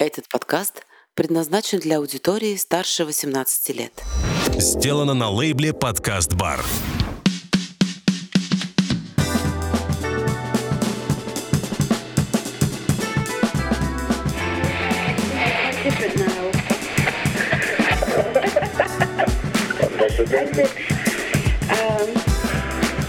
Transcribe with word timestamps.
Этот 0.00 0.30
подкаст 0.30 0.86
предназначен 1.14 1.78
для 1.78 1.98
аудитории 1.98 2.56
старше 2.56 3.04
18 3.04 3.76
лет. 3.76 4.02
Сделано 4.56 5.12
на 5.12 5.28
лейбле 5.28 5.74
«Подкаст 5.74 6.32
Бар». 6.32 6.64
different 15.84 16.16
now. 16.16 16.50
I 20.32 20.46
said, 20.56 20.70
um, 21.76 22.08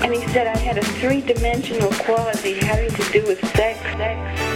and 0.04 0.14
he 0.14 0.28
said 0.34 0.48
I 0.48 0.58
had 0.58 0.78
a 0.78 0.84
three-dimensional 1.00 1.92
quality 2.06 2.60
having 2.60 2.92
to 2.92 3.04
do 3.14 3.26
with 3.26 3.40
sex. 3.56 3.80
sex. 3.98 4.51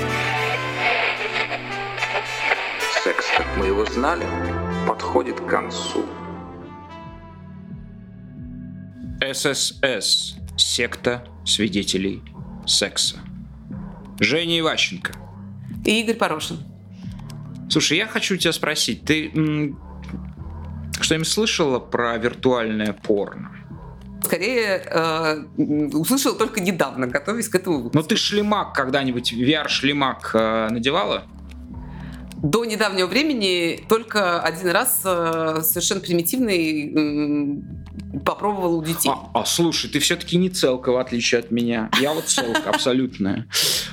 Мы 3.66 3.70
его 3.70 3.86
знали, 3.86 4.26
подходит 4.88 5.40
к 5.40 5.48
концу. 5.48 6.06
ССС. 9.34 10.36
Секта 10.56 11.24
свидетелей 11.46 12.22
секса. 12.68 13.18
Женя 14.20 14.60
Иващенко. 14.60 15.14
И 15.84 16.02
Игорь 16.02 16.16
Порошин. 16.16 16.60
Слушай, 17.70 17.98
я 17.98 18.08
хочу 18.08 18.38
тебя 18.38 18.54
спросить, 18.54 19.04
ты 19.04 19.32
м, 19.32 19.80
что-нибудь 21.02 21.28
слышала 21.28 21.80
про 21.80 22.16
виртуальное 22.18 22.94
порно? 22.94 23.52
Скорее, 24.24 24.84
э, 24.86 25.44
услышал 25.94 26.38
только 26.38 26.62
недавно, 26.62 27.08
готовясь 27.08 27.50
к 27.50 27.56
этому 27.56 27.78
выпуску. 27.78 27.98
Ну 27.98 28.04
ты 28.04 28.16
шлемак 28.16 28.74
когда-нибудь, 28.74 29.34
VR-шлемак 29.34 30.32
э, 30.36 30.68
надевала? 30.70 31.24
До 32.46 32.64
недавнего 32.64 33.08
времени 33.08 33.84
только 33.90 34.40
один 34.40 34.70
раз 34.70 35.02
э, 35.04 35.62
совершенно 35.64 36.00
примитивный 36.00 37.64
попробовал 38.24 38.78
у 38.78 38.84
детей. 38.84 39.10
А, 39.10 39.42
а, 39.42 39.46
слушай, 39.46 39.90
ты 39.90 39.98
все-таки 39.98 40.38
не 40.38 40.50
целка, 40.50 40.92
в 40.92 40.98
отличие 40.98 41.40
от 41.40 41.50
меня. 41.50 41.90
Я 42.00 42.14
вот 42.14 42.26
целка 42.26 42.70
абсолютная. 42.74 43.48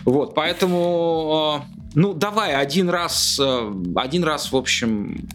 Вот, 0.04 0.34
поэтому, 0.34 1.64
э, 1.64 1.78
ну, 1.94 2.12
давай 2.12 2.54
один 2.54 2.90
раз, 2.90 3.40
э, 3.42 3.72
один 3.96 4.22
раз, 4.22 4.52
в 4.52 4.56
общем, 4.56 5.26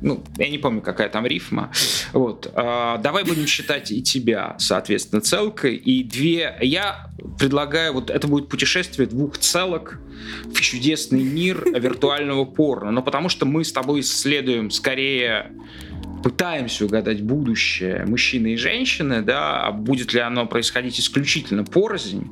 ну, 0.00 0.22
я 0.36 0.48
не 0.48 0.58
помню, 0.58 0.82
какая 0.82 1.08
там 1.08 1.26
рифма. 1.26 1.70
Вот. 2.12 2.50
А, 2.54 2.98
давай 2.98 3.24
будем 3.24 3.46
считать 3.46 3.90
и 3.90 4.02
тебя, 4.02 4.56
соответственно, 4.58 5.20
целкой. 5.20 5.76
И 5.76 6.02
две... 6.04 6.56
Я 6.60 7.10
предлагаю, 7.38 7.94
вот 7.94 8.10
это 8.10 8.26
будет 8.28 8.48
путешествие 8.48 9.08
двух 9.08 9.38
целок 9.38 9.98
в 10.44 10.60
чудесный 10.60 11.22
мир 11.22 11.64
виртуального 11.64 12.44
порно. 12.44 12.90
Но 12.90 13.02
потому 13.02 13.28
что 13.28 13.46
мы 13.46 13.64
с 13.64 13.72
тобой 13.72 14.00
исследуем 14.00 14.70
скорее 14.70 15.52
пытаемся 16.26 16.86
угадать 16.86 17.22
будущее 17.22 18.04
мужчины 18.04 18.54
и 18.54 18.56
женщины, 18.56 19.22
да, 19.22 19.62
а 19.62 19.70
будет 19.70 20.12
ли 20.12 20.18
оно 20.18 20.44
происходить 20.44 20.98
исключительно 20.98 21.62
порознь, 21.62 22.28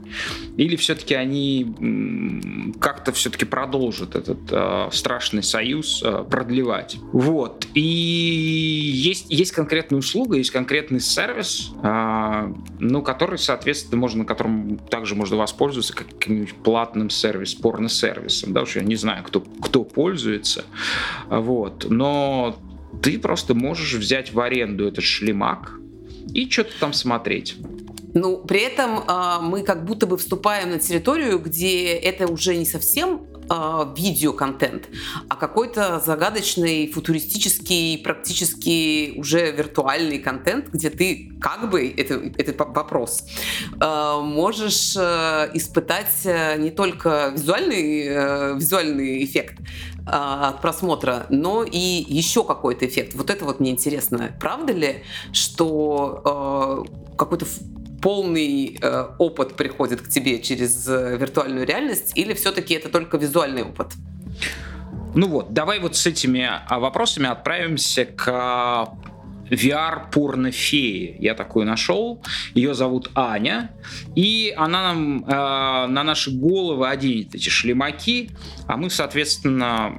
или 0.56 0.74
все-таки 0.74 1.14
они 1.14 2.74
как-то 2.80 3.12
все-таки 3.12 3.44
продолжат 3.44 4.16
этот 4.16 4.40
э, 4.50 4.88
страшный 4.90 5.44
союз 5.44 6.02
э, 6.04 6.24
продлевать. 6.28 6.96
Вот. 7.12 7.68
И 7.74 7.80
есть, 7.80 9.26
есть 9.28 9.52
конкретная 9.52 10.00
услуга, 10.00 10.38
есть 10.38 10.50
конкретный 10.50 10.98
сервис, 10.98 11.70
э, 11.80 12.52
ну, 12.80 13.00
который, 13.00 13.38
соответственно, 13.38 14.00
можно, 14.00 14.22
на 14.22 14.24
котором 14.24 14.76
также 14.90 15.14
можно 15.14 15.36
воспользоваться 15.36 15.94
как 15.94 16.08
каким-нибудь 16.08 16.54
платным 16.64 17.10
сервис, 17.10 17.54
порно-сервисом, 17.54 18.54
да, 18.54 18.62
уж 18.62 18.74
я 18.74 18.82
не 18.82 18.96
знаю, 18.96 19.22
кто, 19.22 19.40
кто 19.40 19.84
пользуется, 19.84 20.64
вот, 21.28 21.86
но 21.88 22.58
ты 23.02 23.18
просто 23.18 23.54
можешь 23.54 23.94
взять 23.94 24.32
в 24.32 24.40
аренду 24.40 24.86
этот 24.86 25.04
шлемак 25.04 25.78
и 26.32 26.48
что-то 26.50 26.72
там 26.80 26.92
смотреть. 26.92 27.56
Ну, 28.14 28.38
при 28.38 28.60
этом 28.60 29.00
э, 29.00 29.38
мы 29.42 29.64
как 29.64 29.84
будто 29.84 30.06
бы 30.06 30.16
вступаем 30.16 30.70
на 30.70 30.78
территорию, 30.78 31.40
где 31.40 31.94
это 31.94 32.28
уже 32.28 32.56
не 32.56 32.64
совсем 32.64 33.26
э, 33.50 33.94
видеоконтент, 33.96 34.88
а 35.28 35.34
какой-то 35.34 35.98
загадочный, 35.98 36.86
футуристический, 36.92 37.98
практически 37.98 39.14
уже 39.16 39.50
виртуальный 39.50 40.20
контент, 40.20 40.68
где 40.72 40.90
ты 40.90 41.32
как 41.40 41.68
бы, 41.70 41.92
это, 41.96 42.22
это 42.38 42.64
вопрос, 42.64 43.24
э, 43.80 44.20
можешь 44.22 44.94
э, 44.96 45.50
испытать 45.54 46.24
э, 46.24 46.56
не 46.58 46.70
только 46.70 47.32
визуальный, 47.34 48.06
э, 48.06 48.54
визуальный 48.56 49.24
эффект, 49.24 49.58
от 50.06 50.60
просмотра, 50.60 51.26
но 51.30 51.64
и 51.64 51.78
еще 51.78 52.44
какой-то 52.44 52.86
эффект. 52.86 53.14
Вот 53.14 53.30
это 53.30 53.44
вот 53.44 53.60
мне 53.60 53.70
интересно. 53.70 54.34
Правда 54.38 54.72
ли, 54.72 55.02
что 55.32 56.84
э, 56.84 57.16
какой-то 57.16 57.46
полный 58.02 58.78
э, 58.80 59.06
опыт 59.18 59.56
приходит 59.56 60.02
к 60.02 60.08
тебе 60.10 60.40
через 60.40 60.86
э, 60.86 61.16
виртуальную 61.16 61.66
реальность, 61.66 62.12
или 62.16 62.34
все-таки 62.34 62.74
это 62.74 62.90
только 62.90 63.16
визуальный 63.16 63.62
опыт? 63.62 63.92
Ну 65.14 65.28
вот, 65.28 65.54
давай 65.54 65.78
вот 65.78 65.96
с 65.96 66.06
этими 66.06 66.46
а, 66.66 66.78
вопросами 66.80 67.28
отправимся 67.28 68.04
к 68.04 68.88
VR 69.50 70.10
порнофеи. 70.10 71.16
Я 71.18 71.34
такую 71.34 71.66
нашел. 71.66 72.22
Ее 72.54 72.74
зовут 72.74 73.10
Аня. 73.14 73.70
И 74.14 74.52
она 74.56 74.94
нам 74.94 75.24
э, 75.24 75.86
на 75.86 76.02
наши 76.02 76.30
головы 76.30 76.88
оденет 76.88 77.34
эти 77.34 77.48
шлемаки, 77.48 78.30
а 78.66 78.76
мы, 78.76 78.90
соответственно, 78.90 79.92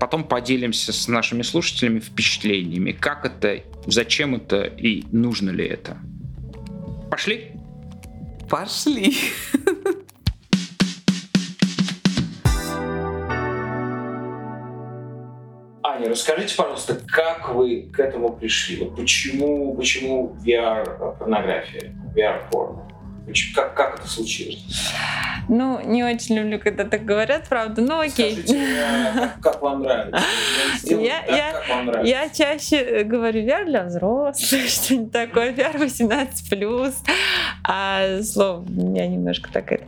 потом 0.00 0.24
поделимся 0.24 0.92
с 0.92 1.08
нашими 1.08 1.42
слушателями 1.42 2.00
впечатлениями, 2.00 2.92
как 2.92 3.24
это, 3.24 3.62
зачем 3.86 4.34
это 4.34 4.64
и 4.64 5.04
нужно 5.12 5.50
ли 5.50 5.64
это. 5.64 5.98
Пошли? 7.10 7.52
Пошли. 8.48 9.16
Аня, 16.02 16.10
расскажите, 16.10 16.56
пожалуйста, 16.56 16.98
как 17.06 17.54
вы 17.54 17.82
к 17.92 18.00
этому 18.00 18.32
пришли? 18.32 18.78
Вот 18.78 18.96
почему, 18.96 19.72
почему 19.76 20.36
VR-порнография, 20.44 21.92
VR-порно? 22.16 22.88
Как, 23.54 23.74
как 23.74 24.00
это 24.00 24.08
случилось? 24.08 24.64
Ну, 25.48 25.80
не 25.84 26.02
очень 26.02 26.34
люблю, 26.34 26.58
когда 26.58 26.84
так 26.84 27.04
говорят, 27.04 27.48
правда, 27.48 27.80
ну 27.80 28.00
окей. 28.00 28.32
Скажите, 28.32 28.66
как, 29.14 29.40
как 29.40 29.62
вам 29.62 29.82
нравится? 29.82 30.20
Я, 30.82 31.20
так, 31.20 31.36
я, 31.36 31.52
как 31.52 31.68
вам 31.68 31.86
нравится. 31.86 32.10
я 32.10 32.28
чаще 32.30 33.04
говорю 33.04 33.42
VR 33.42 33.64
для 33.66 33.84
взрослых, 33.84 34.42
что-нибудь 34.68 35.12
такое, 35.12 35.52
VR 35.52 35.76
18+, 35.76 36.94
а 37.64 38.22
слово 38.22 38.60
у 38.60 38.70
меня 38.70 39.06
немножко 39.06 39.50
так 39.52 39.72
это. 39.72 39.84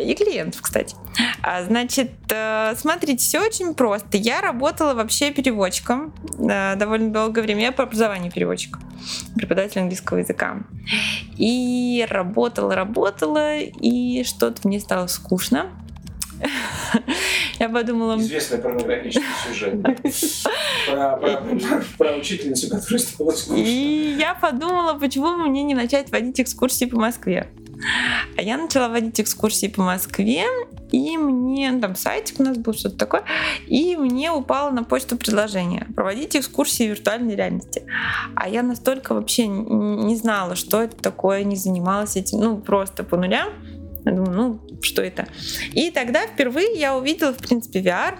И 0.00 0.14
клиентов, 0.14 0.62
кстати. 0.62 0.96
А, 1.42 1.62
значит, 1.64 2.12
э, 2.30 2.74
смотрите, 2.76 3.18
все 3.18 3.40
очень 3.40 3.74
просто. 3.74 4.16
Я 4.16 4.40
работала 4.40 4.94
вообще 4.94 5.30
переводчиком 5.30 6.14
э, 6.38 6.76
довольно 6.76 7.12
долгое 7.12 7.42
время. 7.42 7.62
Я 7.62 7.72
по 7.72 7.82
образованию 7.82 8.32
переводчик, 8.32 8.78
преподаватель 9.34 9.80
английского 9.80 10.18
языка. 10.18 10.58
И 11.36 12.06
работала, 12.08 12.74
работала, 12.74 13.58
и 13.58 14.24
что-то 14.24 14.66
мне 14.66 14.80
стало 14.80 15.06
скучно. 15.06 15.70
Я 17.58 17.68
подумала... 17.68 18.16
Известный 18.18 18.58
порнографический 18.58 19.24
сюжет. 19.48 19.74
Про, 20.86 21.16
про, 21.16 21.84
про 21.98 22.16
учительницу, 22.16 22.68
которая 22.70 22.98
стала 22.98 23.32
скучно. 23.32 23.60
И 23.60 24.16
я 24.18 24.34
подумала, 24.34 24.94
почему 24.94 25.36
мне 25.36 25.64
не 25.64 25.74
начать 25.74 26.12
водить 26.12 26.40
экскурсии 26.40 26.84
по 26.84 26.96
Москве. 26.96 27.48
А 28.36 28.42
я 28.42 28.56
начала 28.56 28.88
водить 28.88 29.20
экскурсии 29.20 29.66
по 29.66 29.82
Москве, 29.82 30.44
и 30.92 31.16
мне, 31.16 31.72
ну, 31.72 31.80
там 31.80 31.96
сайтик 31.96 32.40
у 32.40 32.42
нас 32.44 32.56
был, 32.56 32.72
что-то 32.72 32.96
такое, 32.96 33.24
и 33.66 33.96
мне 33.96 34.30
упало 34.30 34.70
на 34.70 34.84
почту 34.84 35.16
предложение 35.16 35.86
проводить 35.94 36.36
экскурсии 36.36 36.84
виртуальной 36.84 37.34
реальности. 37.34 37.84
А 38.34 38.48
я 38.48 38.62
настолько 38.62 39.14
вообще 39.14 39.46
не 39.46 40.16
знала, 40.16 40.54
что 40.54 40.82
это 40.82 40.96
такое, 40.96 41.44
не 41.44 41.56
занималась 41.56 42.16
этим, 42.16 42.40
ну, 42.40 42.58
просто 42.58 43.04
по 43.04 43.16
нулям. 43.16 43.48
Я 44.06 44.12
думаю, 44.12 44.32
ну, 44.32 44.60
что 44.82 45.02
это? 45.02 45.26
И 45.72 45.90
тогда 45.90 46.26
впервые 46.26 46.78
я 46.78 46.96
увидела, 46.96 47.32
в 47.32 47.38
принципе, 47.38 47.82
VR, 47.82 48.14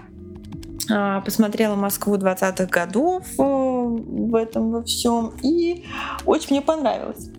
а, 0.91 1.21
посмотрела 1.21 1.77
Москву 1.77 2.17
20-х 2.17 2.67
годов 2.67 3.25
э, 3.39 3.43
в 3.43 4.35
этом 4.35 4.73
во 4.73 4.83
всем, 4.83 5.33
и 5.43 5.85
очень 6.27 6.49
мне 6.51 6.63
понравилось. 6.63 7.31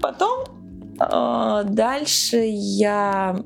Потом 0.00 0.44
э, 1.00 1.62
дальше 1.64 2.36
я 2.44 3.42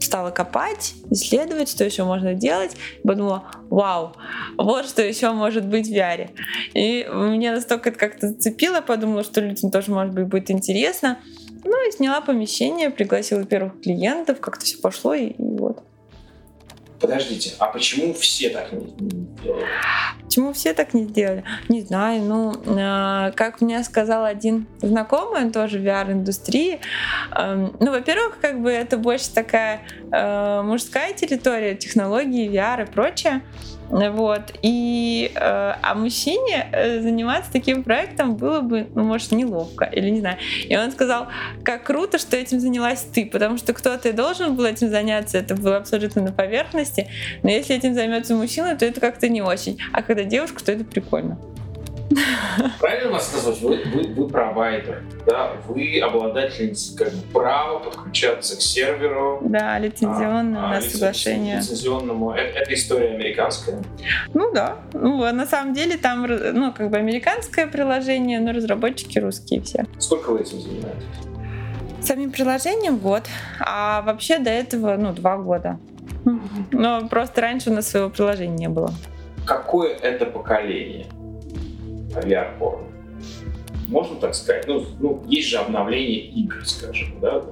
стала 0.00 0.30
копать, 0.30 0.94
исследовать, 1.10 1.68
что 1.68 1.84
еще 1.84 2.04
можно 2.04 2.34
делать. 2.34 2.76
Подумала, 3.02 3.44
вау, 3.70 4.14
вот 4.56 4.86
что 4.86 5.02
еще 5.02 5.32
может 5.32 5.66
быть 5.66 5.88
в 5.88 5.92
VR. 5.92 6.30
И 6.74 7.06
меня 7.10 7.52
настолько 7.52 7.90
это 7.90 7.98
как-то 7.98 8.28
зацепило, 8.28 8.80
подумала, 8.80 9.24
что 9.24 9.40
людям 9.40 9.70
тоже, 9.70 9.90
может 9.90 10.14
быть, 10.14 10.26
будет 10.26 10.50
интересно. 10.50 11.18
Ну 11.64 11.88
и 11.88 11.92
сняла 11.92 12.20
помещение, 12.20 12.90
пригласила 12.90 13.44
первых 13.44 13.80
клиентов, 13.80 14.40
как-то 14.40 14.64
все 14.64 14.78
пошло, 14.78 15.14
и, 15.14 15.28
и 15.28 15.34
вот. 15.38 15.82
Подождите, 17.00 17.52
а 17.58 17.66
почему 17.66 18.14
все 18.14 18.48
так 18.48 18.72
не, 18.72 18.86
делают? 19.42 19.66
Почему 20.22 20.52
все 20.54 20.72
так 20.72 20.94
не 20.94 21.04
сделали? 21.04 21.44
Не 21.68 21.82
знаю. 21.82 22.22
Ну, 22.22 22.52
э, 22.54 23.32
как 23.32 23.60
мне 23.60 23.82
сказал 23.84 24.24
один 24.24 24.66
знакомый, 24.80 25.42
он 25.42 25.52
тоже 25.52 25.78
в 25.78 25.82
VR-индустрии. 25.82 26.80
Э, 27.36 27.68
ну, 27.78 27.90
во-первых, 27.90 28.38
как 28.40 28.62
бы 28.62 28.70
это 28.70 28.96
больше 28.96 29.30
такая 29.34 29.82
э, 30.10 30.62
мужская 30.62 31.12
территория, 31.12 31.74
технологии, 31.74 32.50
VR 32.50 32.84
и 32.84 32.90
прочее. 32.90 33.42
Вот. 33.88 34.52
И, 34.62 35.30
э, 35.34 35.74
а 35.82 35.94
мужчине 35.94 36.66
э, 36.72 37.00
заниматься 37.00 37.52
таким 37.52 37.82
проектом 37.82 38.36
было 38.36 38.60
бы, 38.60 38.88
ну, 38.94 39.04
может, 39.04 39.32
неловко, 39.32 39.84
или 39.84 40.10
не 40.10 40.20
знаю. 40.20 40.38
И 40.68 40.76
он 40.76 40.90
сказал, 40.90 41.28
как 41.62 41.84
круто, 41.84 42.18
что 42.18 42.36
этим 42.36 42.60
занялась 42.60 43.06
ты, 43.12 43.26
потому 43.26 43.58
что 43.58 43.72
кто-то 43.72 44.08
и 44.08 44.12
должен 44.12 44.56
был 44.56 44.64
этим 44.64 44.88
заняться, 44.88 45.38
это 45.38 45.54
было 45.54 45.76
абсолютно 45.76 46.22
на 46.22 46.32
поверхности, 46.32 47.08
но 47.42 47.50
если 47.50 47.76
этим 47.76 47.94
займется 47.94 48.34
мужчина, 48.34 48.76
то 48.76 48.84
это 48.84 49.00
как-то 49.00 49.28
не 49.28 49.42
очень. 49.42 49.78
А 49.92 50.02
когда 50.02 50.24
девушка, 50.24 50.64
то 50.64 50.72
это 50.72 50.84
прикольно. 50.84 51.38
Правильно 52.80 53.12
вас 53.12 53.32
назвать? 53.32 53.60
Вы, 53.60 53.82
вы, 53.92 54.14
вы 54.14 54.28
провайдер, 54.28 55.02
да? 55.26 55.52
Вы 55.66 56.00
обладательница 56.00 56.96
как 56.96 57.12
бы, 57.12 57.22
права 57.32 57.78
подключаться 57.78 58.56
к 58.56 58.60
серверу. 58.60 59.40
Да, 59.44 59.78
лицензионное 59.78 60.70
а, 60.70 60.78
лицен- 60.78 60.90
соглашение. 60.90 61.56
Лицензионному. 61.58 62.32
Это, 62.32 62.60
это 62.60 62.74
история 62.74 63.14
американская. 63.14 63.82
Ну 64.32 64.52
да. 64.52 64.76
Ну, 64.92 65.22
а 65.22 65.32
на 65.32 65.46
самом 65.46 65.74
деле 65.74 65.96
там, 65.96 66.26
ну, 66.26 66.72
как 66.72 66.90
бы 66.90 66.96
американское 66.96 67.66
приложение, 67.66 68.40
но 68.40 68.52
разработчики 68.52 69.18
русские 69.18 69.62
все. 69.62 69.84
Сколько 69.98 70.30
вы 70.30 70.40
этим 70.40 70.60
занимаетесь? 70.60 71.04
Самим 72.02 72.30
приложением 72.32 72.98
год, 72.98 73.24
а 73.60 74.02
вообще 74.02 74.38
до 74.38 74.50
этого, 74.50 74.96
ну, 74.96 75.12
два 75.12 75.38
года. 75.38 75.78
Но 76.70 77.08
просто 77.08 77.40
раньше 77.40 77.70
у 77.70 77.74
нас 77.74 77.88
своего 77.88 78.10
приложения 78.10 78.56
не 78.56 78.68
было. 78.68 78.92
Какое 79.46 79.94
это 79.94 80.24
поколение 80.26 81.06
VR-порно? 82.16 82.86
Можно 83.88 84.16
так 84.16 84.34
сказать? 84.34 84.66
Ну, 84.66 84.84
ну, 84.98 85.22
есть 85.28 85.48
же 85.48 85.58
обновление 85.58 86.20
игр, 86.20 86.66
скажем, 86.66 87.20
да? 87.20 87.42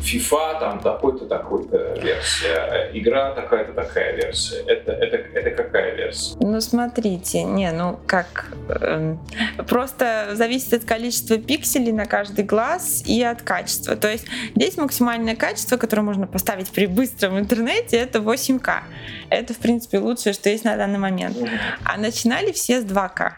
FIFA, 0.00 0.60
там 0.60 0.80
такой-то, 0.80 1.26
такой-то 1.26 1.94
версия, 2.00 2.90
игра 2.92 3.32
такая-то, 3.32 3.72
такая 3.72 4.16
версия. 4.16 4.56
Это, 4.66 4.92
это, 4.92 5.16
это 5.16 5.50
какая 5.50 5.94
версия? 5.94 6.36
Ну, 6.40 6.60
смотрите, 6.60 7.42
не, 7.44 7.70
ну 7.72 7.98
как, 8.06 8.52
эм, 8.68 9.20
просто 9.68 10.30
зависит 10.32 10.72
от 10.72 10.84
количества 10.84 11.38
пикселей 11.38 11.92
на 11.92 12.06
каждый 12.06 12.44
глаз 12.44 13.02
и 13.06 13.22
от 13.22 13.42
качества. 13.42 13.96
То 13.96 14.10
есть 14.10 14.26
здесь 14.56 14.76
максимальное 14.76 15.36
качество, 15.36 15.76
которое 15.76 16.02
можно 16.02 16.26
поставить 16.26 16.70
при 16.70 16.86
быстром 16.86 17.38
интернете, 17.38 17.96
это 17.96 18.18
8К. 18.18 18.82
Это, 19.28 19.54
в 19.54 19.58
принципе, 19.58 19.98
лучшее, 19.98 20.32
что 20.32 20.48
есть 20.48 20.64
на 20.64 20.76
данный 20.76 20.98
момент. 20.98 21.36
А 21.84 21.98
начинали 21.98 22.52
все 22.52 22.80
с 22.80 22.84
2К. 22.84 23.32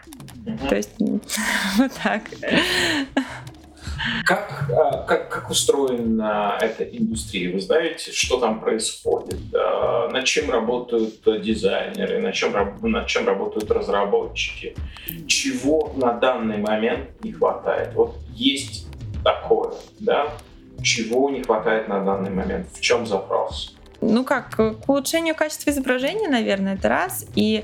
То 0.69 0.75
есть 0.75 0.91
вот 1.77 1.91
так. 2.03 2.23
Как, 4.25 4.69
а, 4.71 5.03
как, 5.03 5.29
как 5.29 5.49
устроена 5.49 6.57
эта 6.59 6.83
индустрия? 6.83 7.53
Вы 7.53 7.59
знаете, 7.61 8.11
что 8.11 8.39
там 8.39 8.59
происходит? 8.59 9.39
А, 9.53 10.09
Над 10.09 10.25
чем 10.25 10.49
работают 10.49 11.21
дизайнеры? 11.41 12.19
Над 12.21 12.33
чем, 12.33 12.53
над 12.81 13.07
чем 13.07 13.27
работают 13.27 13.71
разработчики? 13.71 14.75
Чего 15.27 15.93
на 15.95 16.13
данный 16.13 16.57
момент 16.57 17.23
не 17.23 17.31
хватает? 17.31 17.93
Вот 17.93 18.15
есть 18.33 18.87
такое, 19.23 19.73
да? 19.99 20.27
Чего 20.81 21.29
не 21.29 21.43
хватает 21.43 21.87
на 21.87 22.03
данный 22.03 22.31
момент? 22.31 22.67
В 22.73 22.81
чем 22.81 23.05
запрос? 23.05 23.75
Ну 24.09 24.23
как, 24.23 24.49
к 24.51 24.89
улучшению 24.89 25.35
качества 25.35 25.69
изображения, 25.71 26.27
наверное, 26.29 26.75
это 26.75 26.89
раз. 26.89 27.25
И 27.35 27.63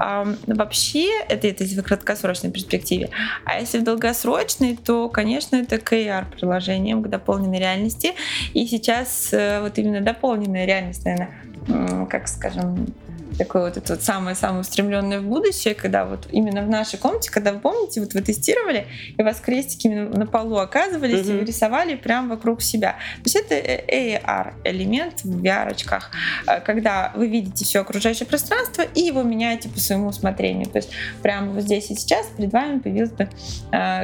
эм, 0.00 0.36
вообще, 0.46 1.08
это, 1.28 1.46
это 1.48 1.64
если 1.64 1.80
в 1.80 1.84
краткосрочной 1.84 2.50
перспективе. 2.50 3.10
А 3.44 3.58
если 3.58 3.78
в 3.78 3.84
долгосрочной, 3.84 4.76
то, 4.76 5.08
конечно, 5.08 5.56
это 5.56 5.78
к 5.78 5.92
AR-приложениям, 5.92 7.02
к 7.02 7.08
дополненной 7.08 7.58
реальности. 7.58 8.12
И 8.52 8.66
сейчас 8.66 9.32
э, 9.32 9.60
вот 9.60 9.78
именно 9.78 10.00
дополненная 10.00 10.64
реальность, 10.64 11.04
наверное, 11.04 11.30
м, 11.68 12.06
как 12.06 12.28
скажем, 12.28 12.86
такое 13.36 13.64
вот 13.64 13.76
это 13.76 13.94
вот 13.94 14.02
самое-самое 14.02 14.60
устремленное 14.60 15.20
в 15.20 15.24
будущее, 15.24 15.74
когда 15.74 16.04
вот 16.04 16.26
именно 16.30 16.62
в 16.62 16.68
нашей 16.68 16.98
комнате, 16.98 17.30
когда 17.30 17.52
вы 17.52 17.60
помните, 17.60 18.00
вот 18.00 18.14
вы 18.14 18.20
тестировали, 18.20 18.86
и 19.16 19.22
у 19.22 19.24
вас 19.24 19.40
крестики 19.40 19.88
на 19.88 20.26
полу 20.26 20.56
оказывались, 20.56 21.26
и 21.26 21.32
вы 21.32 21.44
рисовали 21.44 21.94
прямо 21.94 22.34
вокруг 22.34 22.62
себя. 22.62 22.92
То 22.92 23.24
есть 23.24 23.36
это 23.36 23.54
э, 23.54 24.18
AR-элемент 24.18 25.24
в 25.24 25.42
VR-очках, 25.42 26.10
э, 26.46 26.60
когда 26.60 27.12
вы 27.14 27.28
видите 27.28 27.64
все 27.64 27.80
окружающее 27.80 28.26
пространство 28.26 28.82
и 28.82 29.00
его 29.00 29.22
меняете 29.22 29.68
по 29.68 29.78
своему 29.78 30.08
усмотрению. 30.08 30.66
То 30.66 30.78
есть 30.78 30.90
прямо 31.22 31.52
вот 31.52 31.62
здесь 31.62 31.90
и 31.90 31.94
сейчас 31.94 32.26
перед 32.36 32.52
вами 32.52 32.78
появилась 32.78 33.10
бы 33.10 33.24
э, 33.24 33.28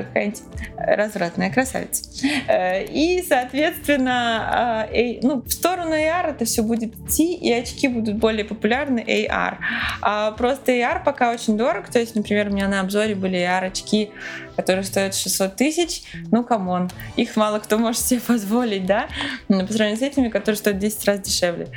какая-нибудь 0.04 0.42
развратная 0.76 1.50
красавица. 1.50 2.04
Э, 2.48 2.84
И, 2.84 3.24
соответственно, 3.26 4.86
э, 4.92 5.16
э, 5.16 5.20
ну, 5.22 5.42
в 5.42 5.50
сторону 5.50 5.92
AR 5.92 6.30
это 6.30 6.44
все 6.44 6.62
будет 6.62 6.94
идти, 6.94 7.34
и 7.34 7.52
очки 7.52 7.88
будут 7.88 8.16
более 8.16 8.44
популярны 8.44 9.00
AR. 9.26 9.56
А 10.02 10.32
просто 10.32 10.72
AR 10.72 11.04
пока 11.04 11.32
очень 11.32 11.56
дорог. 11.56 11.88
То 11.88 11.98
есть, 11.98 12.14
например, 12.14 12.48
у 12.48 12.52
меня 12.52 12.68
на 12.68 12.80
обзоре 12.80 13.14
были 13.14 13.38
AR-очки, 13.38 14.10
которые 14.56 14.84
стоят 14.84 15.14
600 15.14 15.56
тысяч. 15.56 16.02
Ну, 16.30 16.44
come 16.44 16.71
on, 16.71 16.90
их 17.16 17.36
мало 17.36 17.58
кто 17.58 17.78
может 17.78 18.00
себе 18.00 18.20
позволить, 18.20 18.86
да? 18.86 19.08
Ну, 19.48 19.66
По 19.66 19.72
сравнению 19.72 19.98
с 19.98 20.02
этими, 20.02 20.28
которые 20.28 20.56
стоят 20.56 20.78
в 20.78 20.80
10 20.80 21.04
раз 21.06 21.20
дешевле. 21.20 21.68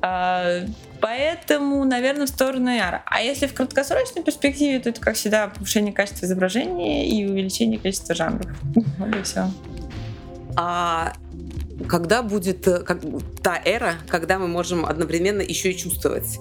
А, 0.00 0.60
Поэтому, 1.00 1.84
наверное, 1.84 2.24
в 2.24 2.30
сторону 2.30 2.70
AR. 2.70 3.00
А 3.04 3.20
если 3.20 3.46
в 3.46 3.52
краткосрочной 3.52 4.22
перспективе, 4.22 4.78
то 4.80 4.88
это, 4.88 5.02
как 5.02 5.16
всегда, 5.16 5.48
повышение 5.48 5.92
качества 5.92 6.24
изображения 6.24 7.06
и 7.06 7.26
увеличение 7.26 7.78
количества 7.78 8.14
жанров. 8.14 8.46
Вот 8.98 9.14
и 9.14 9.22
все. 9.22 9.50
А 10.56 11.12
когда 11.88 12.22
будет 12.22 12.66
э, 12.66 12.80
как, 12.80 13.00
та 13.42 13.60
эра, 13.64 13.96
когда 14.08 14.38
мы 14.38 14.48
можем 14.48 14.86
одновременно 14.86 15.42
еще 15.42 15.72
и 15.72 15.76
чувствовать? 15.76 16.38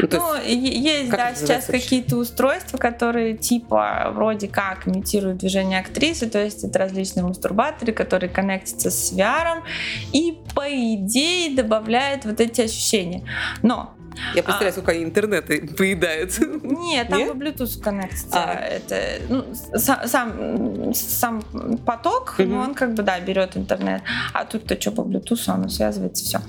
Ну, 0.00 0.08
Ну, 0.10 0.34
есть- 0.36 0.76
есть, 0.76 1.10
да, 1.10 1.34
сейчас 1.34 1.66
какие-то 1.66 2.16
устройства, 2.16 2.78
которые 2.78 3.36
типа 3.36 4.10
вроде 4.14 4.48
как 4.48 4.88
имитируют 4.88 5.38
движение 5.38 5.80
актрисы, 5.80 6.28
то 6.28 6.42
есть 6.42 6.64
это 6.64 6.78
различные 6.78 7.24
мастурбаторы, 7.24 7.92
которые 7.92 8.30
коннектятся 8.30 8.90
с 8.90 9.12
VR, 9.12 9.62
и 10.12 10.38
по 10.54 10.66
идее 10.68 11.54
добавляют 11.56 12.24
вот 12.24 12.40
эти 12.40 12.62
ощущения. 12.62 13.22
Но 13.62 13.94
я 14.34 14.42
представляю, 14.44 14.72
сколько 14.72 14.92
они 14.92 15.02
интернеты 15.04 15.66
поедают. 15.76 16.38
нет, 16.62 17.08
там 17.08 17.18
Нет? 17.18 17.32
по 17.32 17.36
Bluetooth 17.36 17.80
коннектится. 17.82 18.28
А. 18.44 18.54
Это 18.54 19.00
ну, 19.28 19.44
са- 19.74 20.06
сам, 20.06 20.94
сам 20.94 21.42
поток, 21.84 22.36
Мгм. 22.38 22.48
ну, 22.52 22.58
он 22.60 22.74
как 22.74 22.94
бы 22.94 23.02
да 23.02 23.18
берет 23.18 23.56
интернет, 23.56 24.02
а 24.32 24.44
тут-то 24.44 24.80
что 24.80 24.92
по 24.92 25.00
Bluetooth, 25.00 25.42
оно 25.48 25.68
связывается, 25.68 26.24
все. 26.24 26.40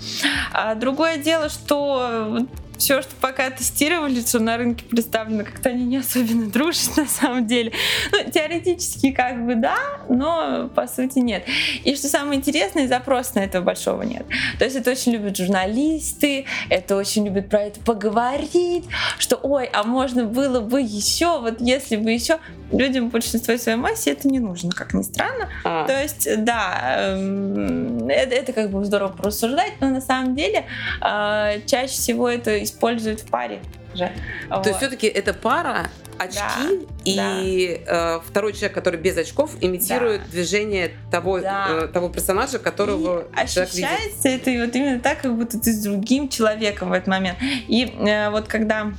А 0.53 0.75
другое 0.75 1.17
дело, 1.17 1.49
что 1.49 2.37
все, 2.77 3.01
что 3.01 3.11
пока 3.21 3.49
тестировали, 3.49 4.21
что 4.21 4.39
на 4.39 4.57
рынке 4.57 4.85
представлено, 4.85 5.43
как-то 5.43 5.69
они 5.69 5.83
не 5.83 5.97
особенно 5.97 6.49
дружат 6.49 6.91
на 6.97 7.07
самом 7.07 7.47
деле. 7.47 7.71
Ну, 8.11 8.31
теоретически 8.31 9.11
как 9.11 9.45
бы 9.45 9.55
да, 9.55 9.77
но 10.09 10.69
по 10.73 10.87
сути 10.87 11.19
нет. 11.19 11.43
И 11.83 11.95
что 11.95 12.07
самое 12.07 12.39
интересное, 12.39 12.87
запроса 12.87 13.31
на 13.35 13.39
этого 13.39 13.63
большого 13.63 14.03
нет. 14.03 14.25
То 14.59 14.65
есть 14.65 14.75
это 14.75 14.91
очень 14.91 15.13
любят 15.13 15.37
журналисты, 15.37 16.45
это 16.69 16.95
очень 16.95 17.25
любят 17.25 17.49
про 17.49 17.63
это 17.63 17.79
поговорить, 17.79 18.85
что 19.17 19.35
ой, 19.37 19.69
а 19.71 19.83
можно 19.83 20.25
было 20.25 20.59
бы 20.59 20.81
еще, 20.81 21.39
вот 21.39 21.61
если 21.61 21.95
бы 21.97 22.11
еще. 22.11 22.39
Людям 22.71 23.09
в 23.09 23.11
большинстве 23.11 23.59
своей 23.59 23.77
массе 23.77 24.11
это 24.11 24.27
не 24.27 24.39
нужно, 24.39 24.71
как 24.71 24.95
ни 24.95 25.03
странно. 25.03 25.49
А, 25.63 25.85
То 25.85 26.01
есть, 26.01 26.27
да, 26.43 27.11
эм, 27.11 28.09
это, 28.09 28.33
это 28.33 28.53
как 28.53 28.71
бы 28.71 28.83
здорово 28.83 29.09
порассуждать, 29.11 29.73
но 29.81 29.89
на 29.91 30.01
самом 30.01 30.35
деле 30.35 30.65
э, 30.99 31.59
чаще 31.67 31.93
всего 31.93 32.27
это 32.27 32.64
используют 32.65 33.21
в 33.21 33.29
паре 33.29 33.61
же. 33.93 34.11
То 34.49 34.57
есть 34.57 34.67
Вот. 34.67 34.75
все-таки 34.77 35.07
это 35.07 35.33
пара, 35.33 35.87
очки 36.17 36.85
Да, 37.15 37.41
и 37.41 37.81
э, 37.85 38.19
второй 38.25 38.53
человек, 38.53 38.73
который 38.73 38.99
без 38.99 39.17
очков, 39.17 39.51
имитирует 39.61 40.29
движение 40.29 40.91
того, 41.11 41.39
Да. 41.39 41.67
э, 41.69 41.87
того 41.87 42.09
персонажа, 42.09 42.59
которого 42.59 43.25
И 43.41 43.47
человек 43.47 43.73
видит. 43.73 43.89
ощущается 43.89 44.29
это 44.29 44.65
вот 44.65 44.75
именно 44.75 44.99
так, 44.99 45.21
как 45.21 45.35
будто 45.35 45.59
ты 45.59 45.71
с 45.73 45.83
другим 45.83 46.29
человеком 46.29 46.89
в 46.89 46.93
этот 46.93 47.07
момент. 47.07 47.37
И 47.41 47.85
э, 47.85 48.29
вот 48.29 48.47
когда 48.47 48.91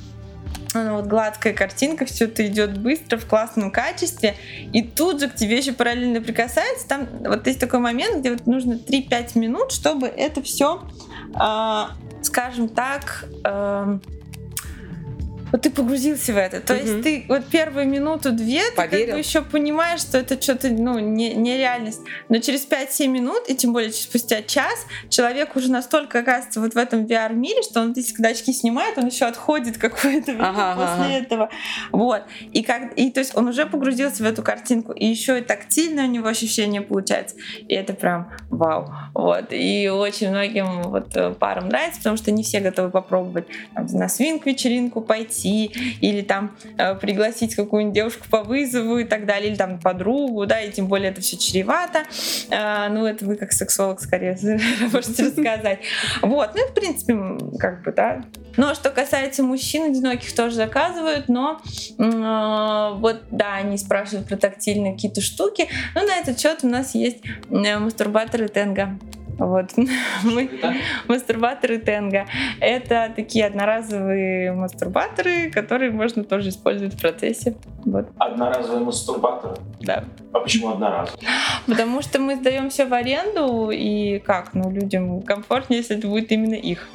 ну, 0.73 0.97
вот 0.97 1.05
гладкая 1.05 1.53
картинка, 1.53 2.05
все 2.05 2.25
это 2.25 2.45
идет 2.45 2.77
быстро, 2.77 3.17
в 3.17 3.25
классном 3.25 3.71
качестве, 3.71 4.35
и 4.73 4.83
тут 4.83 5.19
же 5.19 5.29
к 5.29 5.33
тебе 5.35 5.57
еще 5.57 5.71
параллельно 5.73 6.21
прикасается. 6.21 6.87
Там 6.87 7.07
вот 7.25 7.47
есть 7.47 7.59
такой 7.59 7.79
момент, 7.79 8.19
где 8.19 8.31
вот 8.31 8.45
нужно 8.45 8.73
3-5 8.73 9.37
минут, 9.39 9.71
чтобы 9.71 10.07
это 10.07 10.43
все, 10.43 10.83
скажем 12.21 12.69
так, 12.69 13.25
эм, 13.43 14.01
вот 15.51 15.61
ты 15.61 15.69
погрузился 15.69 16.33
в 16.33 16.37
это. 16.37 16.59
То 16.61 16.73
Мгм. 16.73 16.83
есть 16.83 17.03
ты 17.03 17.25
вот 17.27 17.45
первую 17.47 17.87
минуту-две 17.87 18.61
ты 18.71 18.75
как 18.75 18.89
бы 18.89 18.97
еще 19.17 19.41
понимаешь, 19.41 20.01
что 20.01 20.17
это 20.17 20.41
что-то, 20.41 20.69
ну, 20.69 20.99
не, 20.99 21.33
нереальность. 21.33 22.01
Но 22.29 22.39
через 22.39 22.65
5-7 22.65 23.07
минут, 23.07 23.43
и 23.47 23.55
тем 23.55 23.73
более 23.73 23.91
спустя 23.91 24.41
час, 24.41 24.85
человек 25.09 25.55
уже 25.55 25.71
настолько 25.71 26.19
оказывается 26.19 26.59
вот 26.59 26.73
в 26.73 26.77
этом 26.77 27.05
VR-мире, 27.05 27.61
что 27.63 27.81
он, 27.81 27.93
если 27.95 28.13
когда 28.13 28.29
очки 28.29 28.53
снимает, 28.53 28.97
он 28.97 29.07
еще 29.07 29.25
отходит 29.25 29.77
какое-то 29.77 30.31
время 30.33 30.49
Ага, 30.49 30.73
ага, 30.73 30.97
после 30.97 31.17
этого. 31.19 31.49
Вот. 31.91 32.23
И, 32.51 32.63
как, 32.63 32.93
и 32.97 33.11
то 33.11 33.19
есть 33.19 33.35
он 33.35 33.47
уже 33.47 33.65
погрузился 33.65 34.23
в 34.23 34.25
эту 34.25 34.43
картинку, 34.43 34.91
и 34.91 35.05
еще 35.05 35.39
и 35.39 35.41
тактильное 35.41 36.05
у 36.05 36.09
него 36.09 36.27
ощущение 36.27 36.81
получается. 36.81 37.35
И 37.67 37.73
это 37.73 37.93
прям 37.93 38.31
вау. 38.49 38.93
Вот. 39.13 39.45
И 39.51 39.89
очень 39.89 40.29
многим 40.29 40.83
вот 40.83 41.15
э, 41.15 41.33
парам 41.33 41.69
нравится, 41.69 41.99
потому 41.99 42.17
что 42.17 42.31
не 42.31 42.43
все 42.43 42.59
готовы 42.59 42.89
попробовать 42.89 43.45
там, 43.73 43.85
на 43.87 44.09
свинг-вечеринку 44.09 45.01
пойти, 45.01 45.36
или 45.45 46.21
там 46.21 46.55
э, 46.77 46.95
пригласить 46.95 47.55
какую-нибудь 47.55 47.95
девушку 47.95 48.25
по 48.29 48.43
вызову 48.43 48.99
и 48.99 49.03
так 49.03 49.25
далее, 49.25 49.49
или 49.49 49.57
там 49.57 49.79
подругу, 49.79 50.45
да, 50.45 50.61
и 50.61 50.71
тем 50.71 50.87
более 50.87 51.11
это 51.11 51.21
все 51.21 51.37
чревато. 51.37 52.03
А, 52.51 52.89
ну, 52.89 53.05
это 53.05 53.25
вы 53.25 53.35
как 53.35 53.51
сексолог 53.51 54.01
скорее 54.01 54.37
можете 54.91 55.23
рассказать. 55.23 55.79
Вот, 56.21 56.51
ну 56.55 56.67
в 56.67 56.73
принципе, 56.73 57.17
как 57.59 57.83
бы, 57.83 57.91
да. 57.91 58.23
Но 58.57 58.73
что 58.73 58.89
касается 58.89 59.43
мужчин 59.43 59.91
одиноких, 59.91 60.33
тоже 60.33 60.55
заказывают, 60.55 61.29
но 61.29 61.61
а, 61.99 62.93
вот, 62.93 63.21
да, 63.31 63.55
они 63.55 63.77
спрашивают 63.77 64.27
про 64.27 64.35
тактильные 64.35 64.93
какие-то 64.93 65.21
штуки. 65.21 65.67
Но 65.95 66.03
на 66.03 66.15
этот 66.17 66.39
счет 66.39 66.59
у 66.63 66.67
нас 66.67 66.95
есть 66.95 67.19
э, 67.49 67.77
мастурбаторы 67.77 68.47
Тенга. 68.47 68.97
Вот. 69.37 69.71
Мы, 70.23 70.49
мастурбаторы 71.07 71.77
Тенга. 71.79 72.25
Это 72.59 73.11
такие 73.15 73.45
одноразовые 73.45 74.53
мастурбаторы, 74.53 75.49
которые 75.51 75.91
можно 75.91 76.23
тоже 76.23 76.49
использовать 76.49 76.95
в 76.95 77.01
процессе. 77.01 77.55
Вот, 77.85 78.09
Одноразовые 78.17 78.83
мастурбаторы. 78.83 79.55
да. 79.81 80.03
А 80.33 80.39
почему 80.39 80.69
одноразовые? 80.69 81.21
Потому 81.65 82.01
что 82.01 82.19
мы 82.19 82.35
сдаем 82.35 82.69
все 82.69 82.85
в 82.85 82.93
аренду, 82.93 83.69
и 83.71 84.19
как, 84.19 84.53
ну, 84.53 84.69
людям 84.71 85.21
комфортнее, 85.21 85.79
если 85.79 85.97
это 85.97 86.07
будет 86.07 86.31
именно 86.31 86.55
их. 86.55 86.87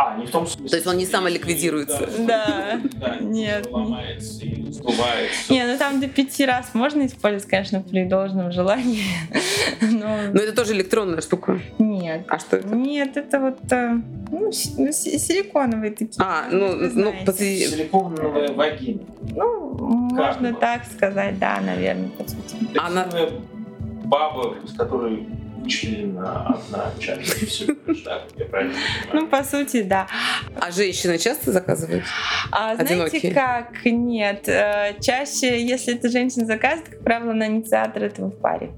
А, 0.00 0.16
не 0.16 0.26
в 0.26 0.30
том 0.30 0.46
смысле. 0.46 0.68
То 0.70 0.76
есть 0.76 0.86
он 0.86 0.96
не 0.96 1.06
самоликвидируется? 1.06 2.08
Да. 2.20 2.80
Да, 3.00 3.16
Нет. 3.20 3.68
ломается 3.70 4.44
и 4.44 4.70
сдувается. 4.70 5.52
Не, 5.52 5.66
ну 5.66 5.76
там 5.76 6.00
до 6.00 6.06
пяти 6.08 6.46
раз 6.46 6.70
можно 6.72 7.04
использовать, 7.04 7.46
конечно, 7.50 7.80
при 7.82 8.04
должном 8.04 8.52
желании. 8.52 9.02
Но 9.80 10.18
Но 10.32 10.40
это 10.40 10.54
тоже 10.54 10.72
электронная 10.74 11.20
штука. 11.20 11.58
нет. 11.78 12.24
А 12.28 12.38
что 12.38 12.56
это? 12.56 12.68
Нет, 12.68 13.16
это 13.16 13.40
вот 13.40 13.58
э, 13.72 14.00
ну, 14.30 14.50
ну, 14.78 14.92
си- 14.92 15.18
силиконовые 15.18 15.90
такие. 15.90 16.10
А, 16.20 16.44
ну, 16.50 16.74
ну, 16.74 17.12
посреди- 17.26 17.66
Силиконовая 17.66 18.52
вагина. 18.52 19.00
Ну, 19.34 19.74
можно 20.12 20.54
так 20.54 20.82
сказать, 20.86 21.38
да, 21.40 21.60
наверное, 21.60 22.08
по 22.10 22.22
сути. 22.28 22.56
Она- 22.78 23.08
баба, 24.04 24.54
с 24.66 24.72
которой 24.76 25.26
вычленена 25.62 26.46
одна 26.46 26.92
часть. 26.98 27.42
И 27.42 27.46
все, 27.46 27.66
так, 28.04 28.24
я 28.36 28.44
правильно 28.46 28.74
Ну, 29.12 29.26
по 29.28 29.42
сути, 29.44 29.82
да. 29.82 30.06
А 30.60 30.70
женщины 30.70 31.18
часто 31.18 31.52
заказывают? 31.52 32.04
А 32.50 32.76
знаете 32.76 33.32
как? 33.32 33.84
Нет. 33.84 34.48
Э, 34.48 34.94
Чаще, 35.00 35.64
если 35.64 35.94
это 35.94 36.08
женщина 36.08 36.46
заказывает, 36.46 36.88
как 36.88 37.00
правило, 37.04 37.32
на 37.32 37.46
инициатор 37.46 38.02
этого 38.04 38.30
в 38.30 38.36
паре. 38.38 38.70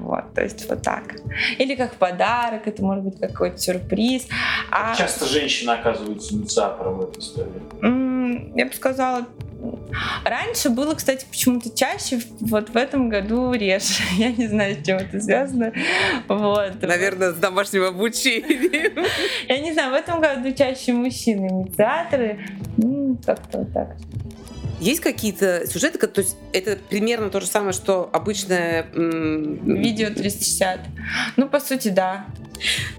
Вот, 0.00 0.34
то 0.34 0.42
есть 0.42 0.68
вот 0.68 0.82
так. 0.82 1.16
Или 1.58 1.74
как 1.74 1.94
подарок, 1.94 2.66
это 2.66 2.82
может 2.82 3.04
быть 3.04 3.20
какой-то 3.20 3.58
сюрприз. 3.58 4.26
А, 4.70 4.94
Часто 4.94 5.26
женщина 5.26 5.74
оказывается 5.74 6.34
инициатором 6.34 6.98
в 6.98 7.02
этой 7.02 7.20
истории. 7.20 8.05
Я 8.54 8.66
бы 8.66 8.72
сказала, 8.72 9.26
раньше 10.24 10.70
было, 10.70 10.94
кстати, 10.94 11.26
почему-то 11.30 11.70
чаще, 11.70 12.20
вот 12.40 12.70
в 12.70 12.76
этом 12.76 13.08
году 13.08 13.52
реже. 13.52 14.02
Я 14.16 14.32
не 14.32 14.46
знаю, 14.46 14.76
с 14.76 14.86
чем 14.86 14.98
это 14.98 15.20
связано. 15.20 15.72
Вот. 16.28 16.82
Наверное, 16.82 17.32
с 17.32 17.36
домашним 17.36 17.84
обучением. 17.84 19.04
Я 19.48 19.58
не 19.60 19.72
знаю, 19.72 19.90
в 19.92 19.94
этом 19.94 20.20
году 20.20 20.52
чаще 20.52 20.92
мужчины 20.92 21.46
инициаторы. 21.46 22.38
М, 22.78 23.18
Как-то 23.24 23.58
вот 23.58 23.72
так. 23.72 23.96
Есть 24.78 25.00
какие-то 25.00 25.66
сюжеты, 25.66 25.98
то 26.06 26.20
есть 26.20 26.36
это 26.52 26.76
примерно 26.90 27.30
то 27.30 27.40
же 27.40 27.46
самое, 27.46 27.72
что 27.72 28.10
обычное... 28.12 28.86
Видео 28.92 30.10
360. 30.10 30.80
Ну, 31.36 31.48
по 31.48 31.60
сути, 31.60 31.88
да. 31.88 32.26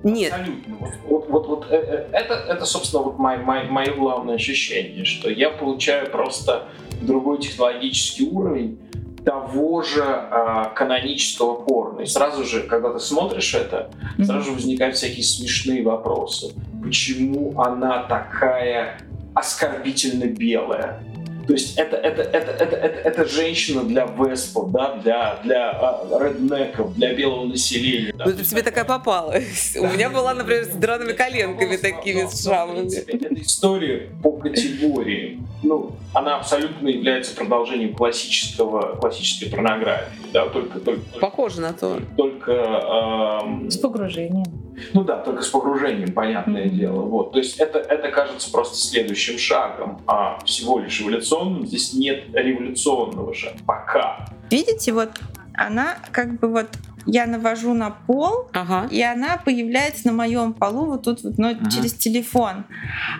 Нет. 0.04 0.34
Абсолютно. 0.34 0.78
Вот, 1.08 1.30
вот, 1.30 1.48
вот, 1.48 1.68
э, 1.70 1.76
э, 1.76 2.10
это, 2.12 2.34
это, 2.34 2.66
собственно, 2.66 3.04
вот 3.04 3.18
мое, 3.18 3.38
мое, 3.40 3.64
мое 3.70 3.94
главное 3.94 4.36
ощущение, 4.36 5.06
что 5.06 5.30
я 5.30 5.50
получаю 5.50 6.10
просто 6.10 6.68
другой 7.02 7.40
технологический 7.40 8.30
уровень 8.30 8.80
того 9.28 9.82
же 9.82 10.04
а, 10.06 10.70
канонического 10.70 11.56
порно. 11.56 12.02
И 12.02 12.06
сразу 12.06 12.46
же, 12.46 12.62
когда 12.62 12.94
ты 12.94 13.00
смотришь 13.00 13.54
это, 13.56 13.92
сразу 14.24 14.46
же 14.46 14.52
возникают 14.52 14.96
всякие 14.96 15.24
смешные 15.24 15.84
вопросы. 15.84 16.54
Почему 16.82 17.60
она 17.60 18.04
такая 18.04 19.02
оскорбительно 19.34 20.28
белая? 20.28 21.04
То 21.48 21.54
есть 21.54 21.77
это, 21.77 21.96
это, 21.96 22.22
это, 22.24 22.51
это, 22.51 22.75
это, 22.75 23.00
это 23.00 23.25
женщина 23.25 23.84
для 23.84 24.06
веспов, 24.06 24.70
да, 24.72 24.96
для, 25.01 25.39
для 25.46 25.70
а, 25.72 26.20
реднеков, 26.22 26.94
для 26.96 27.13
белого 27.13 27.46
населения. 27.46 28.13
да. 28.18 28.25
Ну, 28.25 28.32
это 28.32 28.44
тебе 28.44 28.63
такая 28.63 28.84
попалась. 28.84 29.77
У 29.80 29.88
меня 29.88 30.10
была, 30.10 30.34
например, 30.34 30.66
с 30.66 30.70
драными 30.75 31.13
коленками 31.13 31.77
такими, 31.77 32.25
с 32.27 32.34
В 32.42 32.44
шрамами. 32.44 32.94
эта 32.94 33.34
история 33.42 34.10
по 34.22 34.32
категории, 34.34 35.39
ну, 35.63 35.92
она 36.13 36.36
абсолютно 36.36 36.89
является 36.89 37.34
продолжением 37.34 37.96
классического, 37.96 38.96
классической 38.98 39.50
порнографии, 39.50 40.12
да, 40.34 40.48
только, 40.50 40.80
только, 40.80 41.01
Похоже 41.22 41.62
на 41.62 41.72
то. 41.74 42.00
только, 42.18 42.51
эм, 42.51 43.72
С 43.72 43.77
погружением. 43.77 44.46
ну 44.94 45.04
да, 45.04 45.18
только 45.18 45.42
с 45.44 45.48
погружением, 45.48 46.12
понятное 46.13 46.66
Мгм. 46.66 46.77
дело, 46.77 47.01
вот, 47.01 47.32
то 47.32 47.38
есть 47.39 47.58
это, 47.60 47.80
это 47.80 48.10
кажется 48.10 48.51
просто 48.51 48.75
следующим 48.77 49.38
шагом, 49.38 50.01
а 50.08 50.39
всего 50.46 50.80
лишь 50.80 51.01
эволюционным, 51.01 51.37
здесь 51.65 51.94
нет 51.94 52.25
революционного 52.34 53.34
шага, 53.34 53.58
пока. 53.65 54.25
Видите, 54.51 54.94
вот 54.94 55.12
она 55.53 55.98
как 56.12 56.39
бы 56.39 56.48
вот 56.48 56.67
я 57.06 57.25
навожу 57.25 57.74
на 57.74 57.89
пол, 57.91 58.50
Ага. 58.53 58.88
и 58.91 59.01
она 59.01 59.38
появляется 59.38 60.08
на 60.08 60.13
моем 60.13 60.53
полу 60.53 60.86
вот 60.86 61.03
тут 61.03 61.24
вот, 61.24 61.38
но 61.38 61.50
Ага. 61.50 61.70
через 61.72 61.94
телефон. 61.94 62.65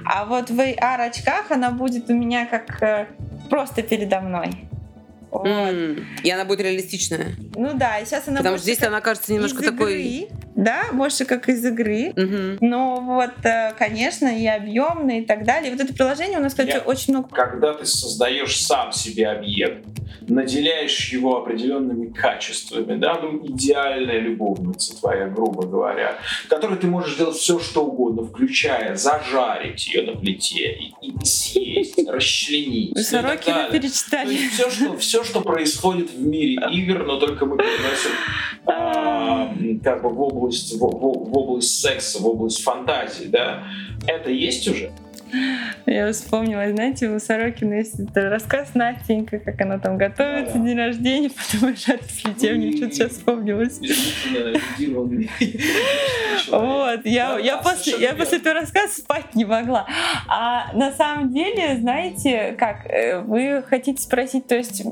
А 0.06 0.26
вот 0.26 0.50
в 0.50 0.60
AR-очках 0.60 1.52
она 1.52 1.72
будет 1.72 2.10
у 2.10 2.14
меня 2.14 2.46
как 2.46 2.82
э, 2.84 3.08
просто 3.50 3.82
передо 3.84 4.20
мной. 4.20 4.68
Вот. 5.32 5.48
И 6.24 6.32
она 6.32 6.46
будет 6.46 6.62
реалистичная. 6.62 7.36
Ну 7.56 7.74
да, 7.74 8.00
и 8.00 8.06
сейчас 8.06 8.28
она 8.28 8.38
Потому 8.38 8.58
что 8.58 8.64
здесь 8.64 8.78
как 8.78 8.88
она 8.90 9.02
кажется 9.02 9.34
немножко 9.34 9.62
из 9.64 9.70
такой... 9.70 10.04
игры, 10.04 10.36
да, 10.56 10.86
больше 10.94 11.26
как 11.26 11.50
из 11.50 11.64
игры. 11.66 12.14
Мгм. 12.16 12.58
Но 12.62 13.02
вот, 13.02 13.46
э, 13.46 13.74
конечно, 13.78 14.28
и 14.28 14.46
объемно 14.48 15.20
и 15.20 15.26
так 15.26 15.44
далее. 15.44 15.72
Вот 15.72 15.82
это 15.82 15.94
приложение 15.94 16.40
у 16.40 16.42
нас, 16.42 16.54
кстати, 16.54 16.70
Я- 16.70 16.80
очень 16.80 17.14
много 17.14 17.30
Когда 17.30 17.74
ты 17.74 17.86
создаешь 17.86 18.60
сам 18.64 18.92
себе 18.92 19.28
объект, 19.28 19.86
наделяешь 20.28 21.12
его 21.12 21.38
определенными 21.38 22.12
качествами, 22.12 22.98
да, 22.98 23.20
ну, 23.22 23.46
идеальная 23.46 24.20
любовница 24.20 24.98
твоя, 25.00 25.28
грубо 25.28 25.66
говоря, 25.66 26.16
которой 26.50 26.78
ты 26.78 26.88
можешь 26.88 27.18
делать 27.18 27.38
все, 27.38 27.60
что 27.60 27.86
угодно, 27.86 28.24
включая 28.24 28.96
зажарить 28.96 29.88
ее 29.88 30.12
на 30.12 30.18
плите 30.18 30.74
и, 30.74 30.94
и 31.02 31.26
съесть, 31.26 31.67
расчленить. 32.08 32.96
Вы 32.96 33.04
Сорокина 33.04 33.56
далее. 33.56 33.72
То 33.72 33.80
перечитали. 33.88 34.34
есть 34.34 34.54
все 34.54 34.70
что, 34.70 34.98
все, 34.98 35.24
что 35.24 35.42
происходит 35.42 36.12
в 36.12 36.22
мире 36.22 36.58
игр, 36.72 37.06
но 37.06 37.18
только 37.20 37.46
мы 37.46 37.58
переносим 37.58 38.12
а, 38.66 39.54
как 39.84 40.02
бы 40.04 40.10
в 40.10 40.22
область, 40.22 40.74
в, 40.74 40.80
в- 40.80 41.30
в 41.30 41.38
область 41.38 41.80
секса, 41.80 42.20
в 42.22 42.28
область 42.28 42.64
фантазии, 42.64 43.26
да, 43.26 43.64
это 44.08 44.30
есть 44.32 44.68
уже? 44.68 44.92
Я 45.86 46.12
вспомнила, 46.12 46.70
знаете, 46.72 47.10
у 47.10 47.20
Сорокина 47.20 47.76
есть 47.76 47.96
рассказ 48.16 48.74
Настенька, 48.74 49.40
как 49.40 49.60
она 49.62 49.80
там 49.80 49.98
готовится, 49.98 50.54
Да-да. 50.54 50.66
день 50.66 50.78
рождения, 50.78 51.30
потом 51.52 51.70
решает 51.72 52.02
слетев, 52.10 52.58
мне 52.58 52.76
что-то 52.78 52.94
сейчас 52.94 53.12
вспомнилось. 53.12 53.80
Вот, 56.50 57.06
я, 57.06 57.34
Да, 57.34 57.40
я, 57.40 57.56
да, 57.58 57.62
после, 57.62 57.98
я 58.00 58.14
после 58.14 58.38
этого 58.38 58.56
рассказа 58.56 58.94
спать 58.94 59.36
не 59.36 59.46
могла. 59.46 59.88
А 60.28 60.72
на 60.74 60.92
самом 60.94 61.32
деле, 61.34 61.78
знаете, 61.80 62.56
как 62.58 62.86
э, 62.86 63.20
вы 63.20 63.64
хотите 63.68 64.02
спросить, 64.02 64.48
то 64.48 64.56
есть, 64.56 64.84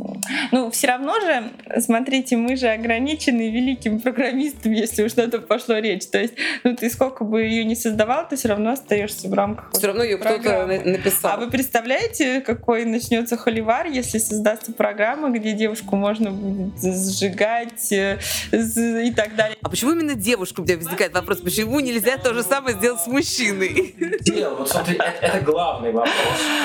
ну, 0.52 0.72
все 0.72 0.88
равно 0.88 1.14
же, 1.20 1.82
смотрите, 1.82 2.36
мы 2.36 2.56
же 2.56 2.68
ограничены 2.68 3.52
великим 3.52 4.00
программистом, 4.00 4.72
если 4.72 5.04
уж 5.04 5.16
на 5.16 5.30
то 5.30 5.40
пошло 5.40 5.78
речь. 5.78 6.08
То 6.08 6.20
есть, 6.20 6.34
ну, 6.64 6.76
ты 6.76 6.90
сколько 6.90 7.24
бы 7.24 7.44
ее 7.44 7.64
не 7.64 7.76
создавал, 7.76 8.28
ты 8.28 8.36
все 8.36 8.50
равно 8.50 8.72
остаешься 8.72 9.30
в 9.30 9.34
рамках. 9.34 9.72
Все 9.74 9.88
равно 9.88 10.04
ее 10.04 10.18
кто-то 10.26 10.66
написал. 10.86 11.32
А 11.34 11.38
вы 11.38 11.50
представляете, 11.50 12.42
какой 12.42 12.86
начнется 12.86 13.38
холивар, 13.38 13.88
если 13.88 14.18
создастся 14.18 14.72
программа, 14.74 15.30
где 15.30 15.54
девушку 15.54 15.96
можно 15.96 16.32
будет 16.32 16.82
сжигать 16.82 17.92
э, 17.92 18.20
и 18.52 19.12
так 19.16 19.36
далее? 19.36 19.58
А 19.62 19.70
почему 19.70 19.92
именно 19.92 20.16
девушку 20.16 20.62
у 20.62 20.66
меня 20.66 20.78
возникает 20.78 21.14
вопрос? 21.14 21.40
Почему 21.42 21.80
нельзя 21.80 22.18
то 22.18 22.34
же 22.34 22.44
самое 22.44 22.76
сделать 22.76 23.02
с 23.02 23.08
мужчиной? 23.08 23.96
Дело, 24.22 24.56
вот 24.56 24.70
смотри, 24.70 24.96
это, 24.96 25.26
это 25.26 25.40
главный 25.42 25.92
вопрос. 25.92 26.14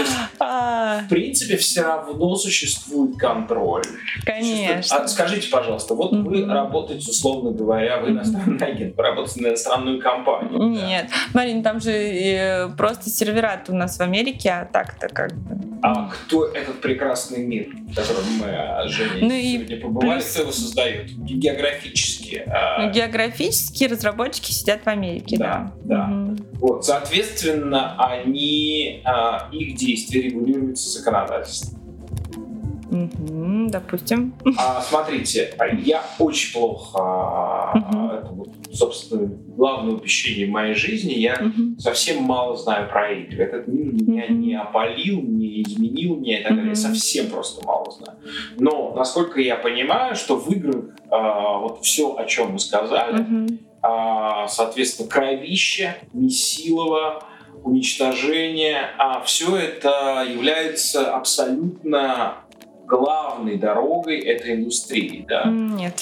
Есть, 0.00 0.12
А, 0.38 1.02
в 1.04 1.08
принципе, 1.08 1.56
все 1.56 1.82
равно 1.82 2.34
существует 2.36 3.16
контроль. 3.18 3.82
конечно. 4.24 4.96
А 4.96 5.08
скажите, 5.08 5.48
пожалуйста, 5.50 5.94
вот 5.94 6.12
вы 6.12 6.46
работаете, 6.46 7.10
условно 7.10 7.50
говоря, 7.52 7.98
вы 8.00 8.10
иностранный 8.10 8.58
агент, 8.66 8.96
вы 8.96 9.02
работаете 9.02 9.40
на 9.42 9.48
иностранную 9.48 10.00
компанию. 10.00 10.58
да? 10.58 10.64
Нет, 10.64 11.10
Марин, 11.34 11.62
там 11.62 11.80
же 11.80 11.90
э, 11.92 12.68
просто 12.76 13.10
сервера 13.10 13.49
у 13.68 13.74
нас 13.74 13.98
в 13.98 14.00
Америке, 14.02 14.50
а 14.50 14.64
так-то 14.64 15.08
как 15.08 15.32
бы. 15.34 15.56
А 15.82 16.08
кто 16.10 16.46
этот 16.46 16.80
прекрасный 16.80 17.44
мир, 17.44 17.68
в 17.90 17.94
котором 17.94 18.22
мы 18.38 18.46
а, 18.50 18.86
с 18.86 18.90
Женей 18.90 19.22
Ну 19.22 19.32
и 19.34 19.52
сегодня 19.54 19.76
побывали, 19.80 20.18
плюс- 20.20 20.32
кто 20.32 20.42
его 20.42 20.52
создает? 20.52 21.10
Географически. 21.16 22.44
а, 22.46 22.82
Ну, 22.86 22.90
географические 22.92 23.88
разработчики 23.88 24.52
сидят 24.52 24.82
в 24.84 24.88
Америке, 24.88 25.36
Да, 25.38 25.72
да. 25.84 25.96
да. 25.96 26.06
Мгм. 26.06 26.38
Вот, 26.60 26.84
соответственно, 26.84 27.94
они, 27.98 29.00
а, 29.04 29.48
их 29.52 29.74
действия 29.76 30.22
регулируются 30.22 30.90
законодательством. 30.98 31.80
Мгм, 32.90 33.68
допустим. 33.70 34.34
А, 34.58 34.80
смотрите, 34.82 35.54
а 35.58 35.66
я 35.68 36.02
очень 36.18 36.52
плохо, 36.52 36.98
а, 36.98 37.72
вот, 37.74 37.99
собственно, 38.72 39.26
главное 39.48 39.94
упущение 39.94 40.46
в 40.46 40.50
моей 40.50 40.74
жизни, 40.74 41.12
я 41.12 41.36
Мгм. 41.40 41.78
совсем 41.78 42.22
мало 42.22 42.56
знаю 42.56 42.88
про 42.88 43.12
игры. 43.12 43.44
Этот 43.44 43.68
мир 43.68 43.92
меня 43.92 44.24
Мгм. 44.28 44.40
не 44.40 44.54
опалил, 44.54 45.20
не 45.22 45.62
изменил 45.62 46.16
меня 46.16 46.40
и 46.40 46.42
так 46.42 46.50
далее. 46.52 46.64
Я 46.66 46.70
Мгм. 46.72 46.76
совсем 46.76 47.30
просто 47.30 47.64
мало 47.66 47.90
знаю. 47.90 48.18
Но, 48.58 48.94
насколько 48.96 49.40
я 49.40 49.56
понимаю, 49.56 50.14
что 50.14 50.36
в 50.36 50.50
играх 50.50 50.84
а, 51.10 51.58
вот 51.58 51.80
все, 51.82 52.14
о 52.16 52.24
чем 52.24 52.52
мы 52.52 52.58
сказали, 52.60 53.22
Мгм. 53.22 53.58
а, 53.82 54.46
соответственно, 54.46 55.08
кровище, 55.08 55.96
месилово, 56.12 57.24
уничтожение, 57.64 58.78
а 58.98 59.20
все 59.22 59.56
это 59.56 60.24
является 60.30 61.14
абсолютно 61.14 62.36
главной 62.86 63.56
дорогой 63.56 64.18
этой 64.20 64.54
индустрии, 64.54 65.24
да. 65.28 65.44
Нет. 65.46 66.00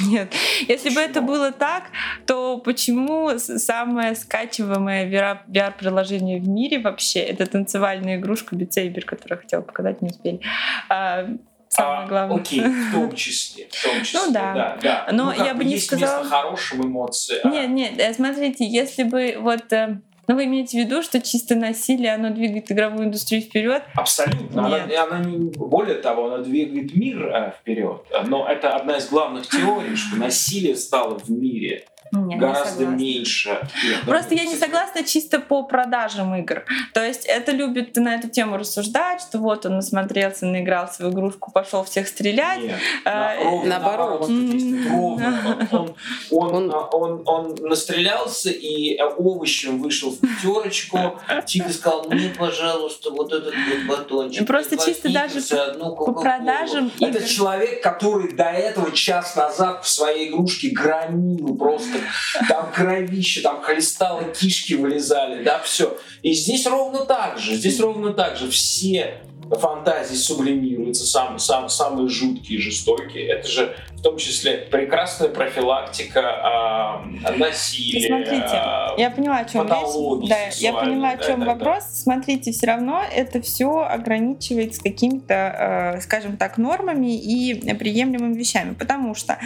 Нет. 0.08 0.32
Если 0.68 0.90
бы 0.90 1.00
это 1.00 1.20
было 1.20 1.52
так, 1.52 1.84
то 2.26 2.58
почему 2.58 3.38
самое 3.38 4.14
скачиваемое 4.14 5.08
VR-приложение 5.48 6.40
в 6.40 6.48
мире 6.48 6.78
вообще 6.80 7.20
это 7.20 7.46
танцевальная 7.46 8.16
игрушка 8.16 8.56
Saber, 8.56 9.02
которую 9.02 9.38
я 9.38 9.42
хотела 9.42 9.60
показать, 9.62 10.00
не 10.02 10.08
успели. 10.10 10.40
А, 10.88 11.26
самое 11.68 12.04
А, 12.04 12.06
главное. 12.06 12.36
Окей, 12.38 12.60
в 12.60 12.92
том 12.92 13.12
числе, 13.16 13.68
в 13.70 13.82
том 13.84 14.02
числе, 14.02 14.20
Ну 14.20 14.32
да. 14.32 14.54
да, 14.54 14.78
да. 14.82 15.06
Но 15.12 15.32
Ну, 15.32 15.44
я 15.44 15.54
бы 15.54 15.64
не 15.64 15.72
есть 15.74 15.86
сказала- 15.86 16.22
место 16.22 16.36
хорошим 16.36 16.82
эмоциям. 16.86 17.52
Нет, 17.52 17.68
нет, 17.70 17.92
э, 17.98 18.14
смотрите, 18.14 18.64
если 18.66 19.02
бы 19.04 19.36
вот... 19.38 19.72
э, 19.72 19.98
Ну, 20.26 20.34
вы 20.34 20.44
имеете 20.44 20.78
в 20.78 20.80
виду, 20.86 21.02
что 21.02 21.20
чисто 21.20 21.54
насилие, 21.54 22.14
оно 22.14 22.30
двигает 22.30 22.70
игровую 22.70 23.06
индустрию 23.06 23.42
вперед? 23.42 23.82
Абсолютно. 23.94 24.66
Она, 24.66 24.80
Нет. 24.80 24.98
она 24.98 25.18
не, 25.20 25.36
более 25.50 25.96
того, 25.96 26.32
она 26.32 26.38
двигает 26.38 26.94
мир 26.94 27.26
э, 27.26 27.52
вперед. 27.60 28.02
Но 28.26 28.46
это 28.48 28.74
одна 28.74 28.96
из 28.96 29.08
главных 29.08 29.46
теорий, 29.46 29.96
что 29.96 30.16
насилие 30.16 30.76
стало 30.76 31.18
в 31.18 31.28
мире 31.30 31.84
Нет, 32.14 32.38
гораздо 32.38 32.86
меньше. 32.86 33.50
Нет, 33.84 33.98
ну, 34.06 34.10
Просто 34.10 34.34
я 34.34 34.44
не 34.44 34.56
согласна 34.56 35.04
чисто 35.04 35.40
по 35.40 35.62
продажам 35.64 36.34
игр. 36.36 36.64
То 36.92 37.04
есть 37.04 37.24
это 37.26 37.52
любит 37.52 37.96
на 37.96 38.14
эту 38.14 38.28
тему 38.28 38.56
рассуждать, 38.56 39.20
что 39.20 39.38
вот 39.38 39.66
он 39.66 39.76
насмотрелся, 39.76 40.46
наигрался 40.46 41.06
в 41.06 41.12
игрушку, 41.12 41.50
пошел 41.52 41.84
всех 41.84 42.08
стрелять. 42.08 42.62
Нет, 42.62 42.78
А, 43.04 43.34
на- 43.36 43.44
ровно 43.44 43.68
наоборот. 43.68 44.28
Он, 44.28 45.24
он, 45.70 45.94
Он- 46.30 46.70
а, 46.72 46.80
он, 46.92 47.22
он 47.26 47.54
настрелялся 47.60 48.50
и 48.50 48.96
э, 48.96 49.04
овощем 49.04 49.80
вышел 49.82 50.10
в 50.10 50.18
пятерочку, 50.20 51.18
тихо 51.46 51.72
сказал, 51.72 52.06
мне, 52.08 52.30
пожалуйста, 52.36 53.10
вот 53.10 53.32
этот 53.32 53.54
вот 53.54 53.98
батончик. 53.98 54.46
Просто 54.46 54.76
чисто 54.76 55.12
даже 55.12 55.40
по 55.40 55.90
Кока-Колу». 55.90 56.20
продажам 56.22 56.90
Это 57.00 57.26
человек, 57.28 57.82
который 57.82 58.32
до 58.32 58.44
этого 58.44 58.92
час 58.92 59.36
назад 59.36 59.84
в 59.84 59.88
своей 59.88 60.30
игрушке 60.30 60.70
громил 60.70 61.56
просто. 61.56 61.98
Там 62.48 62.72
кровище, 62.72 63.40
там 63.42 63.62
хлестало, 63.62 64.24
кишки 64.24 64.74
вылезали, 64.74 65.42
да, 65.44 65.60
все. 65.60 65.96
И 66.22 66.32
здесь 66.32 66.66
ровно 66.66 67.04
так 67.04 67.38
же, 67.38 67.54
здесь 67.54 67.80
ровно 67.80 68.12
так 68.12 68.36
же. 68.36 68.50
Все 68.50 69.20
фантазии 69.50 70.14
сублимируются, 70.14 71.06
сам, 71.06 71.38
сам, 71.38 71.68
самые 71.68 72.08
жуткие, 72.08 72.60
жестокие. 72.60 73.26
Это 73.28 73.48
же 73.48 73.76
в 73.96 74.02
том 74.02 74.18
числе 74.18 74.58
прекрасная 74.70 75.28
профилактика 75.28 76.20
а, 76.22 77.04
насилия. 77.36 78.08
Смотрите, 78.08 78.54
а, 78.54 78.94
Я 78.98 79.10
поняла, 79.10 79.38
о 79.38 79.44
чем 79.44 79.66
речь. 79.66 80.28
Да, 80.28 80.36
я 80.56 80.72
поняла, 80.72 81.10
о 81.10 81.16
да, 81.16 81.22
чем 81.24 81.40
да, 81.40 81.46
да. 81.46 81.52
вопрос. 81.52 81.84
Смотрите, 81.92 82.52
все 82.52 82.66
равно 82.66 83.02
это 83.10 83.40
все 83.40 83.80
ограничивается 83.80 84.82
какими-то, 84.82 85.94
э, 85.96 86.00
скажем 86.00 86.36
так, 86.36 86.58
нормами 86.58 87.16
и 87.16 87.54
приемлемыми 87.74 88.34
вещами. 88.34 88.74
Потому 88.74 89.14
что, 89.14 89.38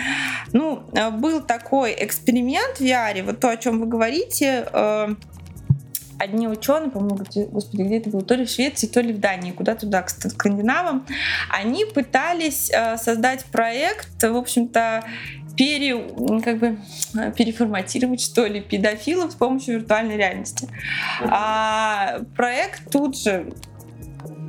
ну, 0.52 0.82
э, 0.92 1.11
был 1.11 1.40
такой 1.42 1.94
эксперимент 1.98 2.78
в 2.78 2.80
VR, 2.80 3.22
вот 3.22 3.40
то, 3.40 3.50
о 3.50 3.56
чем 3.56 3.80
вы 3.80 3.87
говорите, 3.87 4.66
э, 4.72 5.14
одни 6.18 6.48
ученые, 6.48 6.90
по-моему, 6.90 7.18
господи, 7.50 7.83
где 7.83 7.98
это 7.98 8.11
было, 8.11 8.22
то 8.22 8.35
ли 8.35 8.44
в 8.44 8.50
Швеции, 8.50 8.87
то 8.87 9.00
ли 9.00 9.12
в 9.12 9.20
Дании, 9.20 9.52
куда 9.52 9.74
туда, 9.74 10.02
к 10.02 10.11
скандинавам, 10.11 11.07
они 11.50 11.85
пытались 11.85 12.70
э, 12.70 12.96
создать 12.96 13.44
проект, 13.46 14.22
в 14.22 14.37
общем-то, 14.37 15.04
пере, 15.57 15.98
как 16.42 16.59
бы, 16.59 16.78
э, 17.14 17.33
переформатировать, 17.33 18.20
что 18.20 18.46
ли, 18.46 18.61
педофилов 18.61 19.33
с 19.33 19.35
помощью 19.35 19.81
виртуальной 19.81 20.16
реальности. 20.16 20.68
А 21.22 22.20
проект 22.37 22.90
тут 22.90 23.18
же 23.18 23.52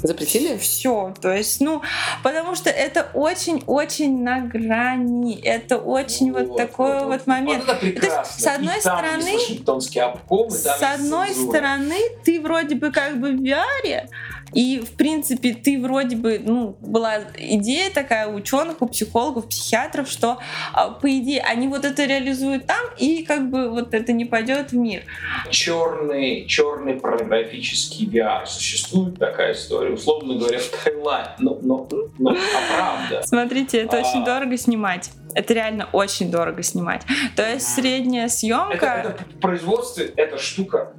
Запретили? 0.02 0.58
все. 0.58 1.14
То 1.22 1.32
есть, 1.34 1.62
ну, 1.62 1.82
потому 2.24 2.56
что 2.56 2.70
это 2.70 3.10
очень-очень 3.14 4.24
на 4.24 4.40
грани. 4.42 5.40
Это 5.42 5.78
очень 5.78 6.32
вот, 6.32 6.56
такой 6.58 7.06
вот, 7.06 7.28
момент. 7.28 7.66
Вот 7.66 7.74
это 7.76 7.80
прекрасно. 7.80 8.42
с 8.42 8.48
одной 8.48 8.78
И 8.78 8.82
там 8.82 8.98
стороны- 9.00 9.30
есть 9.30 9.50
Вашингтонский 9.50 10.02
обком, 10.02 10.48
и 10.48 10.50
там 10.52 10.58
С 10.60 10.66
есть 10.66 10.84
одной 10.84 11.28
цензура. 11.28 11.50
стороны, 11.58 12.00
ты 12.24 12.42
вроде 12.42 12.76
бы 12.76 12.92
как 12.92 13.20
бы 13.20 13.32
в 13.32 13.42
VR, 13.42 14.08
и, 14.54 14.80
в 14.80 14.92
принципе, 14.92 15.54
ты 15.54 15.80
вроде 15.82 16.16
бы, 16.16 16.42
ну, 16.44 16.76
была 16.82 17.20
идея 17.38 17.90
такая 17.92 18.28
у 18.28 18.36
ученых, 18.36 18.82
у 18.82 18.88
психологов, 18.88 19.48
психиатров, 19.48 20.10
что, 20.10 20.38
а, 20.74 20.90
по 20.90 21.10
идее, 21.18 21.42
они 21.42 21.68
вот 21.68 21.86
это 21.86 22.06
реализуют 22.06 22.66
там, 22.66 22.86
и 22.98 23.24
как 23.24 23.50
бы 23.50 23.70
вот 23.70 23.94
это 23.94 24.12
не 24.14 24.26
пойдет 24.26 24.72
в 24.72 24.76
мир. 24.76 25.04
черный, 25.50 26.46
черный 26.48 26.94
порнографический 26.96 28.08
VR. 28.08 28.46
Существует 28.46 29.18
такая 29.20 29.54
история, 29.54 29.94
условно 29.94 30.36
говоря, 30.36 30.60
в 30.60 30.68
Таиланде. 30.84 31.30
Но, 31.40 31.60
но, 31.62 31.88
но, 32.18 32.32
а 32.32 32.76
правда. 32.76 33.22
Смотрите, 33.26 33.80
это 33.80 33.98
А. 33.98 34.02
очень 34.02 34.24
дорого 34.24 34.58
снимать. 34.58 35.12
Это 35.36 35.54
реально 35.54 35.88
очень 35.94 36.32
дорого 36.32 36.64
снимать. 36.64 37.04
То 37.36 37.48
есть 37.48 37.68
средняя 37.68 38.26
Это, 38.26 38.34
съемка... 38.34 38.86
это 38.86 39.24
в 39.38 39.40
производстве 39.40 40.12
эта 40.16 40.38
штука 40.38 40.92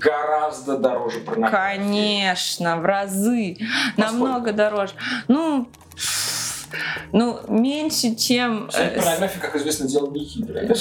гораздо 0.00 0.76
дороже 0.76 1.20
порнографии. 1.20 1.76
Конечно, 1.76 2.76
в 2.78 2.84
разы. 2.84 3.56
Во 3.96 4.04
Намного 4.04 4.52
дороже. 4.52 4.92
Ну, 5.28 5.68
ну, 7.12 7.40
меньше, 7.48 8.14
чем... 8.14 8.68
Кстати, 8.68 8.94
э, 8.94 8.96
порнография, 8.96 9.40
как 9.40 9.56
известно, 9.56 9.88
дело 9.88 10.10
не 10.10 10.24
хитрое. 10.24 10.68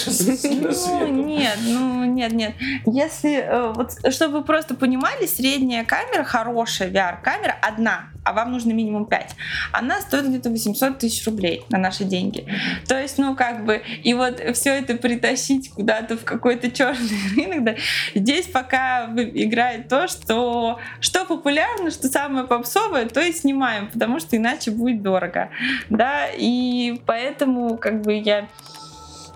Ну, 0.99 1.07
нет, 1.07 1.57
ну 1.63 2.03
нет, 2.05 2.31
нет. 2.33 2.53
Если, 2.85 3.37
э, 3.37 3.73
вот, 3.73 3.91
чтобы 4.13 4.39
вы 4.39 4.43
просто 4.43 4.75
понимали, 4.75 5.25
средняя 5.25 5.83
камера, 5.83 6.23
хорошая 6.23 6.89
VR-камера, 6.89 7.55
одна, 7.61 8.09
а 8.29 8.33
вам 8.33 8.51
нужно 8.51 8.73
минимум 8.73 9.05
5, 9.07 9.35
она 9.71 10.01
стоит 10.01 10.27
где-то 10.27 10.51
800 10.51 10.99
тысяч 10.99 11.25
рублей 11.25 11.63
на 11.69 11.79
наши 11.79 12.03
деньги. 12.03 12.45
То 12.87 12.99
есть, 12.99 13.17
ну 13.17 13.35
как 13.35 13.65
бы, 13.65 13.81
и 14.03 14.13
вот 14.13 14.39
все 14.53 14.69
это 14.75 14.95
притащить 14.95 15.71
куда-то 15.71 16.15
в 16.15 16.23
какой-то 16.23 16.69
черный 16.69 17.09
рынок, 17.35 17.63
да, 17.63 17.75
здесь 18.13 18.45
пока 18.45 19.05
играет 19.15 19.87
то, 19.87 20.07
что, 20.07 20.79
что 20.99 21.25
популярно, 21.25 21.89
что 21.89 22.07
самое 22.07 22.45
попсовое, 22.45 23.07
то 23.07 23.19
и 23.19 23.31
снимаем, 23.31 23.87
потому 23.87 24.19
что 24.19 24.37
иначе 24.37 24.69
будет 24.69 25.01
дорого, 25.01 25.49
да, 25.89 26.27
и 26.31 27.01
поэтому 27.07 27.77
как 27.77 28.03
бы 28.03 28.13
я 28.13 28.47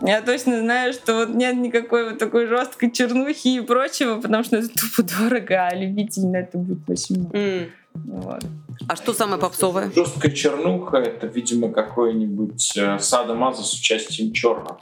я 0.06 0.22
точно 0.22 0.60
знаю, 0.60 0.92
что 0.94 1.16
вот 1.16 1.30
нет 1.30 1.56
никакой 1.56 2.10
вот 2.10 2.20
такой 2.20 2.46
жесткой 2.46 2.92
чернухи 2.92 3.48
и 3.48 3.62
прочего, 3.62 4.20
потому 4.20 4.44
что 4.44 4.58
это 4.58 4.68
тупо 4.68 5.02
дорого, 5.02 5.68
а 5.68 5.74
любительно 5.74 6.38
это 6.38 6.58
будет 6.58 6.88
очень 6.90 7.20
много. 7.20 7.38
М. 7.38 7.70
Вот. 7.94 8.44
А 8.88 8.96
что 8.96 9.14
самое 9.14 9.40
попсовое? 9.40 9.92
Жесткая 9.92 10.32
чернуха 10.32 10.98
это, 10.98 11.28
видимо, 11.28 11.70
какой-нибудь 11.72 12.74
э, 12.78 13.00
садомаза 13.00 13.64
с 13.64 13.74
участием 13.74 14.34
черного. 14.34 14.80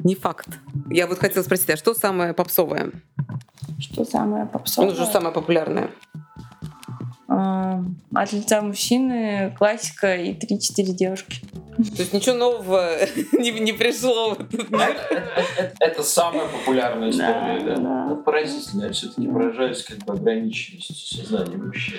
Не 0.00 0.14
факт. 0.14 0.48
Я 0.90 1.06
вот 1.06 1.18
хотела 1.18 1.42
спросить, 1.42 1.70
а 1.70 1.76
что 1.76 1.94
самое 1.94 2.32
попсовое? 2.34 2.90
Что 3.78 4.04
самое 4.04 4.44
Ну, 4.44 4.50
попсовое? 4.50 4.94
что 4.94 5.06
самое 5.06 5.34
популярное? 5.34 5.90
А, 7.32 7.80
От 8.12 8.32
лица 8.32 8.60
мужчины 8.60 9.54
классика 9.56 10.16
и 10.16 10.32
3-4 10.34 10.82
девушки. 10.86 11.40
То 11.76 12.02
есть 12.02 12.12
ничего 12.12 12.34
нового 12.34 12.96
не, 13.38 13.52
не 13.52 13.72
пришло 13.72 14.34
в 14.34 14.40
этот 14.40 14.68
мир. 14.68 14.96
Это, 15.78 16.02
самая 16.02 16.48
популярная 16.48 17.10
история, 17.10 17.60
да. 17.60 17.76
Да, 17.76 17.80
да. 17.80 18.04
Ну, 18.06 18.16
поразительно, 18.16 18.86
я 18.86 18.92
все-таки 18.92 19.28
поражаюсь 19.28 19.84
как 19.84 19.98
бы 19.98 20.12
ограниченности 20.14 21.16
сознания 21.16 21.56
мужчин. 21.56 21.98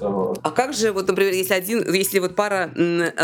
А 0.00 0.50
как 0.50 0.74
же, 0.74 0.92
вот, 0.92 1.08
например, 1.08 1.32
если 1.32 1.54
один, 1.54 1.90
если 1.92 2.18
вот 2.18 2.36
пара 2.36 2.70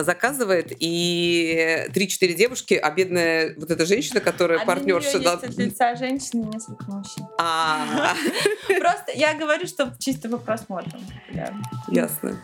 заказывает 0.03 0.73
и 0.81 1.87
3-4 1.93 2.35
девушки, 2.35 2.75
а 2.75 2.91
бедная 2.91 3.55
вот 3.59 3.71
эта 3.71 3.85
женщина, 3.85 4.21
которая 4.21 4.61
А 4.61 4.65
партнерша... 4.65 5.19
да- 5.19 5.35
от 5.35 5.57
лица 5.59 5.95
женщины 5.95 6.43
и 6.45 6.55
несколько 6.55 6.85
мужчин. 6.91 7.27
А, 7.39 8.15
Просто 8.67 9.13
я 9.15 9.35
говорю, 9.35 9.67
что 9.67 9.93
чисто 9.99 10.29
по 10.31 10.39
просмотрам. 10.39 11.01
Ясно. 11.89 12.37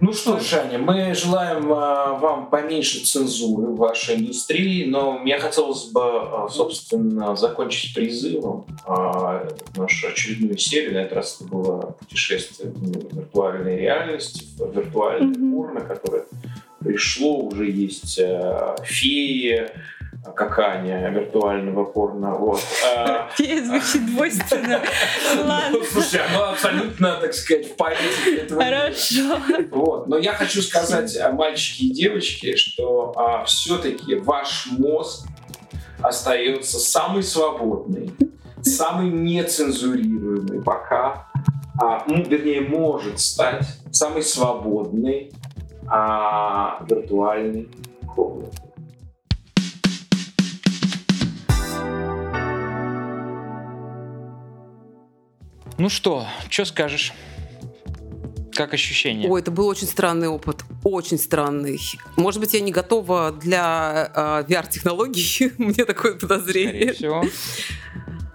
Ну 0.00 0.12
что 0.12 0.38
ж, 0.38 0.52
Аня, 0.54 0.78
мы 0.78 1.14
желаем 1.14 1.72
а, 1.72 2.12
вам 2.14 2.50
поменьше 2.50 3.04
цензуры 3.04 3.68
в 3.68 3.76
вашей 3.76 4.16
индустрии, 4.16 4.84
но 4.84 5.18
мне 5.18 5.38
хотелось 5.38 5.84
бы, 5.86 6.00
а, 6.02 6.48
собственно, 6.50 7.34
закончить 7.36 7.94
призывом 7.94 8.66
а, 8.86 9.48
нашу 9.76 10.08
очередную 10.08 10.58
серию. 10.58 10.92
На 10.94 10.98
этот 10.98 11.14
раз 11.14 11.36
это 11.40 11.48
было 11.48 11.96
путешествие 11.98 12.70
в 12.70 13.16
виртуальной 13.16 13.78
реальности, 13.78 14.44
в 14.58 14.76
виртуальное 14.76 15.28
Мгм. 15.28 15.52
порно, 15.52 15.80
которое 15.80 16.24
пришло, 16.80 17.38
уже 17.38 17.70
есть 17.70 18.18
а, 18.20 18.76
феи, 18.84 19.70
а, 20.26 20.32
как 20.32 20.58
Аня, 20.58 21.08
виртуального 21.10 21.84
порно. 21.84 22.34
Вот. 22.34 22.60
А, 22.96 23.28
Фея 23.34 23.64
звучит 23.64 24.06
двойственно. 24.06 24.80
Ладно. 25.36 25.70
ну, 25.72 25.82
Слушай, 25.84 26.20
оно 26.30 26.50
абсолютно, 26.50 27.16
так 27.20 27.34
сказать, 27.34 27.72
в 27.72 27.76
поэтике 27.76 28.36
этого. 28.36 28.62
Хорошо. 28.62 29.38
Вот. 29.70 30.06
Но 30.08 30.18
я 30.18 30.32
хочу 30.32 30.62
сказать, 30.62 31.16
а, 31.16 31.32
мальчики 31.32 31.84
и 31.84 31.90
девочки, 31.90 32.56
что 32.56 33.44
все-таки 33.46 34.14
ваш 34.16 34.68
мозг 34.70 35.26
остается 36.00 36.78
самый 36.78 37.22
свободный, 37.22 38.12
самый 38.62 39.10
нецензурируемый 39.10 40.62
пока, 40.62 41.28
а, 41.80 42.04
ну, 42.06 42.22
вернее, 42.22 42.60
может 42.60 43.20
стать 43.20 43.66
самой 43.92 44.22
свободной 44.22 45.32
а, 45.88 46.82
виртуальной 46.88 47.68
комнатой. 48.14 48.65
Ну 55.78 55.88
что, 55.88 56.26
что 56.48 56.64
скажешь? 56.64 57.12
Как 58.54 58.72
ощущение? 58.72 59.28
Ой, 59.30 59.42
это 59.42 59.50
был 59.50 59.66
очень 59.66 59.86
странный 59.86 60.28
опыт, 60.28 60.62
очень 60.82 61.18
странный. 61.18 61.78
Может 62.16 62.40
быть, 62.40 62.54
я 62.54 62.60
не 62.60 62.72
готова 62.72 63.30
для 63.32 64.10
а, 64.14 64.42
VR-технологий, 64.44 65.52
мне 65.58 65.84
такое 65.84 66.12
Скорее 66.16 66.18
подозрение. 66.18 66.92
всего. 66.94 67.22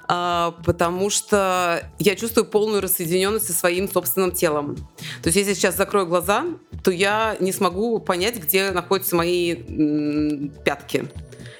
А, 0.07 0.53
потому 0.63 1.09
что 1.09 1.83
я 1.97 2.15
чувствую 2.15 2.45
полную 2.45 2.81
рассоединенность 2.81 3.47
со 3.47 3.53
своим 3.53 3.89
собственным 3.89 4.31
телом. 4.31 4.75
То 5.23 5.27
есть, 5.29 5.37
если 5.37 5.49
я 5.51 5.55
сейчас 5.55 5.75
закрою 5.77 6.05
глаза, 6.05 6.45
то 6.83 6.91
я 6.91 7.35
не 7.39 7.51
смогу 7.51 7.97
понять, 7.99 8.37
где 8.37 8.69
находятся 8.71 9.15
мои 9.15 9.55
м, 9.55 10.49
пятки 10.63 11.05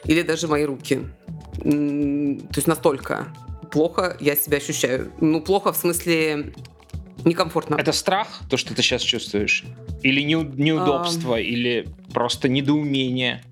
или 0.06 0.22
даже 0.22 0.48
мои 0.48 0.66
руки. 0.66 1.02
М, 1.64 2.40
То 2.42 2.58
есть 2.58 2.68
настолько 2.68 3.28
плохо 3.72 4.18
я 4.20 4.36
себя 4.36 4.58
ощущаю. 4.58 5.12
Ну, 5.20 5.42
плохо 5.42 5.72
в 5.74 5.78
смысле 5.78 6.54
некомфортно. 7.26 7.76
Это 7.76 7.92
страх, 7.92 8.28
то, 8.50 8.58
что 8.58 8.74
ты 8.76 8.82
сейчас 8.82 9.02
чувствуешь? 9.02 9.64
Или 10.04 10.22
неу- 10.22 10.54
неудобство, 10.56 11.40
или 11.40 11.88
просто 12.14 12.50
недоумение? 12.50 13.44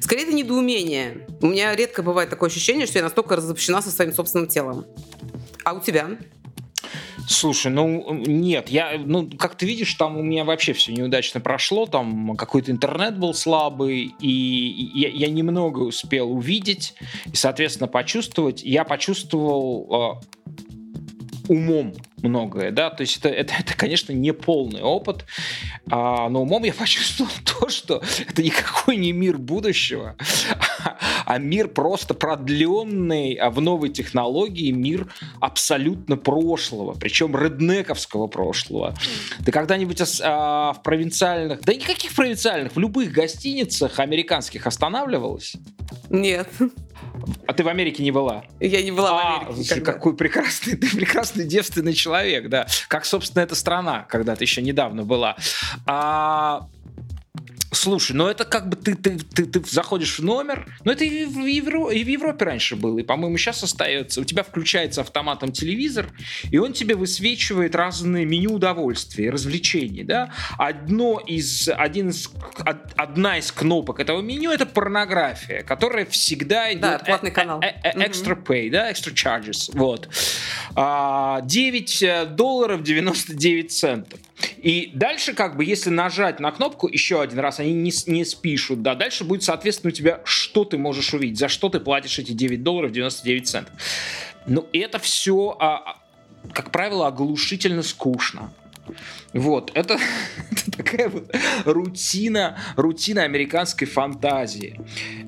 Скорее, 0.00 0.22
это 0.22 0.32
недоумение. 0.32 1.26
У 1.40 1.46
меня 1.46 1.74
редко 1.74 2.02
бывает 2.02 2.30
такое 2.30 2.48
ощущение, 2.48 2.86
что 2.86 2.98
я 2.98 3.04
настолько 3.04 3.36
разобщена 3.36 3.82
со 3.82 3.90
своим 3.90 4.12
собственным 4.12 4.46
телом. 4.48 4.86
А 5.64 5.72
у 5.74 5.80
тебя? 5.80 6.10
Слушай, 7.28 7.72
ну 7.72 8.12
нет, 8.12 8.68
я, 8.68 8.92
ну 8.98 9.28
как 9.38 9.56
ты 9.56 9.66
видишь, 9.66 9.92
там 9.94 10.16
у 10.16 10.22
меня 10.22 10.44
вообще 10.44 10.72
все 10.72 10.92
неудачно 10.92 11.40
прошло, 11.40 11.86
там 11.86 12.36
какой-то 12.36 12.70
интернет 12.70 13.18
был 13.18 13.34
слабый, 13.34 14.14
и 14.20 14.90
я, 14.94 15.08
я 15.08 15.28
немного 15.28 15.80
успел 15.80 16.30
увидеть 16.30 16.94
и, 17.26 17.34
соответственно, 17.34 17.88
почувствовать. 17.88 18.62
Я 18.62 18.84
почувствовал 18.84 20.20
э, 20.46 20.50
умом 21.48 21.94
многое, 22.22 22.70
да, 22.70 22.90
то 22.90 23.02
есть 23.02 23.18
это, 23.18 23.28
это, 23.28 23.54
это, 23.58 23.76
конечно, 23.76 24.12
не 24.12 24.32
полный 24.32 24.82
опыт, 24.82 25.24
а, 25.90 26.28
но 26.28 26.42
умом 26.42 26.64
я 26.64 26.72
почувствовал 26.78 27.30
то, 27.44 27.68
что 27.68 28.02
это 28.26 28.42
никакой 28.42 28.96
не 28.96 29.12
мир 29.12 29.38
будущего, 29.38 30.16
а, 31.24 31.38
мир 31.38 31.68
просто 31.68 32.14
продленный 32.14 33.34
а 33.34 33.50
в 33.50 33.60
новой 33.60 33.90
технологии, 33.90 34.70
мир 34.70 35.12
абсолютно 35.40 36.16
прошлого, 36.16 36.94
причем 36.94 37.36
реднековского 37.36 38.26
прошлого. 38.26 38.94
Ты 39.44 39.52
когда-нибудь 39.52 40.00
а, 40.22 40.72
в 40.72 40.82
провинциальных, 40.82 41.60
да 41.62 41.74
никаких 41.74 42.14
провинциальных, 42.14 42.74
в 42.74 42.78
любых 42.78 43.12
гостиницах 43.12 43.98
американских 43.98 44.66
останавливалась? 44.66 45.56
Нет, 46.10 46.48
А 47.46 47.52
ты 47.52 47.64
в 47.64 47.68
Америке 47.68 48.02
не 48.02 48.10
была? 48.10 48.44
я 48.60 48.82
не 48.82 48.90
была 48.92 49.12
в 49.12 49.16
А, 49.16 49.36
Америке. 49.40 49.54
слушай, 49.54 49.80
какой 49.82 50.16
прекрасный, 50.16 50.76
ты 50.76 50.88
прекрасный 50.96 51.44
девственный 51.46 51.94
человек, 51.94 52.48
да. 52.48 52.66
Как, 52.88 53.04
собственно, 53.04 53.42
эта 53.42 53.54
страна, 53.54 54.02
когда-то 54.08 54.44
еще 54.44 54.62
недавно 54.62 55.02
была. 55.04 55.36
А, 55.86 56.68
Слушай, 57.76 58.12
ну 58.16 58.26
это 58.26 58.44
как 58.44 58.68
бы 58.68 58.76
ты, 58.76 58.94
ты, 58.94 59.18
ты, 59.18 59.44
ты 59.44 59.62
заходишь 59.70 60.18
в 60.18 60.24
номер, 60.24 60.66
ну 60.84 60.92
это 60.92 61.04
и 61.04 61.24
в, 61.26 61.44
Евро- 61.44 61.90
и 61.90 62.02
в 62.02 62.08
Европе 62.08 62.46
раньше 62.46 62.74
было, 62.74 62.98
и, 62.98 63.02
по-моему, 63.02 63.36
сейчас 63.36 63.62
остается. 63.62 64.20
У 64.22 64.24
тебя 64.24 64.42
включается 64.42 65.02
автоматом 65.02 65.52
телевизор, 65.52 66.08
и 66.50 66.56
он 66.58 66.72
тебе 66.72 66.94
высвечивает 66.94 67.74
разные 67.74 68.24
меню 68.24 68.54
удовольствия, 68.54 69.30
развлечений, 69.30 70.04
да. 70.04 70.32
Одно 70.58 71.18
из, 71.20 71.68
один 71.68 72.08
из, 72.08 72.28
од- 72.64 72.92
одна 72.96 73.38
из 73.38 73.52
кнопок 73.52 74.00
этого 74.00 74.20
меню 74.22 74.50
это 74.52 74.64
порнография, 74.64 75.62
которая 75.62 76.06
всегда 76.06 76.72
идет... 76.72 76.80
Да, 76.80 76.98
платный 76.98 77.30
канал. 77.30 77.60
э- 77.62 77.74
э-. 77.84 77.98
Extra 78.06 78.42
pay, 78.42 78.70
да, 78.70 78.90
extra 78.90 79.12
charges, 79.12 79.70
вот. 79.74 80.08
А, 80.74 81.42
9 81.42 82.34
долларов 82.34 82.82
99 82.82 83.70
центов. 83.70 84.18
И 84.58 84.90
дальше, 84.94 85.34
как 85.34 85.56
бы, 85.56 85.64
если 85.64 85.90
нажать 85.90 86.40
на 86.40 86.50
кнопку 86.50 86.88
еще 86.88 87.20
один 87.20 87.38
раз, 87.38 87.60
они 87.60 87.72
не, 87.72 87.92
не 88.06 88.24
спишут, 88.24 88.82
да, 88.82 88.94
дальше 88.94 89.24
будет, 89.24 89.42
соответственно, 89.42 89.90
у 89.90 89.94
тебя, 89.94 90.20
что 90.24 90.64
ты 90.64 90.78
можешь 90.78 91.12
увидеть, 91.14 91.38
за 91.38 91.48
что 91.48 91.68
ты 91.68 91.80
платишь 91.80 92.18
эти 92.18 92.32
9 92.32 92.62
долларов 92.62 92.92
99 92.92 93.48
центов. 93.48 93.74
Ну, 94.46 94.66
это 94.72 94.98
все, 94.98 95.56
как 96.52 96.70
правило, 96.70 97.08
оглушительно 97.08 97.82
скучно. 97.82 98.52
Вот, 99.36 99.70
это, 99.74 99.98
это 100.50 100.70
такая 100.76 101.08
вот 101.08 101.34
рутина, 101.64 102.58
рутина 102.76 103.22
американской 103.22 103.86
фантазии. 103.86 104.80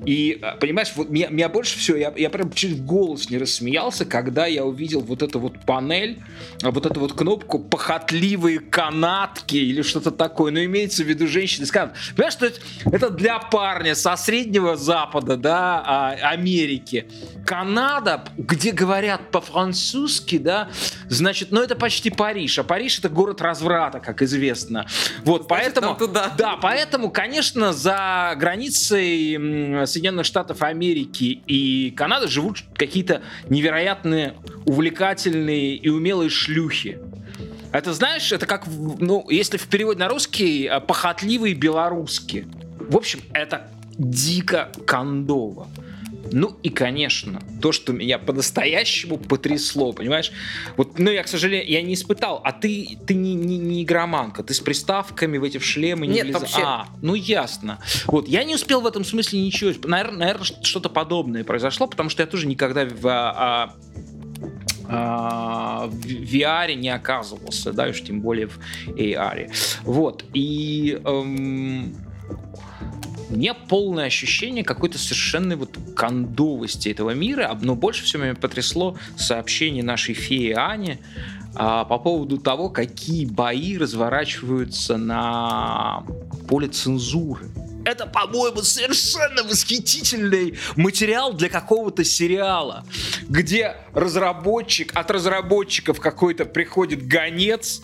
И, 0.05 0.39
а, 0.41 0.55
понимаешь, 0.55 0.91
вот 0.95 1.09
меня, 1.09 1.29
меня 1.29 1.49
больше 1.49 1.77
всего, 1.77 1.97
я, 1.97 2.13
я 2.15 2.29
прям 2.29 2.51
чуть 2.51 2.71
в 2.71 2.85
голос 2.85 3.29
не 3.29 3.37
рассмеялся, 3.37 4.05
когда 4.05 4.45
я 4.45 4.65
увидел 4.65 5.01
вот 5.01 5.21
эту 5.21 5.39
вот 5.39 5.59
панель, 5.65 6.19
а, 6.63 6.71
вот 6.71 6.85
эту 6.85 6.99
вот 6.99 7.13
кнопку 7.13 7.59
«похотливые 7.59 8.59
канатки» 8.59 9.57
или 9.57 9.81
что-то 9.81 10.11
такое. 10.11 10.51
Но 10.51 10.63
имеется 10.63 11.03
в 11.03 11.07
виду 11.07 11.27
женщины 11.27 11.65
с. 11.65 11.71
Понимаешь, 11.71 12.33
что 12.33 12.47
это, 12.47 12.59
это 12.91 13.09
для 13.09 13.39
парня 13.39 13.95
со 13.95 14.15
Среднего 14.15 14.75
Запада, 14.75 15.37
да, 15.37 15.83
а, 15.85 16.11
Америки. 16.31 17.05
Канада, 17.45 18.23
где 18.37 18.71
говорят 18.71 19.31
по-французски, 19.31 20.37
да, 20.37 20.69
значит, 21.07 21.51
ну 21.51 21.61
это 21.61 21.75
почти 21.75 22.09
Париж, 22.09 22.59
а 22.59 22.63
Париж 22.63 22.99
это 22.99 23.09
город 23.09 23.41
разврата, 23.41 23.98
как 23.99 24.21
известно. 24.21 24.85
Вот, 25.23 25.47
поэтому... 25.47 25.87
нам 25.87 25.97
туда. 25.97 26.33
Да, 26.37 26.57
поэтому, 26.57 27.09
конечно, 27.09 27.73
за 27.73 28.33
границей 28.37 29.85
Соединенных 29.85 30.25
Штатов 30.25 30.61
Америки 30.61 31.41
и 31.47 31.91
Канады 31.95 32.27
живут 32.27 32.63
какие-то 32.75 33.21
невероятные, 33.49 34.35
увлекательные 34.65 35.75
и 35.75 35.89
умелые 35.89 36.29
шлюхи. 36.29 36.99
Это, 37.71 37.93
знаешь, 37.93 38.31
это 38.31 38.45
как, 38.45 38.65
ну, 38.67 39.25
если 39.29 39.57
в 39.57 39.67
переводе 39.67 39.99
на 39.99 40.09
русский, 40.09 40.65
э, 40.65 40.79
похотливые 40.79 41.53
белорусские. 41.53 42.47
В 42.79 42.97
общем, 42.97 43.19
это 43.33 43.67
дико 43.97 44.71
кондово. 44.87 45.67
Ну 46.31 46.57
и, 46.63 46.69
конечно, 46.69 47.41
то, 47.61 47.71
что 47.71 47.93
меня 47.93 48.19
по-настоящему 48.19 49.17
потрясло, 49.17 49.93
понимаешь? 49.93 50.31
Вот, 50.77 50.99
ну, 50.99 51.11
я, 51.11 51.23
к 51.23 51.27
сожалению, 51.27 51.69
я 51.69 51.81
не 51.81 51.93
испытал, 51.93 52.41
а 52.43 52.51
ты, 52.51 52.97
ты 53.05 53.13
не, 53.13 53.33
не, 53.33 53.57
не 53.57 53.83
игроманка, 53.83 54.43
ты 54.43 54.53
с 54.53 54.59
приставками 54.59 55.37
в 55.37 55.43
эти 55.43 55.57
в 55.57 55.65
шлемы 55.65 56.07
не 56.07 56.15
Нет, 56.15 56.27
влеза- 56.27 56.39
вообще. 56.39 56.61
А, 56.63 56.87
ну 57.01 57.15
ясно. 57.15 57.79
Вот, 58.05 58.27
я 58.27 58.43
не 58.43 58.55
успел 58.55 58.81
в 58.81 58.85
этом 58.85 59.03
смысле 59.03 59.41
ничего. 59.41 59.71
Наверное, 59.87 60.19
наверное 60.19 60.45
что-то 60.63 60.89
подобное 60.89 61.43
произошло, 61.43 61.87
потому 61.87 62.09
что 62.09 62.23
я 62.23 62.27
тоже 62.27 62.47
никогда 62.47 62.85
в, 62.85 63.07
а, 63.07 63.75
а, 64.87 65.87
в 65.87 66.05
VR 66.05 66.73
не 66.75 66.89
оказывался, 66.89 67.73
да, 67.73 67.87
уж 67.87 68.01
тем 68.01 68.21
более 68.21 68.47
в 68.47 68.59
AR. 68.87 69.51
Вот, 69.83 70.25
и 70.33 70.99
эм, 71.03 71.95
у 73.29 73.33
меня 73.33 73.53
полное 73.53 74.05
ощущение 74.05 74.63
какой-то 74.63 74.97
совершенной 74.97 75.55
вот 75.55 75.77
кондовости 75.95 76.89
этого 76.89 77.11
мира, 77.11 77.57
но 77.61 77.75
больше 77.75 78.03
всего 78.03 78.23
меня 78.23 78.35
потрясло 78.35 78.97
сообщение 79.17 79.83
нашей 79.83 80.15
феи 80.15 80.51
Ани, 80.51 80.97
а, 81.55 81.85
по 81.85 81.99
поводу 81.99 82.37
того, 82.37 82.69
какие 82.69 83.25
бои 83.25 83.77
разворачиваются 83.77 84.97
на 84.97 86.03
поле 86.47 86.67
цензуры. 86.67 87.47
Это, 87.89 88.05
по-моему, 88.05 88.61
совершенно 88.61 89.43
восхитительный 89.43 90.59
материал 90.75 91.33
для 91.33 91.49
какого-то 91.49 92.03
сериала, 92.03 92.85
где 93.27 93.77
разработчик, 93.93 94.91
от 94.93 95.09
разработчиков 95.09 95.99
какой-то 95.99 96.45
приходит 96.45 97.07
гонец, 97.07 97.81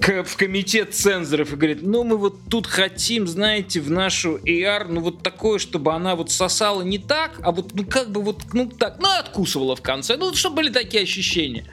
к, 0.00 0.24
в 0.24 0.36
комитет 0.36 0.94
цензоров 0.94 1.52
и 1.52 1.56
говорит, 1.56 1.82
ну 1.82 2.02
мы 2.02 2.16
вот 2.16 2.36
тут 2.48 2.66
хотим, 2.66 3.28
знаете, 3.28 3.80
в 3.80 3.90
нашу 3.90 4.38
AR, 4.38 4.86
ну 4.88 5.00
вот 5.00 5.22
такое, 5.22 5.58
чтобы 5.58 5.92
она 5.92 6.16
вот 6.16 6.30
сосала 6.30 6.82
не 6.82 6.98
так, 6.98 7.38
а 7.42 7.52
вот 7.52 7.74
ну 7.74 7.84
как 7.84 8.10
бы 8.10 8.22
вот, 8.22 8.40
ну 8.52 8.66
так, 8.66 8.96
ну 9.00 9.08
откусывала 9.18 9.76
в 9.76 9.82
конце, 9.82 10.16
ну 10.16 10.34
чтобы 10.34 10.56
были 10.56 10.70
такие 10.70 11.02
ощущения 11.02 11.66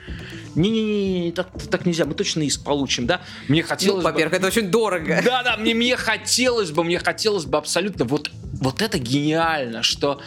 не-не-не, 0.55 1.31
так, 1.31 1.49
так 1.69 1.85
нельзя, 1.85 2.05
мы 2.05 2.13
точно 2.13 2.41
иск 2.41 2.63
получим, 2.63 3.05
да? 3.05 3.21
Мне 3.47 3.63
хотелось 3.63 4.03
ну, 4.03 4.09
во-первых, 4.09 4.31
бы... 4.31 4.37
это 4.37 4.47
очень 4.47 4.69
дорого. 4.69 5.21
Да-да, 5.23 5.57
мне, 5.57 5.73
мне 5.73 5.95
хотелось 5.95 6.71
бы, 6.71 6.83
мне 6.83 6.99
хотелось 6.99 7.45
бы 7.45 7.57
абсолютно, 7.57 8.05
вот, 8.05 8.31
вот 8.53 8.81
это 8.81 8.97
гениально, 8.97 9.83
что 9.83 10.21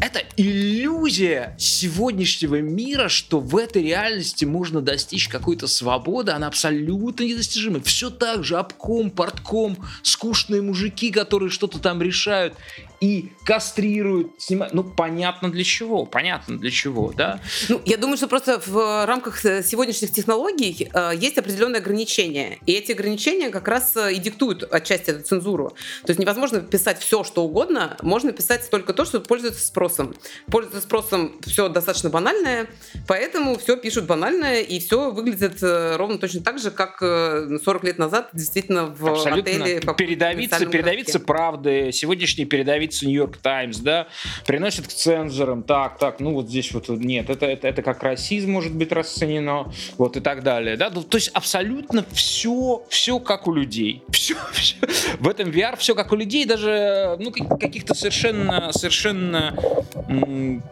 это 0.00 0.22
иллюзия 0.36 1.56
сегодняшнего 1.58 2.60
мира, 2.60 3.08
что 3.08 3.40
в 3.40 3.56
этой 3.56 3.82
реальности 3.82 4.44
можно 4.44 4.80
достичь 4.80 5.26
какой-то 5.26 5.66
свободы, 5.66 6.30
она 6.30 6.46
абсолютно 6.46 7.24
недостижима. 7.24 7.80
Все 7.80 8.08
так 8.08 8.44
же, 8.44 8.58
обком, 8.58 9.10
портком, 9.10 9.76
скучные 10.02 10.62
мужики, 10.62 11.10
которые 11.10 11.50
что-то 11.50 11.80
там 11.80 12.00
решают 12.00 12.54
и 13.00 13.30
кастрируют, 13.44 14.32
снимают. 14.38 14.74
Ну, 14.74 14.82
понятно 14.82 15.50
для 15.50 15.64
чего, 15.64 16.04
понятно 16.04 16.58
для 16.58 16.70
чего, 16.70 17.12
да? 17.12 17.40
Ну, 17.68 17.80
я 17.84 17.96
думаю, 17.96 18.16
что 18.16 18.26
просто 18.26 18.60
в 18.64 19.06
рамках 19.06 19.44
э, 19.44 19.62
сегодняшних 19.62 20.12
технологий 20.12 20.90
э, 20.92 21.12
есть 21.16 21.38
определенные 21.38 21.78
ограничения. 21.78 22.58
И 22.66 22.72
эти 22.72 22.92
ограничения 22.92 23.50
как 23.50 23.68
раз 23.68 23.96
э, 23.96 24.14
и 24.14 24.18
диктуют 24.18 24.64
отчасти 24.72 25.10
эту 25.10 25.22
цензуру. 25.22 25.70
То 26.04 26.10
есть 26.10 26.18
невозможно 26.18 26.60
писать 26.60 26.98
все, 26.98 27.22
что 27.22 27.44
угодно, 27.44 27.96
можно 28.02 28.32
писать 28.32 28.68
только 28.70 28.92
то, 28.92 29.04
что 29.04 29.20
пользуется 29.20 29.64
спросом. 29.64 30.14
Пользуется 30.50 30.82
спросом 30.82 31.40
все 31.46 31.68
достаточно 31.68 32.10
банальное, 32.10 32.68
поэтому 33.06 33.58
все 33.58 33.76
пишут 33.76 34.06
банальное, 34.06 34.60
и 34.60 34.80
все 34.80 35.10
выглядит 35.10 35.62
э, 35.62 35.96
ровно 35.96 36.18
точно 36.18 36.42
так 36.42 36.58
же, 36.58 36.70
как 36.70 36.98
40 36.98 37.84
лет 37.84 37.98
назад 37.98 38.30
действительно 38.32 38.86
в 38.86 39.06
Абсолютно. 39.06 39.52
отеле. 39.52 39.80
Передавиться, 39.96 40.66
передавиться 40.66 41.20
правды, 41.20 41.90
сегодняшние 41.92 42.46
передавить 42.46 42.87
страницы 42.88 43.06
Нью-Йорк 43.06 43.36
Таймс, 43.38 43.78
да, 43.78 44.08
приносят 44.46 44.86
к 44.86 44.92
цензорам, 44.92 45.62
так, 45.62 45.98
так, 45.98 46.20
ну 46.20 46.32
вот 46.32 46.48
здесь 46.48 46.72
вот 46.72 46.88
нет, 46.88 47.30
это, 47.30 47.46
это, 47.46 47.68
это 47.68 47.82
как 47.82 48.02
расизм 48.02 48.50
может 48.52 48.74
быть 48.74 48.92
расценено, 48.92 49.72
вот 49.96 50.16
и 50.16 50.20
так 50.20 50.42
далее, 50.42 50.76
да, 50.76 50.90
ну, 50.90 51.02
то 51.02 51.16
есть 51.16 51.30
абсолютно 51.34 52.04
все, 52.12 52.84
все 52.88 53.18
как 53.20 53.46
у 53.46 53.52
людей, 53.52 54.02
все, 54.10 54.36
все. 54.52 54.76
в 55.18 55.28
этом 55.28 55.50
VR 55.50 55.76
все 55.76 55.94
как 55.94 56.12
у 56.12 56.16
людей, 56.16 56.44
даже, 56.44 57.16
ну, 57.18 57.30
каких-то 57.30 57.94
совершенно, 57.94 58.72
совершенно, 58.72 59.54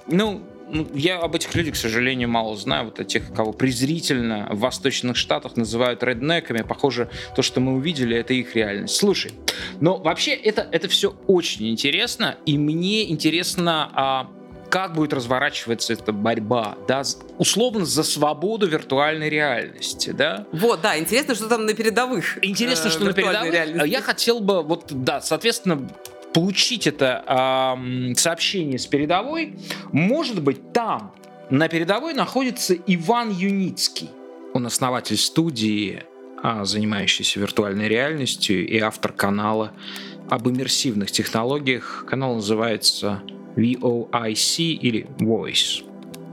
ну, 0.06 0.42
я 0.94 1.18
об 1.18 1.34
этих 1.34 1.54
людях, 1.54 1.74
к 1.74 1.76
сожалению, 1.76 2.28
мало 2.28 2.56
знаю. 2.56 2.86
Вот 2.86 3.00
о 3.00 3.04
тех, 3.04 3.32
кого 3.32 3.52
презрительно 3.52 4.48
в 4.50 4.60
восточных 4.60 5.16
штатах 5.16 5.56
называют 5.56 6.02
реднеками. 6.02 6.62
Похоже, 6.62 7.08
то, 7.34 7.42
что 7.42 7.60
мы 7.60 7.74
увидели, 7.74 8.16
это 8.16 8.34
их 8.34 8.54
реальность. 8.54 8.96
Слушай, 8.96 9.32
но 9.80 9.96
вообще 9.96 10.32
это, 10.32 10.66
это 10.72 10.88
все 10.88 11.14
очень 11.26 11.68
интересно. 11.70 12.36
И 12.46 12.58
мне 12.58 13.10
интересно, 13.10 13.90
а, 13.94 14.30
как 14.68 14.94
будет 14.94 15.12
разворачиваться 15.12 15.92
эта 15.92 16.12
борьба, 16.12 16.76
да, 16.88 17.02
условно 17.38 17.84
за 17.84 18.02
свободу 18.02 18.66
виртуальной 18.66 19.28
реальности, 19.28 20.10
да? 20.10 20.46
Вот, 20.52 20.80
да, 20.80 20.98
интересно, 20.98 21.34
что 21.34 21.48
там 21.48 21.66
на 21.66 21.74
передовых. 21.74 22.44
Интересно, 22.44 22.88
э, 22.88 22.90
что 22.90 23.04
на 23.04 23.12
передовых. 23.12 23.52
Реальности. 23.52 23.88
Я 23.88 24.02
хотел 24.02 24.40
бы, 24.40 24.62
вот, 24.62 24.86
да, 24.90 25.20
соответственно, 25.20 25.88
получить 26.36 26.86
это 26.86 27.24
э, 27.26 28.14
сообщение 28.14 28.78
с 28.78 28.86
передовой, 28.86 29.54
может 29.90 30.42
быть, 30.42 30.74
там 30.74 31.14
на 31.48 31.66
передовой 31.66 32.12
находится 32.12 32.74
Иван 32.74 33.30
Юницкий. 33.30 34.10
Он 34.52 34.66
основатель 34.66 35.16
студии, 35.16 36.02
а, 36.42 36.66
занимающийся 36.66 37.40
виртуальной 37.40 37.88
реальностью 37.88 38.68
и 38.68 38.78
автор 38.80 39.12
канала 39.12 39.72
об 40.28 40.46
иммерсивных 40.46 41.10
технологиях. 41.10 42.04
Канал 42.06 42.34
называется 42.34 43.22
VOIC 43.56 44.58
или 44.58 45.06
Voice. 45.18 45.84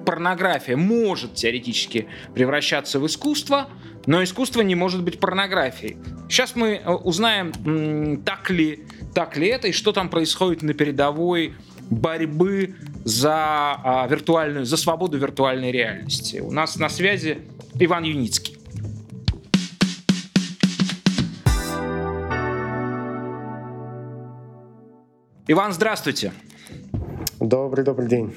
Порнография 0.06 0.76
может 0.76 1.36
теоретически 1.36 2.08
превращаться 2.36 3.00
в 3.00 3.08
искусство, 3.08 3.70
но 4.06 4.24
искусство 4.24 4.62
не 4.62 4.76
может 4.76 5.04
быть 5.04 5.20
порнографией. 5.20 5.98
Сейчас 6.30 6.56
мы 6.56 6.76
э, 6.76 6.92
узнаем, 6.92 8.22
так 8.24 8.50
ли 8.50 8.84
так 9.14 9.38
ли 9.38 9.48
это 9.48 9.68
и 9.68 9.72
что 9.72 9.92
там 9.92 10.10
происходит 10.10 10.64
на 10.64 10.74
передовой 10.74 11.54
борьбы 11.90 12.76
за 13.04 13.36
а, 13.36 14.08
виртуальную, 14.10 14.66
за 14.66 14.78
свободу 14.78 15.18
виртуальной 15.18 15.72
реальности. 15.72 16.40
У 16.40 16.52
нас 16.52 16.78
на 16.78 16.90
связи 16.90 17.40
Иван 17.76 18.04
Юницкий. 18.04 18.58
Иван, 25.48 25.74
здравствуйте. 25.74 26.32
Добрый, 27.40 27.84
добрый 27.84 28.08
день. 28.08 28.34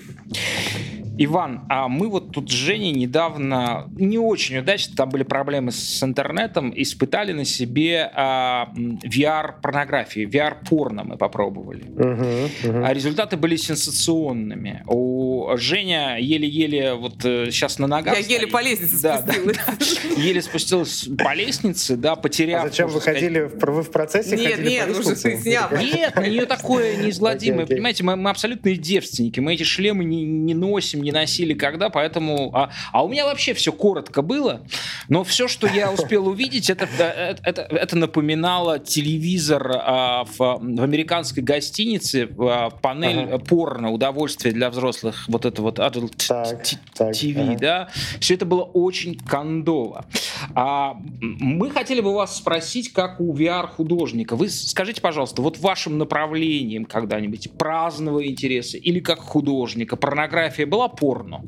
Иван, 1.19 1.63
а 1.69 1.89
мы 1.89 2.09
вот 2.09 2.33
тут 2.33 2.51
с 2.51 2.53
Женей 2.53 2.93
недавно, 2.93 3.89
не 3.97 4.19
очень 4.19 4.59
удачно, 4.59 4.95
там 4.97 5.09
были 5.09 5.23
проблемы 5.23 5.73
с 5.73 6.03
интернетом, 6.03 6.73
испытали 6.77 7.33
на 7.33 7.45
себе 7.45 8.11
а, 8.15 8.69
VR-порнографию, 8.75 10.29
VR-порно 10.29 11.05
мы 11.05 11.17
попробовали. 11.17 11.85
Uh-huh, 11.85 12.51
uh-huh. 12.65 12.87
А 12.87 12.93
результаты 12.93 13.37
были 13.37 13.57
сенсационными. 13.57 14.83
У 14.87 15.57
Женя 15.57 16.19
еле-еле 16.19 16.95
вот 16.95 17.23
сейчас 17.23 17.79
э, 17.79 17.83
на 17.83 17.89
ногах 17.89 18.17
Я 18.17 18.23
стоит. 18.23 18.41
еле 18.41 18.47
по 18.51 18.63
лестнице 18.63 19.03
да, 19.03 19.19
спустилась. 19.19 19.57
Да, 19.57 19.63
да. 20.17 20.23
Еле 20.23 20.43
спустилась 20.43 21.09
по 21.19 21.35
лестнице, 21.35 21.97
да, 21.97 22.17
потеряв... 22.17 22.65
А 22.65 22.69
зачем 22.69 22.89
вы 22.89 23.01
ходили, 23.01 23.41
вы 23.41 23.83
в 23.83 23.91
процессе 23.91 24.37
Нет, 24.37 24.61
нет, 24.61 24.91
уже 24.91 25.15
ты 25.15 25.39
снял. 25.39 25.71
Нет, 25.73 26.15
на 26.15 26.27
нее 26.27 26.47
такое 26.47 26.97
неизгладимое, 27.03 27.67
понимаете, 27.67 28.05
мы, 28.05 28.17
мы 28.17 28.31
абсолютные 28.31 28.77
девственники, 28.77 29.41
мы 29.41 29.55
эти 29.55 29.63
шлемы 29.63 30.05
не, 30.05 30.25
не 30.25 30.55
носим, 30.55 31.03
не 31.07 31.13
носили 31.13 31.55
когда, 31.55 31.89
поэтому... 31.89 32.51
А, 32.53 32.71
а 32.93 33.05
у 33.05 33.09
меня 33.09 33.25
вообще 33.25 33.55
все 33.55 33.73
коротко 33.73 34.23
было, 34.23 34.63
но 35.09 35.23
все, 35.23 35.47
что 35.47 35.69
я 35.69 35.93
успел 35.93 36.27
увидеть, 36.27 36.69
это, 36.69 36.85
это, 36.85 37.41
это, 37.45 37.63
это 37.63 37.97
напоминало 37.97 38.81
телевизор 38.81 39.71
а, 39.73 40.25
в, 40.25 40.39
в 40.39 40.83
американской 40.83 41.43
гостинице, 41.43 42.29
а, 42.39 42.71
панель 42.71 43.21
ага. 43.21 43.39
порно, 43.39 43.93
удовольствие 43.93 44.53
для 44.53 44.69
взрослых, 44.69 45.25
вот 45.29 45.45
это 45.45 45.63
вот 45.63 45.79
Adult 45.79 46.27
так, 46.27 47.13
TV, 47.13 47.51
ага. 47.53 47.59
да. 47.59 47.89
Все 48.21 48.35
это 48.35 48.45
было 48.45 48.63
очень 48.63 49.17
кондово. 49.17 50.07
А, 50.55 50.97
мы 51.21 51.71
хотели 51.71 52.01
бы 52.01 52.13
вас 52.15 52.37
спросить, 52.37 52.93
как 52.93 53.21
у 53.21 53.33
VR-художника. 53.33 54.35
Вы 54.35 54.49
скажите, 54.49 55.01
пожалуйста, 55.01 55.41
вот 55.41 55.59
вашим 55.59 55.99
направлением 55.99 56.85
когда-нибудь 56.85 57.53
праздного 57.53 58.27
интереса 58.27 58.77
или 58.77 58.99
как 58.99 59.21
художника 59.21 59.97
порнография 59.97 60.67
была 60.67 60.89
порно? 60.97 61.43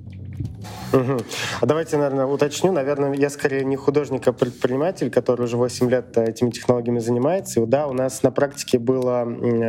Угу. 0.92 1.18
А 1.60 1.66
давайте, 1.66 1.96
наверное, 1.98 2.24
уточню. 2.26 2.72
Наверное, 2.72 3.12
я 3.12 3.28
скорее 3.28 3.64
не 3.64 3.76
художник, 3.76 4.26
а 4.26 4.32
предприниматель, 4.32 5.10
который 5.10 5.42
уже 5.42 5.56
8 5.56 5.90
лет 5.90 6.16
э, 6.16 6.30
этими 6.30 6.50
технологиями 6.50 6.98
занимается. 6.98 7.60
И 7.60 7.66
да, 7.66 7.86
у 7.86 7.92
нас 7.92 8.22
на 8.22 8.30
практике 8.30 8.78
было, 8.78 9.24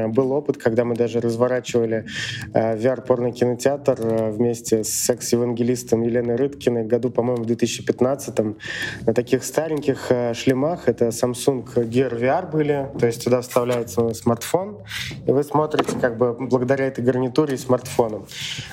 был 0.08 0.32
опыт, 0.32 0.58
когда 0.58 0.86
мы 0.86 0.96
даже 0.96 1.20
разворачивали 1.20 2.06
э, 2.54 2.78
VR-порный 2.78 3.34
кинотеатр 3.34 3.98
э, 4.00 4.32
вместе 4.32 4.84
с 4.86 4.90
секс-евангелистом 4.90 6.04
Еленой 6.04 6.36
Рыткиной 6.36 6.86
году, 6.86 7.10
по-моему, 7.10 7.44
в 7.44 7.46
2015 7.48 8.40
на 9.06 9.14
таких 9.14 9.44
стареньких 9.44 10.12
шлемах. 10.34 10.88
Это 10.88 11.08
Samsung 11.08 11.66
Gear 11.66 12.18
VR 12.18 12.50
были, 12.50 12.88
то 12.98 13.06
есть 13.06 13.24
туда 13.24 13.42
вставляется 13.42 14.14
смартфон, 14.14 14.78
и 15.26 15.32
вы 15.32 15.44
смотрите 15.44 15.98
как 16.00 16.18
бы 16.18 16.34
благодаря 16.34 16.86
этой 16.86 17.04
гарнитуре 17.04 17.56
и 17.56 17.58
смартфону. 17.58 18.26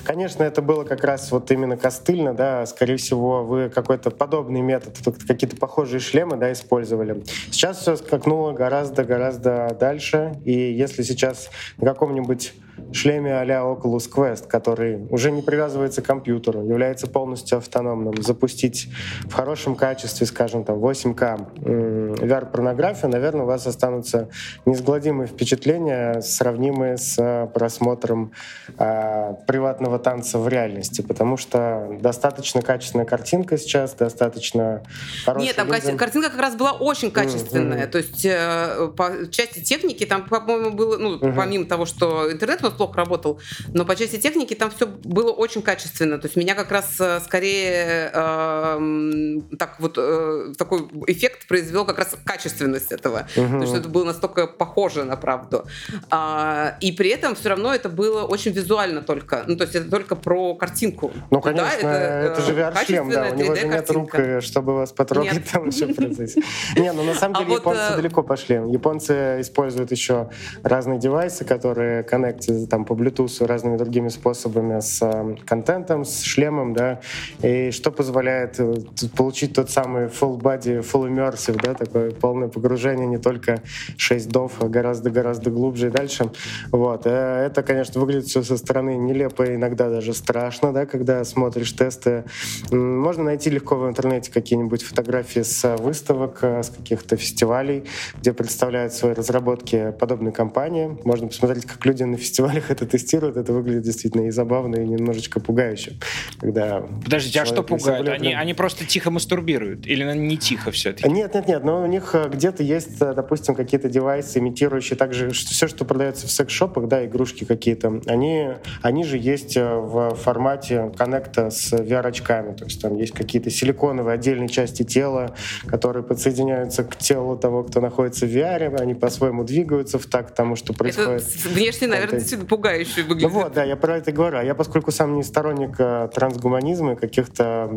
Конечно, 0.03 0.43
это 0.43 0.61
было 0.61 0.83
как 0.83 1.03
раз 1.03 1.31
вот 1.31 1.51
именно 1.51 1.75
костыльно, 1.75 2.33
да, 2.37 2.65
скорее 2.65 2.95
всего, 2.97 3.43
вы 3.43 3.69
какой-то 3.69 4.11
подобный 4.11 4.61
метод, 4.61 4.97
какие-то 5.27 5.57
похожие 5.57 5.99
шлемы, 5.99 6.37
да, 6.37 6.51
использовали. 6.53 7.23
Сейчас 7.51 7.79
все 7.79 7.97
скакнуло 7.97 8.53
гораздо-гораздо 8.53 9.75
дальше, 9.77 10.39
и 10.45 10.53
если 10.53 11.01
сейчас 11.03 11.49
на 11.77 11.85
каком-нибудь 11.85 12.53
шлеме 12.91 13.39
а-ля 13.39 13.61
Oculus 13.61 14.09
Quest, 14.13 14.47
который 14.47 15.07
уже 15.09 15.31
не 15.31 15.41
привязывается 15.41 16.01
к 16.01 16.05
компьютеру, 16.05 16.63
является 16.63 17.07
полностью 17.07 17.57
автономным, 17.57 18.21
запустить 18.21 18.89
в 19.23 19.33
хорошем 19.33 19.75
качестве, 19.75 20.25
скажем, 20.25 20.63
там 20.63 20.77
8К 20.77 21.59
VR-порнографию, 21.61 23.11
наверное, 23.11 23.43
у 23.43 23.47
вас 23.47 23.67
останутся 23.67 24.29
неизгладимые 24.65 25.27
впечатления, 25.27 26.21
сравнимые 26.21 26.97
с 26.97 27.49
просмотром 27.53 28.31
э, 28.77 29.33
приватного 29.47 29.99
танца 29.99 30.39
в 30.39 30.47
реальности, 30.47 31.01
потому 31.01 31.37
что 31.37 31.97
достаточно 32.01 32.61
качественная 32.61 33.05
картинка 33.05 33.57
сейчас, 33.57 33.93
достаточно 33.93 34.83
хорошая. 35.25 35.47
Нет, 35.47 35.55
там 35.55 35.71
линза. 35.71 35.93
картинка 35.93 36.29
как 36.29 36.39
раз 36.39 36.55
была 36.55 36.71
очень 36.71 37.11
качественная, 37.11 37.85
mm-hmm. 37.85 37.91
то 37.91 37.97
есть 37.97 38.25
э, 38.25 38.91
по 38.95 39.27
части 39.31 39.63
техники 39.63 40.05
там, 40.05 40.27
по-моему, 40.27 40.71
было, 40.71 40.97
ну, 40.97 41.17
mm-hmm. 41.17 41.35
помимо 41.35 41.65
того, 41.65 41.85
что 41.85 42.31
интернет 42.31 42.61
нас 42.69 42.77
плохо 42.77 42.97
работал, 42.97 43.39
но 43.73 43.85
по 43.85 43.95
части 43.95 44.17
техники 44.17 44.53
там 44.53 44.71
все 44.71 44.87
было 44.87 45.31
очень 45.31 45.61
качественно, 45.61 46.17
то 46.17 46.27
есть 46.27 46.37
меня 46.37 46.55
как 46.55 46.71
раз 46.71 46.95
э, 46.99 47.19
скорее 47.25 48.11
э, 48.13 49.57
так 49.59 49.79
вот 49.79 49.97
э, 49.97 50.53
такой 50.57 50.87
эффект 51.07 51.47
произвел 51.47 51.85
как 51.85 51.97
раз 51.97 52.15
качественность 52.23 52.91
этого, 52.91 53.27
mm-hmm. 53.35 53.57
то 53.57 53.61
есть 53.61 53.73
это 53.73 53.89
было 53.89 54.05
настолько 54.05 54.47
похоже 54.47 55.03
на 55.03 55.17
правду, 55.17 55.65
а, 56.09 56.77
и 56.81 56.91
при 56.91 57.09
этом 57.09 57.35
все 57.35 57.49
равно 57.49 57.73
это 57.73 57.89
было 57.89 58.23
очень 58.23 58.51
визуально 58.51 59.01
только, 59.01 59.43
ну 59.47 59.55
то 59.55 59.63
есть 59.63 59.75
это 59.75 59.89
только 59.89 60.15
про 60.15 60.55
картинку. 60.55 61.11
Ну 61.31 61.41
конечно, 61.41 61.81
да, 61.81 61.99
это, 61.99 62.31
это 62.31 62.41
же 62.41 62.53
VR-шлем, 62.53 63.09
да, 63.09 63.29
у 63.31 63.35
него 63.35 63.55
же 63.55 63.67
нет 63.67 63.89
рук, 63.91 64.15
чтобы 64.39 64.75
вас 64.75 64.91
потрогать 64.91 65.33
нет. 65.33 65.49
там 65.51 65.67
еще 65.67 65.87
процессе. 65.97 66.41
Не, 66.75 66.91
ну 66.93 67.03
на 67.03 67.13
самом 67.13 67.35
а 67.35 67.39
деле 67.39 67.55
японцы 67.55 67.95
далеко 67.95 68.23
пошли. 68.23 68.55
Японцы 68.55 69.41
используют 69.41 69.91
еще 69.91 70.29
разные 70.63 70.99
девайсы, 70.99 71.43
которые 71.45 72.03
коннектят 72.03 72.56
там 72.65 72.85
по 72.85 72.93
Bluetooth 72.93 73.45
разными 73.45 73.77
другими 73.77 74.09
способами 74.09 74.79
с 74.79 74.99
э, 75.01 75.35
контентом, 75.45 76.05
с 76.05 76.21
шлемом, 76.21 76.73
да, 76.73 76.99
и 77.41 77.71
что 77.71 77.91
позволяет 77.91 78.59
э, 78.59 78.75
получить 79.15 79.53
тот 79.53 79.69
самый 79.69 80.05
full 80.05 80.39
body, 80.39 80.81
full 80.81 81.09
immersive, 81.09 81.61
да, 81.61 81.73
такое 81.73 82.11
полное 82.11 82.47
погружение, 82.47 83.07
не 83.07 83.17
только 83.17 83.61
6 83.97 84.29
дов, 84.29 84.53
а 84.61 84.67
гораздо-гораздо 84.67 85.51
глубже 85.51 85.87
и 85.87 85.89
дальше. 85.89 86.31
Вот. 86.71 87.05
Э, 87.05 87.45
это, 87.45 87.63
конечно, 87.63 88.01
выглядит 88.01 88.27
все 88.27 88.43
со 88.43 88.57
стороны 88.57 88.97
нелепо, 88.97 89.53
иногда 89.53 89.89
даже 89.89 90.13
страшно, 90.13 90.73
да, 90.73 90.85
когда 90.85 91.23
смотришь 91.23 91.71
тесты. 91.73 92.23
Можно 92.71 93.25
найти 93.25 93.49
легко 93.49 93.75
в 93.75 93.87
интернете 93.87 94.31
какие-нибудь 94.31 94.83
фотографии 94.83 95.41
с 95.41 95.77
выставок, 95.77 96.43
с 96.43 96.69
каких-то 96.69 97.17
фестивалей, 97.17 97.83
где 98.19 98.33
представляют 98.33 98.93
свои 98.93 99.13
разработки 99.13 99.93
подобные 99.99 100.31
компании. 100.31 100.97
Можно 101.03 101.27
посмотреть, 101.27 101.65
как 101.65 101.85
люди 101.85 102.03
на 102.03 102.17
фестивалях 102.47 102.71
это 102.71 102.85
тестируют. 102.85 103.37
Это 103.37 103.53
выглядит 103.53 103.83
действительно 103.83 104.27
и 104.27 104.31
забавно, 104.31 104.75
и 104.75 104.85
немножечко 104.85 105.39
пугающе. 105.39 105.93
Когда 106.39 106.81
Подождите, 107.03 107.41
а 107.41 107.45
что 107.45 107.63
пугает? 107.63 108.07
Они, 108.07 108.33
они 108.33 108.53
просто 108.53 108.85
тихо 108.85 109.11
мастурбируют? 109.11 109.85
Или 109.85 110.03
не 110.17 110.37
тихо 110.37 110.71
все-таки? 110.71 111.09
Нет, 111.09 111.33
нет, 111.33 111.47
нет. 111.47 111.63
Но 111.63 111.83
у 111.83 111.87
них 111.87 112.11
э, 112.13 112.29
где-то 112.29 112.63
есть, 112.63 113.01
э, 113.01 113.13
допустим, 113.13 113.55
какие-то 113.55 113.89
девайсы, 113.89 114.39
имитирующие 114.39 114.97
также 114.97 115.31
все, 115.31 115.67
что 115.67 115.85
продается 115.85 116.27
в 116.27 116.31
секс-шопах, 116.31 116.87
да, 116.87 117.05
игрушки 117.05 117.43
какие-то. 117.43 118.01
Они, 118.05 118.49
они 118.81 119.03
же 119.03 119.17
есть 119.17 119.57
э, 119.57 119.75
в 119.75 120.15
формате 120.15 120.91
коннекта 120.97 121.49
с 121.49 121.73
VR-очками. 121.73 122.55
То 122.55 122.65
есть 122.65 122.81
там 122.81 122.95
есть 122.97 123.13
какие-то 123.13 123.49
силиконовые 123.49 124.15
отдельные 124.15 124.49
части 124.49 124.83
тела, 124.83 125.35
которые 125.67 126.03
подсоединяются 126.03 126.83
к 126.83 126.95
телу 126.97 127.37
того, 127.37 127.63
кто 127.63 127.81
находится 127.81 128.25
в 128.25 128.29
VR. 128.29 128.79
Они 128.79 128.93
по-своему 128.93 129.43
двигаются 129.43 129.99
в 129.99 130.05
такт 130.05 130.35
тому, 130.35 130.55
что 130.55 130.73
происходит. 130.73 131.23
Это 131.23 131.49
внешне, 131.49 131.87
наверное, 131.87 132.19
действительно 132.37 132.45
пугающе 132.45 133.03
выглядит. 133.03 133.31
Ну 133.31 133.41
вот, 133.41 133.53
да, 133.53 133.63
я 133.63 133.75
про 133.75 133.97
это 133.97 134.11
говорю. 134.11 134.37
А 134.37 134.43
я, 134.43 134.55
поскольку 134.55 134.91
сам 134.91 135.15
не 135.15 135.23
сторонник 135.23 135.75
э, 135.79 136.09
трансгуманизма 136.13 136.93
и 136.93 136.95
каких-то 136.95 137.69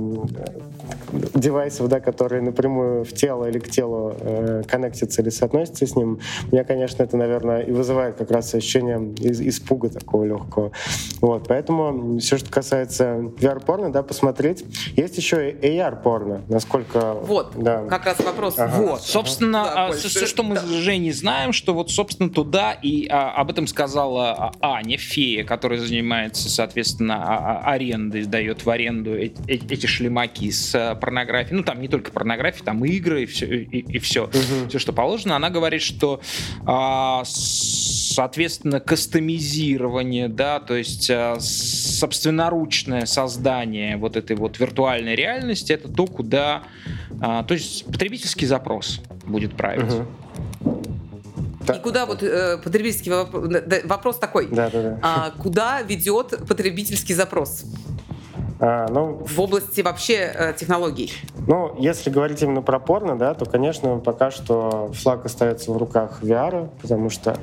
девайсов, 1.35 1.89
да, 1.89 2.01
которые 2.01 2.43
напрямую 2.43 3.05
в 3.05 3.13
тело 3.13 3.47
или 3.47 3.59
к 3.59 3.69
телу 3.69 4.15
э, 4.19 4.63
коннектятся 4.69 5.23
или 5.23 5.31
соотносятся 5.31 5.87
с 5.87 5.97
ним, 5.97 6.21
меня, 6.51 6.65
конечно, 6.65 7.03
это, 7.03 7.17
наверное, 7.17 7.61
и 7.63 7.73
вызывает 7.73 8.17
как 8.17 8.31
раз 8.31 8.55
ощущение 8.55 8.99
испуга 9.49 9.89
такого 9.89 10.25
легкого. 10.25 10.73
Вот, 11.21 11.49
поэтому 11.49 12.19
все, 12.19 12.39
что 12.39 12.51
касается 12.51 13.17
VR-порно, 13.39 13.93
да, 13.93 14.03
посмотреть. 14.03 14.65
Есть 14.97 15.17
еще 15.17 15.51
и 15.51 15.79
AR-порно, 15.79 16.43
насколько... 16.49 17.15
Вот, 17.15 17.53
да. 17.57 17.85
как 17.87 18.07
раз 18.07 18.21
вопрос. 18.21 18.59
Ага. 18.59 18.77
Вот, 18.77 19.03
собственно, 19.03 19.65
да, 19.65 19.87
а, 19.87 19.93
все, 19.93 20.27
что 20.27 20.43
мы 20.43 20.57
да. 20.57 20.63
уже 20.63 20.97
не 20.97 21.13
знаем, 21.13 21.53
что 21.53 21.75
вот, 21.75 21.91
собственно, 21.91 22.31
туда, 22.31 22.73
и 22.73 23.07
а, 23.09 23.33
об 23.33 23.51
этом 23.51 23.67
сказала 23.67 24.33
Аня, 24.61 24.97
фея, 24.99 25.45
которая 25.45 25.79
занимается, 25.79 26.49
соответственно, 26.49 27.25
а, 27.25 27.61
а, 27.65 27.73
арендой, 27.73 28.23
сдает 28.23 28.65
в 28.65 28.71
аренду 28.71 29.15
эти, 29.17 29.87
шлемаки 29.87 30.51
с 30.51 30.75
а, 30.75 30.95
порнографией. 30.95 31.57
Ну, 31.57 31.63
там 31.63 31.81
не 31.81 31.89
только 31.89 32.11
порнография, 32.11 32.65
там 32.65 32.85
и 32.85 32.91
игры, 32.91 33.25
и 33.25 33.27
все, 33.27 33.47
и, 33.47 33.79
и 33.79 33.99
все, 33.99 34.25
угу. 34.25 34.69
все, 34.69 34.79
что 34.79 34.93
положено. 34.93 35.37
Она 35.37 35.51
говорит, 35.51 35.83
что, 35.83 36.21
а, 36.67 37.23
соответственно, 37.25 38.81
кастомизирование, 38.81 40.29
да, 40.29 40.61
то 40.61 40.75
есть 40.75 41.11
а, 41.11 41.37
собственноручное 41.41 43.07
создание 43.07 43.97
вот 43.97 44.17
этой 44.17 44.37
вот 44.37 44.59
виртуальной 44.59 45.15
реальности, 45.15 45.73
это 45.73 45.89
то, 45.89 46.07
куда... 46.07 46.63
А, 47.21 47.43
то 47.45 47.55
есть 47.55 47.85
потребительский 47.87 48.47
запрос 48.47 49.01
будет 49.27 49.55
править. 49.55 49.93
Угу. 49.93 51.00
И 51.77 51.81
куда 51.81 52.07
вот 52.07 52.23
э, 52.23 52.59
потребительский 52.59 53.11
вопрос, 53.11 53.51
вопрос 53.85 54.19
такой, 54.19 54.49
да, 54.51 54.71
да, 54.71 54.83
да. 54.83 54.99
А, 55.03 55.31
куда 55.39 55.83
ведет 55.83 56.47
потребительский 56.49 57.15
запрос? 57.15 57.65
А, 58.63 58.89
ну, 58.91 59.23
в 59.27 59.41
области 59.41 59.81
вообще 59.81 60.31
э, 60.35 60.53
технологий? 60.55 61.13
Ну, 61.47 61.75
если 61.79 62.11
говорить 62.11 62.43
именно 62.43 62.61
про 62.61 62.79
порно, 62.79 63.17
да, 63.17 63.33
то, 63.33 63.47
конечно, 63.47 63.97
пока 63.99 64.31
что 64.31 64.91
флаг 64.93 65.25
остается 65.25 65.73
в 65.73 65.79
руках 65.79 66.23
VR, 66.23 66.69
потому 66.83 67.09
что 67.09 67.39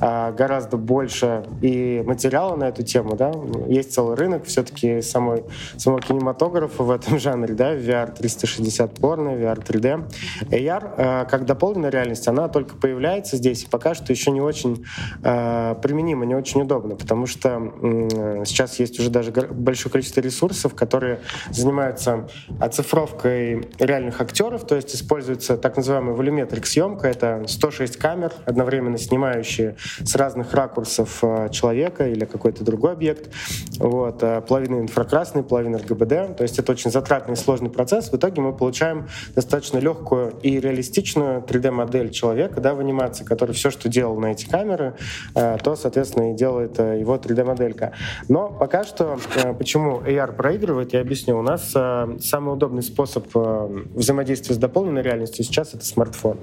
а, 0.00 0.32
гораздо 0.32 0.78
больше 0.78 1.44
и 1.60 2.02
материала 2.06 2.56
на 2.56 2.64
эту 2.68 2.82
тему, 2.84 3.16
да, 3.16 3.32
есть 3.68 3.92
целый 3.92 4.16
рынок 4.16 4.46
все-таки 4.46 5.02
самой, 5.02 5.44
самого 5.76 6.00
кинематографа 6.00 6.82
в 6.82 6.90
этом 6.90 7.18
жанре, 7.18 7.52
да, 7.54 7.74
VR 7.74 8.10
360 8.16 8.94
порно, 8.94 9.30
VR 9.30 9.62
3D. 9.62 10.04
AR, 10.50 10.94
а, 10.96 11.24
как 11.26 11.44
дополненная 11.44 11.90
реальность, 11.90 12.26
она 12.28 12.48
только 12.48 12.76
появляется 12.76 13.36
здесь, 13.36 13.64
и 13.64 13.66
пока 13.68 13.94
что 13.94 14.10
еще 14.10 14.30
не 14.30 14.40
очень 14.40 14.86
а, 15.22 15.74
применима, 15.74 16.24
не 16.24 16.34
очень 16.34 16.62
удобно, 16.62 16.96
потому 16.96 17.26
что 17.26 17.50
м- 17.50 18.46
сейчас 18.46 18.78
есть 18.78 18.98
уже 18.98 19.10
даже 19.10 19.32
большое 19.32 19.92
количество 19.92 20.20
ресурсов, 20.20 20.61
ресурсов, 20.62 20.74
которые 20.74 21.20
занимаются 21.50 22.28
оцифровкой 22.60 23.68
реальных 23.78 24.20
актеров, 24.20 24.66
то 24.66 24.76
есть 24.76 24.94
используется 24.94 25.56
так 25.56 25.76
называемая 25.76 26.14
волюметрик 26.14 26.66
съемка, 26.66 27.08
это 27.08 27.42
106 27.46 27.96
камер, 27.96 28.32
одновременно 28.46 28.98
снимающие 28.98 29.76
с 30.04 30.14
разных 30.14 30.54
ракурсов 30.54 31.18
э, 31.22 31.48
человека 31.50 32.08
или 32.08 32.24
какой-то 32.24 32.64
другой 32.64 32.92
объект. 32.92 33.30
Вот, 33.78 34.22
э, 34.22 34.40
половина 34.40 34.80
инфракрасный, 34.80 35.42
половина 35.42 35.78
РГБД, 35.78 36.36
то 36.36 36.42
есть 36.42 36.58
это 36.58 36.72
очень 36.72 36.90
затратный 36.90 37.34
и 37.34 37.36
сложный 37.36 37.70
процесс. 37.70 38.10
В 38.12 38.16
итоге 38.16 38.40
мы 38.40 38.52
получаем 38.52 39.08
достаточно 39.34 39.78
легкую 39.78 40.34
и 40.42 40.60
реалистичную 40.60 41.42
3D-модель 41.42 42.10
человека 42.10 42.60
да, 42.60 42.74
в 42.74 42.80
анимации, 42.80 43.24
который 43.24 43.52
все, 43.54 43.70
что 43.70 43.88
делал 43.88 44.18
на 44.18 44.32
эти 44.32 44.46
камеры, 44.46 44.94
э, 45.34 45.56
то, 45.62 45.76
соответственно, 45.76 46.32
и 46.32 46.34
делает 46.34 46.78
его 46.78 47.16
3D-моделька. 47.16 47.92
Но 48.28 48.48
пока 48.50 48.84
что, 48.84 49.18
почему 49.58 50.02
AR 50.12 50.36
проигрывает, 50.52 50.92
я 50.92 51.00
объясню. 51.00 51.38
У 51.38 51.42
нас 51.42 51.72
э, 51.74 52.18
самый 52.20 52.52
удобный 52.52 52.82
способ 52.82 53.26
э, 53.34 53.84
взаимодействия 53.94 54.54
с 54.54 54.58
дополненной 54.58 55.00
реальностью 55.00 55.44
сейчас 55.46 55.72
это 55.72 55.82
смартфон. 55.82 56.36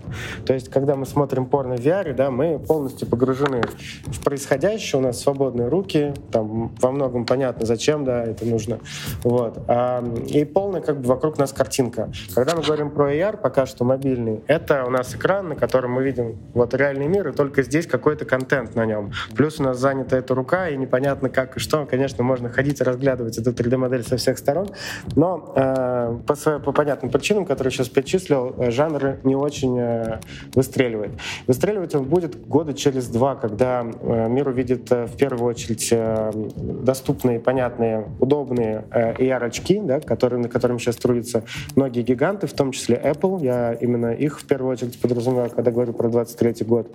То 0.47 0.53
есть, 0.53 0.69
когда 0.69 0.95
мы 0.95 1.05
смотрим 1.05 1.45
порно 1.45 1.77
в 1.77 1.79
VR, 1.79 2.13
да, 2.15 2.31
мы 2.31 2.57
полностью 2.57 3.07
погружены 3.07 3.61
в 4.07 4.23
происходящее, 4.23 4.99
у 4.99 5.03
нас 5.03 5.21
свободные 5.21 5.67
руки, 5.67 6.13
там 6.31 6.73
во 6.81 6.91
многом 6.91 7.27
понятно, 7.27 7.67
зачем, 7.67 8.03
да, 8.03 8.23
это 8.23 8.45
нужно. 8.45 8.79
Вот. 9.23 9.59
А, 9.67 10.03
и 10.27 10.43
полная 10.43 10.81
как 10.81 11.01
бы 11.01 11.07
вокруг 11.07 11.37
нас 11.37 11.53
картинка. 11.53 12.11
Когда 12.33 12.55
мы 12.55 12.63
говорим 12.63 12.89
про 12.89 13.13
AR, 13.13 13.37
пока 13.37 13.67
что 13.67 13.85
мобильный, 13.85 14.41
это 14.47 14.85
у 14.85 14.89
нас 14.89 15.13
экран, 15.13 15.49
на 15.49 15.55
котором 15.55 15.91
мы 15.91 16.03
видим 16.03 16.39
вот 16.55 16.73
реальный 16.73 17.07
мир, 17.07 17.27
и 17.27 17.31
только 17.31 17.61
здесь 17.61 17.85
какой-то 17.85 18.25
контент 18.25 18.73
на 18.73 18.87
нем. 18.87 19.11
Плюс 19.35 19.59
у 19.59 19.63
нас 19.63 19.77
занята 19.77 20.17
эта 20.17 20.33
рука, 20.33 20.67
и 20.69 20.77
непонятно 20.77 21.29
как 21.29 21.57
и 21.57 21.59
что. 21.59 21.85
Конечно, 21.85 22.23
можно 22.23 22.49
ходить 22.49 22.81
и 22.81 22.83
разглядывать 22.83 23.37
эту 23.37 23.51
3D-модель 23.51 23.98
модель 23.99 24.03
со 24.07 24.17
всех 24.17 24.37
сторон, 24.37 24.69
но 25.15 25.53
э, 25.55 26.17
по, 26.25 26.59
по 26.59 26.71
понятным 26.71 27.11
причинам, 27.11 27.45
которые 27.45 27.71
сейчас 27.71 27.89
перечислил, 27.89 28.55
э, 28.57 28.71
жанр 28.71 29.17
не 29.23 29.35
очень 29.35 29.77
э, 29.79 30.19
выстреливает. 30.55 31.11
Выстреливать 31.47 31.95
он 31.95 32.05
будет 32.05 32.47
года 32.47 32.73
через 32.73 33.07
два, 33.07 33.35
когда 33.35 33.83
э, 33.83 34.27
мир 34.29 34.47
увидит 34.47 34.91
э, 34.91 35.05
в 35.05 35.15
первую 35.17 35.49
очередь 35.49 35.89
э, 35.91 36.31
доступные, 36.55 37.39
понятные, 37.39 38.07
удобные 38.19 38.85
э, 38.91 39.13
AR-очки, 39.13 39.79
да, 39.79 39.99
которые, 39.99 40.39
на 40.39 40.49
которыми 40.49 40.77
сейчас 40.79 40.95
трудятся 40.95 41.43
многие 41.75 42.01
гиганты, 42.01 42.47
в 42.47 42.53
том 42.53 42.71
числе 42.71 42.95
Apple. 43.03 43.43
Я 43.43 43.73
именно 43.73 44.13
их 44.13 44.39
в 44.39 44.45
первую 44.45 44.71
очередь 44.71 44.99
подразумеваю, 44.99 45.49
когда 45.49 45.71
говорю 45.71 45.93
про 45.93 46.09
23 46.09 46.65
год. 46.65 46.91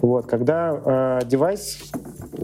Вот, 0.00 0.26
когда 0.26 1.20
э, 1.20 1.26
девайс 1.26 1.78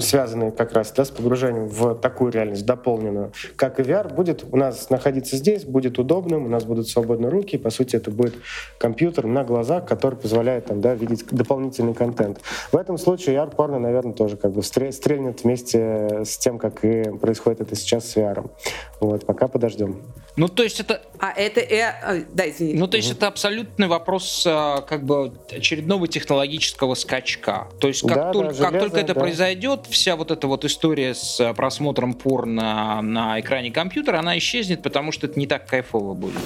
связанный 0.01 0.51
как 0.53 0.73
раз 0.73 0.93
да, 0.93 1.05
с 1.05 1.11
погружением 1.11 1.69
в 1.69 1.95
такую 1.95 2.33
реальность 2.33 2.67
дополненную, 2.67 3.33
как 3.57 3.81
и 3.81 3.83
VR, 3.83 4.13
будет 4.13 4.45
у 4.51 4.57
нас 4.57 4.91
находиться 4.91 5.37
здесь, 5.37 5.65
будет 5.65 5.99
удобным, 5.99 6.47
у 6.47 6.49
нас 6.49 6.65
будут 6.65 6.89
свободные 6.89 7.31
руки, 7.31 7.59
по 7.59 7.71
сути, 7.71 7.97
это 7.97 8.11
будет 8.11 8.35
компьютер 8.79 9.27
на 9.27 9.45
глазах, 9.45 9.87
который 9.87 10.17
позволяет 10.17 10.67
там, 10.67 10.81
да, 10.81 10.95
видеть 10.95 11.27
дополнительный 11.31 11.95
контент. 11.95 12.41
В 12.73 12.77
этом 12.77 12.99
случае 12.99 13.37
AR-порно, 13.37 13.79
наверное, 13.79 14.13
тоже 14.13 14.37
как 14.37 14.53
бы 14.53 14.63
стрельнет 14.63 15.45
вместе 15.45 16.25
с 16.25 16.39
тем, 16.39 16.59
как 16.59 16.85
и 16.85 17.11
происходит 17.19 17.61
это 17.61 17.77
сейчас 17.77 18.09
с 18.11 18.17
VR. 18.17 18.49
Вот, 19.01 19.27
пока 19.27 19.47
подождем. 19.49 20.03
Ну, 20.37 20.49
то 20.49 20.63
есть 20.63 20.81
это... 20.81 21.03
А 21.19 21.33
это... 21.33 21.61
Э, 21.61 22.25
да, 22.33 22.49
извини. 22.49 22.75
Ну, 22.75 22.87
то 22.87 22.97
есть 22.97 23.11
это 23.11 23.27
абсолютный 23.27 23.89
вопрос 23.89 24.45
э, 24.47 24.77
как 24.87 25.05
бы 25.05 25.33
очередного 25.51 26.09
технологического 26.09 26.95
скачка. 26.95 27.69
То 27.79 27.89
есть 27.89 28.03
как, 28.03 28.17
Да, 28.17 28.33
только, 28.33 28.49
да, 28.49 28.55
железо, 28.55 28.71
как 28.71 28.81
только 28.81 29.01
это 29.01 29.15
да. 29.15 29.21
произойдет, 29.21 29.87
вся 29.89 30.17
вот 30.17 30.31
эта 30.31 30.47
вот 30.47 30.65
история 30.65 31.15
с 31.15 31.41
э, 31.41 31.53
просмотром 31.55 32.15
порно 32.15 33.01
на 33.03 33.39
экране 33.41 33.71
компьютера, 33.71 34.19
она 34.19 34.37
исчезнет, 34.39 34.83
потому 34.83 35.13
что 35.13 35.27
это 35.27 35.39
не 35.39 35.47
так 35.47 35.67
кайфово 35.67 36.15
будет. 36.15 36.43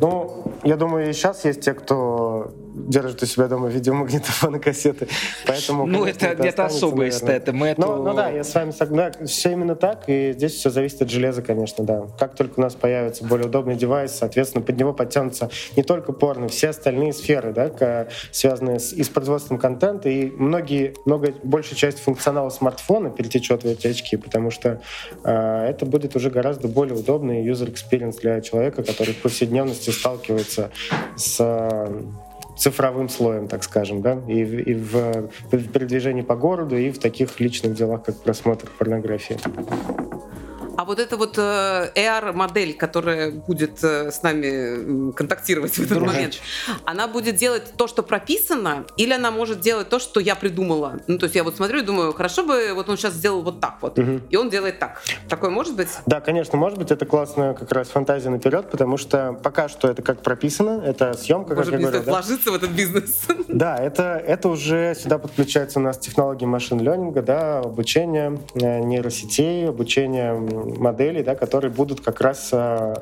Ну, 0.00 0.52
я 0.64 0.76
думаю, 0.76 1.10
и 1.10 1.12
сейчас 1.12 1.44
есть 1.44 1.60
те, 1.60 1.74
кто 1.74 2.52
держит 2.74 3.22
у 3.22 3.26
себя 3.26 3.48
дома 3.48 3.68
видеомагнитофоны, 3.68 4.58
кассеты. 4.58 5.08
Поэтому, 5.46 5.86
Ну, 5.86 6.04
это 6.04 6.34
где-то 6.34 6.62
наверное. 6.68 7.08
эстета. 7.08 7.52
Мы 7.52 7.74
Ну, 7.76 7.84
эту- 7.86 8.02
ну 8.02 8.14
да, 8.14 8.30
я 8.30 8.44
с 8.44 8.54
вами 8.54 8.70
согласен. 8.70 9.26
все 9.26 9.52
именно 9.52 9.76
так, 9.76 10.04
и 10.08 10.32
здесь 10.32 10.52
все 10.54 10.70
зависит 10.70 11.02
от 11.02 11.10
железа, 11.10 11.42
конечно, 11.42 11.84
да. 11.84 12.06
Как 12.18 12.34
только 12.34 12.60
у 12.60 12.62
нас 12.62 12.74
появится 12.74 13.24
более 13.24 13.46
удобный 13.46 13.74
девайс, 13.76 14.12
соответственно, 14.12 14.64
под 14.64 14.76
него 14.78 14.92
подтянутся 14.92 15.50
не 15.76 15.82
только 15.82 16.12
порно, 16.12 16.48
все 16.48 16.70
остальные 16.70 17.12
сферы, 17.12 17.52
да, 17.52 18.08
связанные 18.30 18.78
с, 18.78 18.92
и 18.92 19.02
с 19.02 19.08
производством 19.08 19.58
контента, 19.58 20.08
и 20.08 20.30
многие, 20.30 20.94
много, 21.04 21.34
большая 21.42 21.74
часть 21.76 21.98
функционала 21.98 22.50
смартфона 22.50 23.10
перетечет 23.10 23.62
в 23.64 23.66
эти 23.66 23.88
очки, 23.88 24.16
потому 24.16 24.50
что 24.50 24.80
э, 25.24 25.66
это 25.68 25.84
будет 25.86 26.16
уже 26.16 26.30
гораздо 26.30 26.68
более 26.68 26.96
удобный 26.98 27.46
user 27.46 27.72
experience 27.72 28.20
для 28.20 28.40
человека, 28.40 28.82
который 28.82 29.14
в 29.14 29.18
повседневности 29.22 29.90
сталкивается 29.90 30.70
с 31.16 31.36
э, 31.40 32.02
цифровым 32.56 33.08
слоем, 33.08 33.48
так 33.48 33.64
скажем, 33.64 34.02
да, 34.02 34.20
и, 34.28 34.40
и 34.40 34.74
в, 34.74 35.30
в 35.50 35.68
передвижении 35.72 36.22
по 36.22 36.36
городу, 36.36 36.76
и 36.76 36.90
в 36.90 36.98
таких 36.98 37.40
личных 37.40 37.74
делах, 37.74 38.04
как 38.04 38.16
просмотр 38.16 38.68
порнографии. 38.78 39.38
А 40.76 40.84
вот 40.84 40.98
эта 40.98 41.16
вот 41.16 41.34
э, 41.38 41.90
AR-модель, 41.94 42.74
которая 42.74 43.30
будет 43.30 43.82
э, 43.84 44.10
с 44.10 44.22
нами 44.22 45.12
контактировать 45.12 45.72
в 45.72 45.78
этот 45.78 45.98
Дружить. 45.98 46.14
момент, 46.14 46.34
она 46.84 47.06
будет 47.08 47.36
делать 47.36 47.62
то, 47.76 47.86
что 47.86 48.02
прописано, 48.02 48.84
или 48.96 49.12
она 49.12 49.30
может 49.30 49.60
делать 49.60 49.88
то, 49.88 49.98
что 49.98 50.20
я 50.20 50.34
придумала? 50.34 51.00
Ну, 51.06 51.18
то 51.18 51.24
есть 51.24 51.36
я 51.36 51.44
вот 51.44 51.56
смотрю 51.56 51.80
и 51.80 51.82
думаю, 51.82 52.12
хорошо 52.12 52.44
бы 52.44 52.72
вот 52.74 52.88
он 52.88 52.96
сейчас 52.96 53.14
сделал 53.14 53.42
вот 53.42 53.60
так 53.60 53.76
вот, 53.80 53.98
Мгм. 53.98 54.22
и 54.30 54.36
он 54.36 54.50
делает 54.50 54.78
так. 54.78 55.02
Такое 55.28 55.50
может 55.50 55.76
быть? 55.76 55.88
Да, 56.06 56.20
конечно, 56.20 56.56
может 56.58 56.78
быть, 56.78 56.90
это 56.90 57.04
классная 57.06 57.54
как 57.54 57.70
раз 57.72 57.88
фантазия 57.88 58.30
наперед, 58.30 58.70
потому 58.70 58.96
что 58.96 59.32
пока 59.42 59.68
что 59.68 59.88
это 59.88 60.02
как 60.02 60.22
прописано, 60.22 60.82
это 60.84 61.12
съемка, 61.14 61.50
как 61.50 61.58
Может, 61.58 61.72
я 61.72 61.78
мне 61.78 61.86
говорю, 61.88 62.04
да. 62.04 62.10
вложиться 62.12 62.50
в 62.50 62.54
этот 62.54 62.70
бизнес? 62.70 63.22
Да, 63.52 63.76
это, 63.76 64.22
это 64.26 64.48
уже 64.48 64.94
сюда 64.98 65.18
подключаются 65.18 65.78
у 65.78 65.82
нас 65.82 65.98
технологии 65.98 66.46
машин-ленинга, 66.46 67.20
да, 67.22 67.58
обучение 67.60 68.38
э, 68.54 68.78
нейросетей, 68.80 69.68
обучение 69.68 70.32
м, 70.62 70.80
моделей, 70.80 71.22
да, 71.22 71.34
которые 71.34 71.70
будут 71.70 72.00
как 72.00 72.20
раз 72.20 72.50
э, 72.52 72.94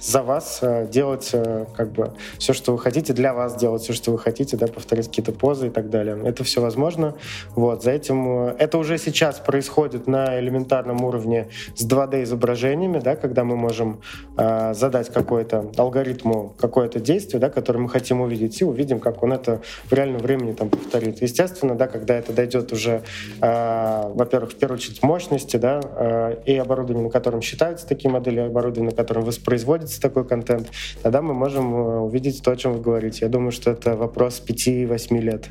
за 0.00 0.22
вас 0.22 0.58
э, 0.62 0.86
делать 0.90 1.30
э, 1.32 1.66
как 1.76 1.92
бы 1.92 2.12
все, 2.38 2.52
что 2.52 2.72
вы 2.72 2.78
хотите, 2.78 3.12
для 3.12 3.34
вас 3.34 3.56
делать 3.56 3.82
все, 3.82 3.92
что 3.92 4.12
вы 4.12 4.18
хотите, 4.18 4.56
да, 4.56 4.66
повторять 4.66 5.08
какие-то 5.08 5.32
позы 5.32 5.68
и 5.68 5.70
так 5.70 5.90
далее. 5.90 6.18
Это 6.24 6.44
все 6.44 6.60
возможно. 6.60 7.14
Вот, 7.54 7.82
за 7.82 7.92
этим... 7.92 8.28
Это 8.58 8.78
уже 8.78 8.98
сейчас 8.98 9.38
происходит 9.38 10.06
на 10.06 10.38
элементарном 10.38 11.04
уровне 11.04 11.48
с 11.74 11.86
2D-изображениями, 11.86 12.98
да, 13.00 13.16
когда 13.16 13.44
мы 13.44 13.56
можем 13.56 14.00
э, 14.36 14.74
задать 14.74 15.10
какой-то 15.10 15.70
алгоритму 15.76 16.54
какое-то 16.58 17.00
действие, 17.00 17.40
да, 17.40 17.50
которое 17.50 17.80
мы 17.80 17.88
хотим 17.88 18.20
увидеть, 18.20 18.60
и 18.60 18.64
увидим, 18.64 19.00
как 19.00 19.22
он 19.22 19.32
это 19.32 19.60
в 19.84 19.92
реальном 19.92 20.20
времени 20.20 20.52
там 20.52 20.68
повторит. 20.68 21.22
Естественно, 21.22 21.74
да, 21.74 21.86
когда 21.86 22.14
это 22.14 22.32
дойдет 22.32 22.72
уже, 22.72 23.02
э, 23.40 24.12
во-первых, 24.14 24.52
в 24.52 24.56
первую 24.56 24.78
очередь 24.78 25.02
мощности, 25.02 25.56
да, 25.56 25.80
э, 25.82 26.36
и 26.46 26.56
оборудование, 26.56 27.07
на 27.08 27.12
котором 27.12 27.40
считаются 27.40 27.86
такие 27.86 28.10
модели, 28.10 28.40
оборудование, 28.40 28.90
на 28.90 28.96
котором 28.96 29.24
воспроизводится 29.24 30.00
такой 30.00 30.26
контент, 30.26 30.68
тогда 31.02 31.22
мы 31.22 31.34
можем 31.34 31.74
э, 31.74 31.98
увидеть 32.00 32.42
то, 32.42 32.50
о 32.50 32.56
чем 32.56 32.74
вы 32.74 32.80
говорите. 32.80 33.20
Я 33.22 33.28
думаю, 33.28 33.50
что 33.50 33.70
это 33.70 33.96
вопрос 33.96 34.42
5-8 34.46 35.18
лет. 35.18 35.48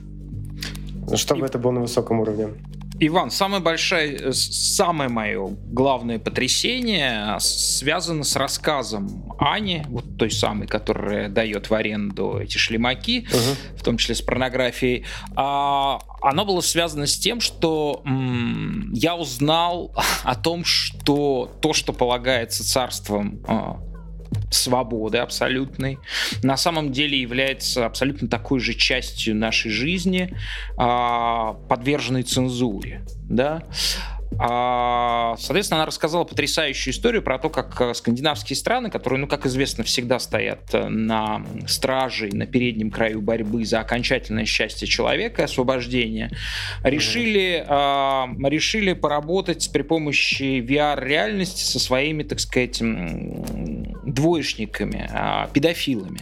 Чтобы 1.16 1.45
это 1.45 1.58
было 1.58 1.72
на 1.72 1.82
высоком 1.82 2.20
уровне. 2.20 2.49
Иван, 3.00 3.30
самое 3.30 3.62
большое, 3.62 4.16
э, 4.16 4.32
самое 4.34 5.10
мое 5.10 5.48
главное 5.48 6.18
потрясение 6.18 7.38
связано 7.39 8.24
с 8.24 8.36
рассказом 8.36 9.36
Ани, 9.39 9.84
вот 9.88 10.18
той 10.18 10.32
самой, 10.32 10.68
которая 10.68 11.30
дает 11.30 11.70
в 11.70 11.74
аренду 11.74 12.39
эти 12.39 12.58
шлемаки, 12.58 13.28
в 13.76 13.84
том 13.84 13.98
числе 13.98 14.16
с 14.16 14.22
порнографией. 14.22 15.06
А, 15.36 16.00
оно 16.22 16.45
было 16.45 16.62
связано 16.62 17.06
с 17.06 17.18
тем, 17.18 17.39
что 17.39 18.02
м, 18.06 18.91
я 18.93 19.16
узнал 19.16 19.93
о 20.24 20.36
том, 20.36 20.66
что 20.66 21.52
то, 21.62 21.74
что 21.74 21.93
полагается 21.93 22.68
царством 22.68 23.39
а, 23.48 23.80
свободы 24.51 25.17
абсолютной, 25.17 25.99
на 26.43 26.57
самом 26.57 26.91
деле 26.91 27.19
является 27.19 27.86
абсолютно 27.86 28.28
такой 28.28 28.59
же 28.59 28.73
частью 28.73 29.36
нашей 29.36 29.71
жизни, 29.71 30.34
а, 30.78 31.53
подверженной 31.69 32.23
цензуре, 32.23 33.03
да. 33.30 33.63
А, 34.39 35.36
соответственно, 35.39 35.82
она 35.82 35.86
рассказала 35.88 36.23
потрясающую 36.23 36.93
историю 36.93 37.23
про 37.23 37.39
то, 37.39 37.49
как 37.49 37.80
э, 37.82 37.93
скандинавские 37.93 38.55
страны, 38.55 38.89
которые, 38.89 39.19
ну, 39.19 39.28
как 39.28 39.45
известно, 39.45 39.84
всегда 39.84 40.19
стоят 40.19 40.73
э, 40.73 40.88
на 40.88 41.43
страже 41.67 42.30
и 42.30 42.36
на 42.36 42.45
переднем 42.45 42.91
краю 42.91 43.21
борьбы 43.21 43.65
за 43.65 43.80
окончательное 43.80 44.45
счастье 44.45 44.88
человека 44.88 45.45
освобождение, 45.45 46.30
решили, 46.84 47.65
а, 47.67 48.30
решили 48.43 48.93
поработать 48.93 49.69
при 49.71 49.82
помощи 49.82 50.61
VR-реальности 50.61 51.63
со 51.63 51.80
своими, 51.80 52.23
так 52.23 52.39
сказать, 52.39 52.82
двоечниками, 54.05 55.09
а, 55.11 55.47
педофилами. 55.47 56.21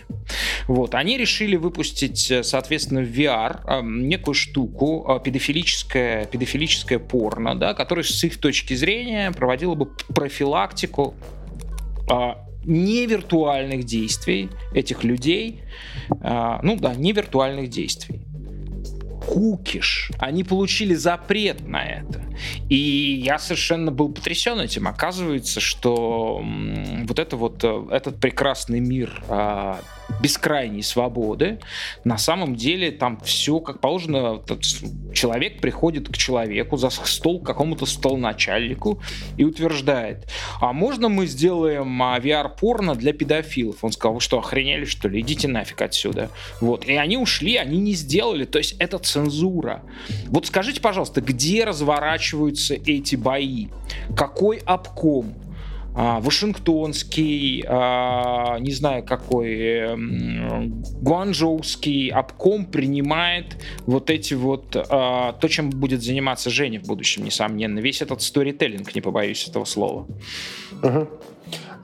Вот, 0.67 0.95
они 0.95 1.17
решили 1.17 1.55
выпустить, 1.55 2.31
э, 2.31 2.43
соответственно, 2.43 3.01
в 3.01 3.05
VR 3.05 3.59
а, 3.65 3.81
некую 3.81 4.33
штуку, 4.33 5.05
а, 5.07 5.19
педофилическое, 5.19 6.25
педофилическое 6.25 6.99
порно, 6.99 7.55
да, 7.55 7.73
которое 7.73 8.03
с 8.03 8.23
их 8.23 8.39
точки 8.39 8.73
зрения 8.73 9.31
проводило 9.31 9.75
бы 9.75 9.85
профилактику 10.13 11.13
а, 12.09 12.45
невиртуальных 12.65 13.83
действий 13.83 14.49
этих 14.73 15.03
людей, 15.03 15.61
а, 16.21 16.59
ну 16.63 16.75
да, 16.75 16.95
невиртуальных 16.95 17.69
действий. 17.69 18.21
Кукиш. 19.25 20.11
Они 20.19 20.43
получили 20.43 20.93
запрет 20.93 21.67
на 21.67 21.83
это. 21.83 22.23
И 22.69 23.21
я 23.25 23.39
совершенно 23.39 23.91
был 23.91 24.09
потрясен 24.09 24.59
этим. 24.59 24.87
Оказывается, 24.87 25.59
что 25.59 26.43
вот 27.05 27.19
это 27.19 27.35
вот 27.35 27.63
э, 27.63 27.87
этот 27.91 28.19
прекрасный 28.19 28.79
мир 28.79 29.23
а, 29.27 29.79
бескрайней 30.21 30.83
свободы, 30.83 31.59
на 32.03 32.17
самом 32.17 32.55
деле 32.55 32.91
там 32.91 33.19
все 33.21 33.59
как 33.59 33.79
положено. 33.79 34.41
Человек 35.13 35.61
приходит 35.61 36.09
к 36.09 36.17
человеку 36.17 36.77
за 36.77 36.89
стол 36.89 37.41
к 37.41 37.45
какому-то 37.45 37.85
столоначальнику 37.85 39.01
и 39.37 39.43
утверждает, 39.43 40.27
а 40.59 40.73
можно 40.73 41.09
мы 41.09 41.27
сделаем 41.27 42.01
а, 42.01 42.19
VR-порно 42.19 42.95
для 42.95 43.13
педофилов? 43.13 43.83
Он 43.83 43.91
сказал, 43.91 44.15
вы 44.15 44.21
что, 44.21 44.39
охренели 44.39 44.85
что 44.85 45.07
ли? 45.07 45.21
Идите 45.21 45.47
нафиг 45.47 45.81
отсюда. 45.81 46.29
Вот. 46.61 46.85
И 46.85 46.95
они 46.95 47.17
ушли, 47.17 47.55
они 47.57 47.79
не 47.79 47.93
сделали. 47.93 48.45
То 48.45 48.57
есть 48.57 48.75
это 48.79 48.97
цензура. 48.99 49.81
Вот 50.27 50.45
скажите, 50.47 50.81
пожалуйста, 50.81 51.21
где 51.21 51.63
разворачиваются 51.63 52.75
эти 52.75 53.15
бои? 53.15 53.67
Какой 54.15 54.57
обком? 54.65 55.33
А, 55.95 56.19
Вашингтонский, 56.19 57.63
а, 57.67 58.57
не 58.59 58.71
знаю 58.71 59.03
какой, 59.03 59.55
эм, 59.55 60.83
Гуанчжоуский 61.01 62.09
обком 62.09 62.65
принимает 62.65 63.57
вот 63.85 64.09
эти 64.09 64.33
вот, 64.33 64.75
а, 64.75 65.33
то, 65.33 65.47
чем 65.47 65.69
будет 65.69 66.03
заниматься 66.03 66.49
Женя 66.49 66.81
в 66.81 66.87
будущем, 66.87 67.23
несомненно. 67.23 67.79
Весь 67.79 68.01
этот 68.01 68.21
сторителлинг, 68.21 68.93
не 68.93 69.01
побоюсь 69.01 69.47
этого 69.47 69.63
слова. 69.63 70.05
Мгм. 70.83 71.07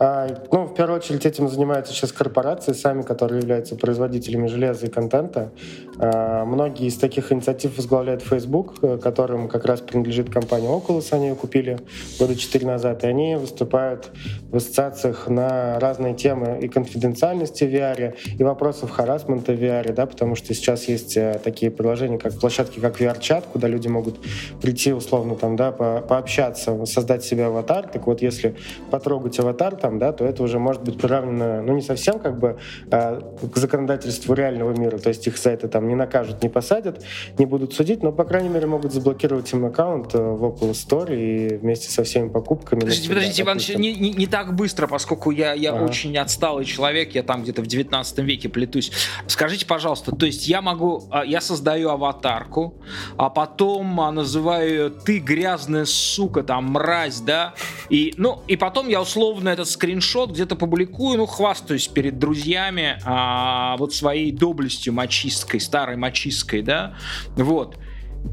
А, 0.03 0.27
ну, 0.51 0.65
в 0.65 0.73
первую 0.73 0.97
очередь 0.97 1.27
этим 1.27 1.47
занимаются 1.47 1.93
сейчас 1.93 2.11
корпорации 2.11 2.73
сами, 2.73 3.03
которые 3.03 3.39
являются 3.41 3.75
производителями 3.75 4.47
железа 4.47 4.87
и 4.87 4.89
контента. 4.89 5.51
А, 5.99 6.45
многие 6.45 6.87
из 6.87 6.97
таких 6.97 7.31
инициатив 7.31 7.77
возглавляет 7.77 8.21
Facebook, 8.21 8.75
э, 8.81 8.97
которым 8.97 9.47
как 9.47 9.65
раз 9.65 9.81
принадлежит 9.81 10.29
компания 10.29 10.67
Oculus, 10.67 11.07
они 11.11 11.27
ее 11.27 11.35
купили 11.35 11.79
года 12.19 12.35
четыре 12.35 12.67
назад, 12.67 13.03
и 13.03 13.07
они 13.07 13.35
выступают 13.35 14.11
в 14.49 14.55
ассоциациях 14.55 15.27
на 15.27 15.79
разные 15.79 16.15
темы 16.15 16.59
и 16.61 16.67
конфиденциальности 16.67 17.65
в 17.65 17.67
VR, 17.67 18.15
и 18.37 18.43
вопросов 18.43 18.89
харасмента 18.89 19.53
в 19.53 19.61
VR, 19.61 19.93
да, 19.93 20.05
потому 20.05 20.35
что 20.35 20.53
сейчас 20.53 20.87
есть 20.87 21.17
э, 21.17 21.39
такие 21.43 21.71
приложения, 21.71 22.17
как 22.17 22.33
площадки, 22.39 22.79
как 22.79 22.99
VR-чат, 22.99 23.45
куда 23.51 23.67
люди 23.67 23.87
могут 23.87 24.19
прийти 24.61 24.93
условно 24.93 25.35
там, 25.35 25.55
да, 25.55 25.71
по 25.71 26.01
пообщаться, 26.01 26.85
создать 26.85 27.23
себе 27.23 27.45
аватар. 27.45 27.87
Так 27.87 28.07
вот, 28.07 28.21
если 28.21 28.55
потрогать 28.89 29.39
аватар 29.39 29.75
там, 29.75 29.99
да, 29.99 30.11
то 30.13 30.25
это 30.25 30.43
уже 30.43 30.59
может 30.59 30.83
быть 30.83 30.99
приравнено, 30.99 31.61
ну, 31.61 31.73
не 31.73 31.81
совсем 31.81 32.19
как 32.19 32.39
бы 32.39 32.57
к 32.89 33.57
законодательству 33.57 34.33
реального 34.33 34.71
мира, 34.71 34.97
то 34.97 35.09
есть 35.09 35.27
их 35.27 35.37
за 35.37 35.51
это 35.51 35.67
там 35.67 35.80
не 35.87 35.95
накажут, 35.95 36.43
не 36.43 36.49
посадят, 36.49 37.03
не 37.37 37.45
будут 37.45 37.73
судить, 37.73 38.03
но, 38.03 38.11
по 38.11 38.23
крайней 38.23 38.49
мере, 38.49 38.67
могут 38.67 38.93
заблокировать 38.93 39.51
им 39.53 39.65
аккаунт 39.65 40.13
э, 40.13 40.17
в 40.17 40.43
Oculus 40.43 40.87
Store 40.87 41.15
и 41.15 41.57
вместе 41.57 41.89
со 41.89 42.03
всеми 42.03 42.29
покупками. 42.29 42.81
Подождите, 42.81 43.09
подождите, 43.09 43.41
Иван, 43.43 43.57
не, 43.77 43.93
не, 43.93 44.11
не 44.11 44.27
так 44.27 44.55
быстро, 44.55 44.87
поскольку 44.87 45.31
я, 45.31 45.53
я 45.53 45.73
ага. 45.73 45.83
очень 45.83 46.17
отсталый 46.17 46.65
человек, 46.65 47.15
я 47.15 47.23
там 47.23 47.43
где-то 47.43 47.61
в 47.61 47.67
19 47.67 48.19
веке 48.19 48.49
плетусь. 48.49 48.91
Скажите, 49.27 49.65
пожалуйста, 49.65 50.15
то 50.15 50.25
есть 50.25 50.47
я 50.47 50.61
могу, 50.61 51.03
а, 51.11 51.23
я 51.25 51.41
создаю 51.41 51.89
аватарку, 51.89 52.75
а 53.17 53.29
потом 53.29 53.99
а, 54.01 54.11
называю 54.11 54.69
ее 54.69 54.89
«ты 54.89 55.19
грязная 55.19 55.85
сука», 55.85 56.43
там, 56.43 56.65
мразь, 56.71 57.19
да, 57.19 57.53
и, 57.89 58.13
ну, 58.17 58.41
и 58.47 58.55
потом 58.55 58.87
я 58.87 59.01
условно 59.01 59.49
этот 59.49 59.69
скриншот 59.69 60.31
где-то 60.31 60.55
публикую, 60.55 61.17
ну, 61.17 61.25
хвастаюсь 61.25 61.87
перед 61.87 62.19
друзьями 62.19 62.99
а, 63.05 63.75
вот 63.77 63.93
своей 63.93 64.31
доблестью 64.31 64.93
мачисткой, 64.93 65.59
старой 65.71 65.95
мачисткой, 65.95 66.63
да, 66.63 66.95
вот. 67.37 67.77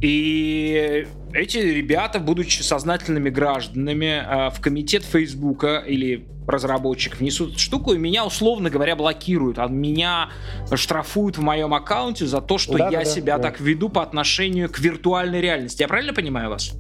И 0.03 1.07
эти 1.33 1.59
ребята, 1.59 2.19
будучи 2.19 2.63
сознательными 2.63 3.31
гражданами, 3.31 4.23
а, 4.27 4.51
в 4.51 4.61
комитет 4.61 5.05
Фейсбука 5.05 5.85
или 5.87 6.27
разработчик 6.49 7.17
внесут 7.21 7.61
штуку, 7.61 7.93
и 7.93 7.99
меня, 7.99 8.27
условно 8.27 8.71
говоря, 8.71 8.97
блокируют. 8.97 9.61
А 9.61 9.69
меня 9.69 10.31
штрафуют 10.75 11.39
в 11.39 11.43
моем 11.43 11.75
аккаунте 11.75 12.27
за 12.27 12.41
то, 12.41 12.59
что 12.59 12.77
да, 12.77 12.89
я 12.89 12.99
да, 12.99 13.05
себя 13.05 13.37
да. 13.37 13.45
так 13.45 13.61
веду 13.61 13.89
по 13.89 14.03
отношению 14.03 14.69
к 14.69 14.81
виртуальной 14.81 15.41
реальности. 15.41 15.83
Я 15.83 15.89
правильно 15.89 16.13
понимаю 16.13 16.51
вас? 16.51 16.75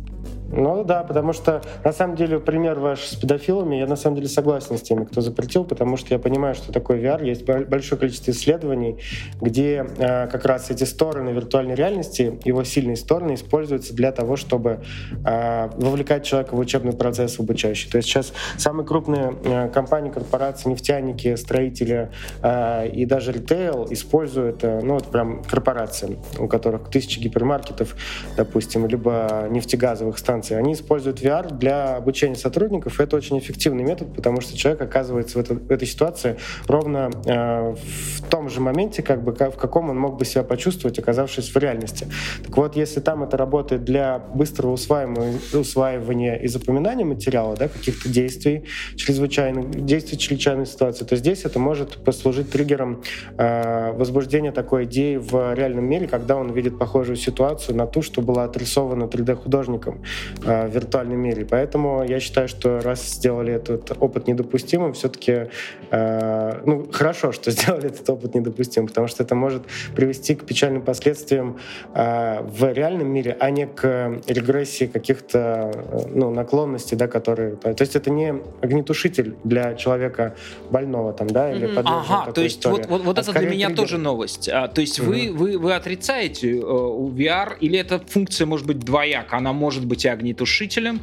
Ну 0.59 0.83
да, 0.83 1.05
потому 1.05 1.33
что 1.33 1.63
на 1.85 1.93
самом 1.93 2.17
деле 2.17 2.41
пример 2.41 2.81
ваш 2.81 3.05
с 3.05 3.15
педофилами, 3.15 3.77
я 3.77 3.87
на 3.87 3.95
самом 3.95 4.17
деле 4.17 4.29
согласен 4.29 4.77
с 4.77 4.83
теми, 4.83 5.05
кто 5.05 5.21
запретил, 5.21 5.65
потому 5.65 5.97
что 5.97 6.13
я 6.13 6.19
понимаю, 6.19 6.57
что 6.57 6.73
такое 6.73 7.01
VR. 7.01 7.25
Есть 7.25 7.45
большое 7.45 7.97
количество 7.97 8.33
исследований, 8.33 8.99
где 9.41 9.87
э, 9.99 10.27
как 10.27 10.45
раз 10.45 10.69
эти 10.71 10.83
стороны 10.83 11.31
виртуальной 11.31 11.77
реальности, 11.77 12.41
его 12.45 12.65
сильные 12.65 12.97
стороны 12.97 13.35
используются 13.35 13.95
для 13.95 14.11
того, 14.11 14.35
чтобы 14.35 14.81
э, 15.25 15.69
вовлекать 15.77 16.25
человека 16.25 16.57
в 16.57 16.59
учебный 16.59 16.93
процесс 16.93 17.39
обучающий. 17.39 17.89
То 17.89 17.99
есть 17.99 18.09
сейчас 18.09 18.33
самые 18.57 18.85
крупные 18.85 19.37
э, 19.45 19.69
компании, 19.69 20.11
корпорации, 20.11 20.71
нефтяники, 20.71 21.37
строители 21.37 22.11
э, 22.43 22.89
и 22.89 23.07
даже 23.07 23.31
ритейл 23.31 23.87
используют, 23.91 24.65
э, 24.65 24.81
ну 24.83 24.95
вот 24.95 25.07
прям 25.07 25.45
корпорации, 25.45 26.19
у 26.37 26.49
которых 26.49 26.91
тысячи 26.91 27.21
гипермаркетов, 27.21 27.95
допустим, 28.37 28.89
либо 28.89 29.47
нефтегазовых 29.51 30.19
станций, 30.19 30.48
станции, 30.49 30.57
они 30.57 30.73
используют 30.73 31.21
VR 31.21 31.57
для 31.57 31.97
обучения 31.97 32.35
сотрудников. 32.35 33.01
Это 33.01 33.17
очень 33.17 33.39
эффективный 33.39 33.85
метод, 33.85 34.15
потому 34.15 34.41
что 34.41 34.57
человек 34.57 34.83
оказывается 34.83 35.39
в, 35.39 35.41
это, 35.41 35.55
в 35.55 35.71
этой 35.71 35.87
ситуации 35.87 36.37
ровно 36.67 37.11
э, 37.27 37.75
в 37.75 38.29
том 38.29 38.49
же 38.49 38.61
моменте, 38.61 39.03
как 39.03 39.23
бы, 39.23 39.33
в 39.33 39.57
каком 39.57 39.91
он 39.91 39.99
мог 39.99 40.19
бы 40.19 40.25
себя 40.25 40.43
почувствовать, 40.43 40.99
оказавшись 40.99 41.55
в 41.55 41.59
реальности. 41.59 42.07
Так 42.47 42.57
вот, 42.57 42.77
если 42.77 43.01
там 43.01 43.23
это 43.23 43.37
работает 43.37 43.85
для 43.85 44.19
быстрого 44.19 44.73
усваивания, 44.73 45.39
усваивания 45.53 46.37
и 46.37 46.49
запоминания 46.49 47.05
материала, 47.05 47.57
да, 47.57 47.69
каких-то 47.69 48.09
действий, 48.09 48.65
чрезвычайных 48.97 49.85
действий, 49.85 50.19
чрезвычайной 50.19 50.67
ситуации, 50.67 51.05
то 51.05 51.17
здесь 51.17 51.45
это 51.45 51.59
может 51.59 52.05
послужить 52.05 52.51
триггером 52.51 53.03
э, 53.37 53.93
возбуждения 53.93 54.53
такой 54.53 54.85
идеи 54.85 55.17
в 55.17 55.55
реальном 55.55 55.85
мире, 55.85 56.07
когда 56.07 56.37
он 56.37 56.53
видит 56.53 56.79
похожую 56.79 57.17
ситуацию 57.17 57.77
на 57.77 57.87
ту, 57.87 58.03
что 58.03 58.23
была 58.23 58.45
отрисована 58.45 59.05
3D-художником. 59.05 60.03
Э, 60.45 60.69
в 60.69 60.75
виртуальном 60.75 61.19
мире. 61.19 61.45
Поэтому 61.45 62.05
я 62.05 62.21
считаю, 62.21 62.49
что 62.49 62.81
раз 62.81 63.07
сделали 63.07 63.53
этот 63.53 63.93
опыт 64.01 64.29
недопустимым, 64.29 64.93
все-таки 64.93 65.49
э, 65.91 66.63
ну, 66.65 66.89
хорошо, 66.93 67.33
что 67.39 67.51
сделали 67.51 67.87
этот 67.87 68.09
опыт 68.09 68.35
недопустимым, 68.35 68.89
потому 68.89 69.09
что 69.09 69.23
это 69.23 69.35
может 69.35 69.63
привести 69.95 70.35
к 70.35 70.45
печальным 70.45 70.83
последствиям 70.83 71.59
э, 71.95 72.43
в 72.43 72.73
реальном 72.73 73.09
мире, 73.09 73.37
а 73.41 73.51
не 73.51 73.67
к 73.67 74.21
регрессии 74.27 74.87
каких-то 74.87 76.07
ну, 76.15 76.31
наклонностей, 76.31 76.97
да, 76.97 77.09
которые... 77.09 77.57
То 77.57 77.75
есть 77.79 77.97
это 77.97 78.11
не 78.11 78.35
огнетушитель 78.63 79.37
для 79.45 79.75
человека 79.75 80.35
больного 80.71 81.13
там, 81.13 81.29
да, 81.29 81.53
или 81.53 81.69
mm-hmm. 81.69 81.83
Ага, 81.85 82.33
то 82.33 82.41
есть 82.41 82.65
вот, 82.67 82.87
вот, 82.87 83.03
вот 83.03 83.19
а 83.19 83.23
это 83.23 83.33
для 83.33 83.49
меня 83.49 83.67
триггер. 83.67 83.83
тоже 83.83 83.99
новость. 83.99 84.49
А, 84.49 84.69
то 84.69 84.81
есть 84.81 84.99
mm-hmm. 84.99 85.33
вы, 85.33 85.33
вы, 85.33 85.59
вы 85.59 85.75
отрицаете 85.75 86.59
э, 86.59 86.61
VR, 86.61 87.57
или 87.61 87.79
эта 87.79 87.99
функция 87.99 88.47
может 88.47 88.67
быть 88.67 88.81
двояка? 88.81 89.37
Она 89.37 89.53
может 89.53 89.87
быть 89.87 90.05
и 90.05 90.09
огнетушителем, 90.19 91.01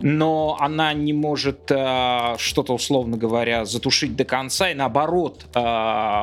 но 0.00 0.56
она 0.60 0.92
не 0.92 1.12
может 1.12 1.70
э, 1.70 2.34
что-то, 2.38 2.74
условно 2.74 3.16
говоря, 3.16 3.64
затушить 3.64 4.16
до 4.16 4.24
конца 4.24 4.70
и 4.70 4.74
наоборот 4.74 5.46
э, 5.54 5.60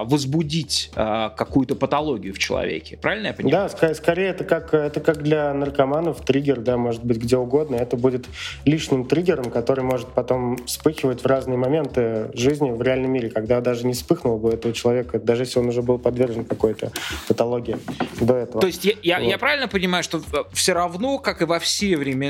возбудить 0.05 0.91
э, 0.95 1.29
какую-то 1.35 1.75
патологию 1.75 2.33
в 2.33 2.39
человеке. 2.39 2.97
Правильно 2.97 3.27
я 3.27 3.33
понимаю? 3.33 3.69
Да, 3.69 3.87
ск- 3.87 3.93
скорее 3.95 4.29
это 4.29 4.43
как, 4.43 4.73
это 4.73 4.99
как 4.99 5.21
для 5.23 5.53
наркоманов 5.53 6.21
триггер, 6.25 6.59
да, 6.59 6.77
может 6.77 7.03
быть 7.03 7.17
где 7.17 7.37
угодно. 7.37 7.75
Это 7.75 7.97
будет 7.97 8.25
лишним 8.65 9.05
триггером, 9.05 9.51
который 9.51 9.83
может 9.83 10.07
потом 10.09 10.57
вспыхивать 10.65 11.21
в 11.21 11.25
разные 11.25 11.57
моменты 11.57 12.31
жизни 12.33 12.71
в 12.71 12.81
реальном 12.81 13.11
мире, 13.11 13.29
когда 13.29 13.61
даже 13.61 13.85
не 13.85 13.93
вспыхнул 13.93 14.37
бы 14.37 14.49
этого 14.49 14.73
человека, 14.73 15.19
даже 15.19 15.43
если 15.43 15.59
он 15.59 15.67
уже 15.67 15.81
был 15.81 15.99
подвержен 15.99 16.45
какой-то 16.45 16.91
патологии 17.27 17.77
до 18.19 18.35
этого. 18.35 18.61
То 18.61 18.67
есть 18.67 18.85
я, 18.85 18.93
я, 19.03 19.19
вот. 19.19 19.29
я 19.29 19.37
правильно 19.37 19.67
понимаю, 19.67 20.03
что 20.03 20.21
все 20.51 20.73
равно, 20.73 21.19
как 21.19 21.41
и 21.41 21.45
во 21.45 21.59
все 21.59 21.97
времена, 21.97 22.22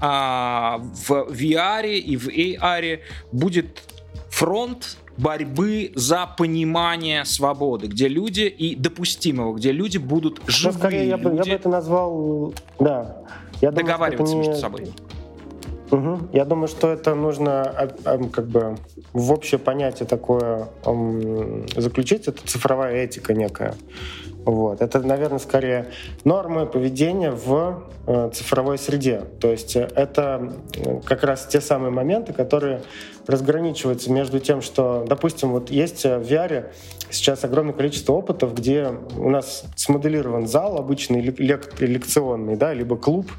а, 0.00 0.78
в 0.78 1.10
VR 1.30 1.92
и 1.94 2.16
в 2.16 2.28
AR 2.28 3.00
будет 3.32 3.82
фронт 4.30 4.96
борьбы 5.16 5.92
за 5.94 6.28
понимание 6.36 7.24
свободы, 7.24 7.86
где 7.86 8.08
люди 8.08 8.42
и 8.42 8.76
допустимого, 8.76 9.54
где 9.54 9.72
люди 9.72 9.98
будут 9.98 10.40
живые. 10.46 10.74
Ну, 10.74 10.78
скорее, 10.78 11.08
я, 11.08 11.16
бы, 11.16 11.34
я 11.34 11.42
бы 11.42 11.50
это 11.50 11.68
назвал, 11.68 12.52
да. 12.78 13.16
Я 13.60 13.70
договариваться 13.70 14.34
думаю, 14.34 14.48
между 14.48 14.60
собой. 14.60 14.92
Угу. 15.90 16.28
Я 16.32 16.44
думаю, 16.44 16.68
что 16.68 16.88
это 16.88 17.14
нужно 17.14 17.62
а, 17.62 17.88
а, 18.04 18.18
как 18.28 18.46
бы 18.48 18.76
в 19.12 19.32
общее 19.32 19.58
понятие 19.58 20.06
такое 20.06 20.68
заключить. 21.76 22.28
Это 22.28 22.46
цифровая 22.46 23.04
этика 23.04 23.34
некая. 23.34 23.74
Вот. 24.46 24.80
Это, 24.80 25.00
наверное, 25.00 25.40
скорее 25.40 25.88
нормы 26.22 26.66
поведения 26.66 27.32
в 27.32 27.82
э, 28.06 28.30
цифровой 28.32 28.78
среде. 28.78 29.22
То 29.40 29.50
есть 29.50 29.74
э, 29.74 29.88
это 29.96 30.52
э, 30.76 31.00
как 31.04 31.24
раз 31.24 31.46
те 31.46 31.60
самые 31.60 31.90
моменты, 31.90 32.32
которые 32.32 32.82
разграничиваются 33.26 34.12
между 34.12 34.38
тем, 34.38 34.62
что, 34.62 35.04
допустим, 35.04 35.50
вот 35.50 35.70
есть 35.70 36.04
в 36.04 36.20
VR 36.20 36.66
сейчас 37.10 37.44
огромное 37.44 37.74
количество 37.74 38.12
опытов, 38.12 38.54
где 38.54 38.92
у 39.16 39.30
нас 39.30 39.64
смоделирован 39.76 40.46
зал 40.46 40.78
обычный 40.78 41.20
лек 41.20 41.80
лекционный, 41.80 42.56
да, 42.56 42.72
либо 42.72 42.96
клуб 42.96 43.30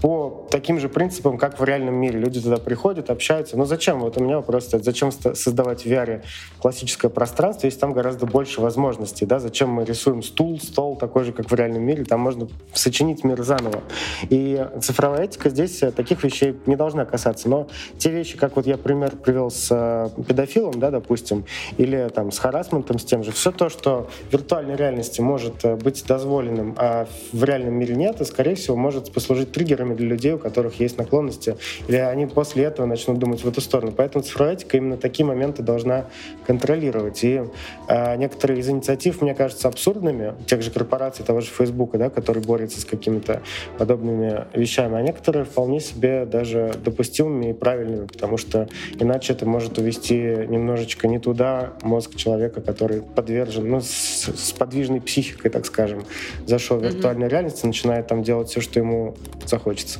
по 0.00 0.46
таким 0.50 0.80
же 0.80 0.88
принципам, 0.88 1.38
как 1.38 1.60
в 1.60 1.64
реальном 1.64 1.94
мире. 1.94 2.18
Люди 2.18 2.40
туда 2.40 2.56
приходят, 2.56 3.10
общаются. 3.10 3.56
Но 3.56 3.64
зачем? 3.64 4.00
Вот 4.00 4.16
у 4.16 4.24
меня 4.24 4.36
вопрос 4.36 4.68
зачем 4.70 5.10
создавать 5.12 5.84
в 5.84 5.86
VR 5.86 6.22
классическое 6.60 7.10
пространство, 7.10 7.66
если 7.66 7.78
там 7.78 7.92
гораздо 7.92 8.26
больше 8.26 8.60
возможностей, 8.60 9.26
да? 9.26 9.38
Зачем 9.38 9.70
мы 9.70 9.84
рисуем 9.84 10.22
стул, 10.22 10.60
стол 10.60 10.96
такой 10.96 11.24
же, 11.24 11.32
как 11.32 11.50
в 11.50 11.54
реальном 11.54 11.82
мире, 11.82 12.04
там 12.04 12.20
можно 12.20 12.48
сочинить 12.74 13.24
мир 13.24 13.42
заново. 13.42 13.82
И 14.28 14.66
цифровая 14.80 15.24
этика 15.24 15.50
здесь 15.50 15.82
таких 15.94 16.24
вещей 16.24 16.56
не 16.66 16.76
должна 16.76 17.04
касаться. 17.04 17.48
Но 17.48 17.68
те 17.98 18.10
вещи, 18.10 18.36
как 18.36 18.56
вот 18.56 18.66
я 18.66 18.76
пример 18.76 19.16
привел 19.16 19.50
с 19.50 19.68
э, 19.70 20.08
педофилом, 20.22 20.78
да, 20.78 20.90
допустим, 20.90 21.44
или 21.78 22.08
там 22.12 22.32
с 22.32 22.38
харасментом, 22.38 22.98
с 22.98 23.04
тем 23.12 23.24
же. 23.24 23.30
Все 23.30 23.52
то, 23.52 23.68
что 23.68 24.08
в 24.30 24.32
виртуальной 24.32 24.74
реальности 24.74 25.20
может 25.20 25.66
э, 25.66 25.76
быть 25.76 26.02
дозволенным, 26.08 26.74
а 26.78 27.06
в 27.34 27.44
реальном 27.44 27.74
мире 27.74 27.94
нет, 27.94 28.22
и, 28.22 28.24
скорее 28.24 28.54
всего, 28.54 28.74
может 28.74 29.12
послужить 29.12 29.52
триггерами 29.52 29.92
для 29.92 30.06
людей, 30.06 30.32
у 30.32 30.38
которых 30.38 30.80
есть 30.80 30.96
наклонности, 30.96 31.58
или 31.88 31.96
они 31.96 32.24
после 32.24 32.64
этого 32.64 32.86
начнут 32.86 33.18
думать 33.18 33.44
в 33.44 33.48
эту 33.48 33.60
сторону. 33.60 33.92
Поэтому 33.94 34.24
цифровая 34.24 34.54
этика 34.54 34.78
именно 34.78 34.96
такие 34.96 35.26
моменты 35.26 35.62
должна 35.62 36.06
контролировать. 36.46 37.22
И 37.22 37.42
э, 37.86 38.16
некоторые 38.16 38.60
из 38.60 38.70
инициатив, 38.70 39.20
мне 39.20 39.34
кажется, 39.34 39.68
абсурдными, 39.68 40.32
тех 40.46 40.62
же 40.62 40.70
корпораций, 40.70 41.22
того 41.22 41.42
же 41.42 41.48
Фейсбука, 41.48 41.98
да, 41.98 42.08
который 42.08 42.42
борется 42.42 42.80
с 42.80 42.86
какими-то 42.86 43.42
подобными 43.76 44.46
вещами, 44.54 44.96
а 44.96 45.02
некоторые 45.02 45.44
вполне 45.44 45.80
себе 45.80 46.24
даже 46.24 46.72
допустимыми 46.82 47.50
и 47.50 47.52
правильными, 47.52 48.06
потому 48.06 48.38
что 48.38 48.68
иначе 48.98 49.34
это 49.34 49.44
может 49.44 49.76
увести 49.76 50.16
немножечко 50.16 51.08
не 51.08 51.18
туда 51.18 51.74
мозг 51.82 52.16
человека, 52.16 52.62
который 52.62 53.01
подвержен, 53.14 53.68
ну, 53.68 53.80
с, 53.80 54.28
с 54.28 54.52
подвижной 54.52 55.00
психикой, 55.00 55.50
так 55.50 55.66
скажем, 55.66 56.04
зашел 56.46 56.78
в 56.78 56.82
виртуальную 56.82 57.28
mm-hmm. 57.28 57.32
реальность 57.32 57.64
и 57.64 57.66
начинает 57.66 58.06
там 58.06 58.22
делать 58.22 58.48
все, 58.48 58.60
что 58.60 58.78
ему 58.78 59.16
захочется. 59.46 59.98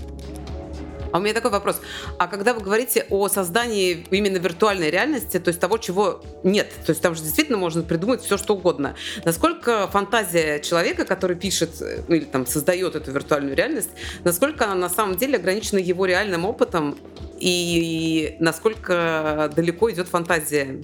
А 1.12 1.18
у 1.18 1.20
меня 1.20 1.34
такой 1.34 1.50
вопрос. 1.50 1.80
А 2.18 2.26
когда 2.26 2.54
вы 2.54 2.62
говорите 2.62 3.06
о 3.10 3.28
создании 3.28 4.06
именно 4.10 4.38
виртуальной 4.38 4.90
реальности, 4.90 5.38
то 5.38 5.48
есть 5.48 5.60
того, 5.60 5.76
чего 5.76 6.22
нет, 6.42 6.70
то 6.86 6.90
есть 6.90 7.02
там 7.02 7.14
же 7.14 7.22
действительно 7.22 7.58
можно 7.58 7.82
придумать 7.82 8.22
все, 8.22 8.38
что 8.38 8.54
угодно. 8.54 8.96
Насколько 9.24 9.88
фантазия 9.88 10.58
человека, 10.60 11.04
который 11.04 11.36
пишет 11.36 11.70
ну, 12.08 12.14
или 12.14 12.24
там 12.24 12.46
создает 12.46 12.96
эту 12.96 13.12
виртуальную 13.12 13.54
реальность, 13.54 13.90
насколько 14.24 14.64
она 14.64 14.74
на 14.74 14.88
самом 14.88 15.16
деле 15.16 15.36
ограничена 15.36 15.78
его 15.78 16.06
реальным 16.06 16.46
опытом 16.46 16.96
и 17.38 18.36
насколько 18.40 19.52
далеко 19.54 19.90
идет 19.90 20.08
фантазия 20.08 20.80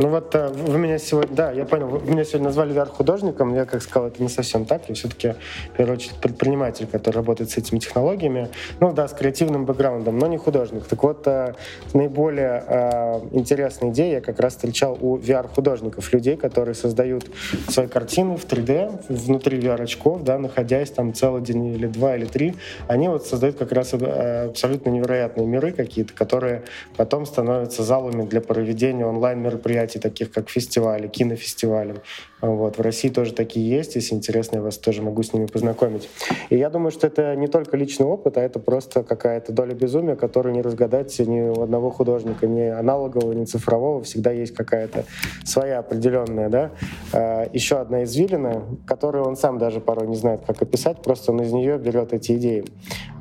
ну 0.00 0.08
вот 0.08 0.34
э, 0.34 0.48
вы 0.48 0.78
меня 0.78 0.98
сегодня, 0.98 1.36
да, 1.36 1.52
я 1.52 1.66
понял, 1.66 1.88
вы 1.88 2.10
меня 2.10 2.24
сегодня 2.24 2.46
назвали 2.46 2.74
VR-художником, 2.74 3.54
я 3.54 3.66
как 3.66 3.82
сказал, 3.82 4.08
это 4.08 4.22
не 4.22 4.30
совсем 4.30 4.64
так, 4.64 4.88
я 4.88 4.94
все-таки, 4.94 5.34
в 5.74 5.76
первую 5.76 5.96
очередь, 5.96 6.14
предприниматель, 6.16 6.86
который 6.86 7.16
работает 7.16 7.50
с 7.50 7.58
этими 7.58 7.78
технологиями, 7.80 8.48
ну 8.80 8.94
да, 8.94 9.08
с 9.08 9.12
креативным 9.12 9.66
бэкграундом, 9.66 10.18
но 10.18 10.26
не 10.26 10.38
художник. 10.38 10.86
Так 10.86 11.02
вот, 11.02 11.26
э, 11.26 11.52
наиболее 11.92 12.64
э, 12.66 13.20
интересные 13.32 13.92
идеи 13.92 14.12
я 14.12 14.20
как 14.22 14.40
раз 14.40 14.54
встречал 14.54 14.96
у 14.98 15.18
VR-художников, 15.18 16.10
людей, 16.14 16.38
которые 16.38 16.74
создают 16.74 17.26
свои 17.68 17.86
картины 17.86 18.38
в 18.38 18.46
3D, 18.46 19.04
внутри 19.10 19.58
VR-очков, 19.58 20.24
да, 20.24 20.38
находясь 20.38 20.90
там 20.90 21.12
целый 21.12 21.42
день 21.42 21.74
или 21.74 21.86
два 21.86 22.16
или 22.16 22.24
три, 22.24 22.54
они 22.88 23.08
вот 23.08 23.26
создают 23.26 23.58
как 23.58 23.72
раз 23.72 23.92
абсолютно 23.92 24.88
невероятные 24.88 25.46
миры 25.46 25.72
какие-то, 25.72 26.14
которые 26.14 26.62
потом 26.96 27.26
становятся 27.26 27.82
залами 27.82 28.24
для 28.24 28.40
проведения 28.40 29.04
онлайн-мероприятий 29.04 29.89
мероприятий, 29.90 29.98
таких 29.98 30.32
как 30.32 30.50
фестивали, 30.50 31.08
кинофестивали. 31.08 32.00
Вот. 32.40 32.78
В 32.78 32.80
России 32.80 33.08
тоже 33.08 33.32
такие 33.32 33.68
есть. 33.68 33.96
Если 33.96 34.14
интересно, 34.14 34.56
я 34.56 34.62
вас 34.62 34.78
тоже 34.78 35.02
могу 35.02 35.22
с 35.22 35.32
ними 35.32 35.46
познакомить. 35.46 36.08
И 36.48 36.56
я 36.56 36.70
думаю, 36.70 36.90
что 36.90 37.06
это 37.06 37.34
не 37.36 37.48
только 37.48 37.76
личный 37.76 38.06
опыт, 38.06 38.36
а 38.36 38.40
это 38.40 38.58
просто 38.58 39.02
какая-то 39.02 39.52
доля 39.52 39.74
безумия, 39.74 40.16
которую 40.16 40.54
не 40.54 40.62
разгадать 40.62 41.18
ни 41.18 41.40
у 41.40 41.62
одного 41.62 41.90
художника, 41.90 42.46
ни 42.46 42.62
аналогового, 42.62 43.32
ни 43.32 43.44
цифрового. 43.44 44.02
Всегда 44.02 44.30
есть 44.30 44.54
какая-то 44.54 45.04
своя 45.44 45.78
определенная, 45.80 46.48
да, 46.48 46.70
а, 47.12 47.48
еще 47.52 47.76
одна 47.76 48.04
извилина, 48.04 48.64
которую 48.86 49.24
он 49.24 49.36
сам 49.36 49.58
даже 49.58 49.80
порой 49.80 50.08
не 50.08 50.16
знает, 50.16 50.42
как 50.46 50.62
описать, 50.62 51.02
просто 51.02 51.32
он 51.32 51.42
из 51.42 51.52
нее 51.52 51.78
берет 51.78 52.12
эти 52.12 52.32
идеи. 52.32 52.64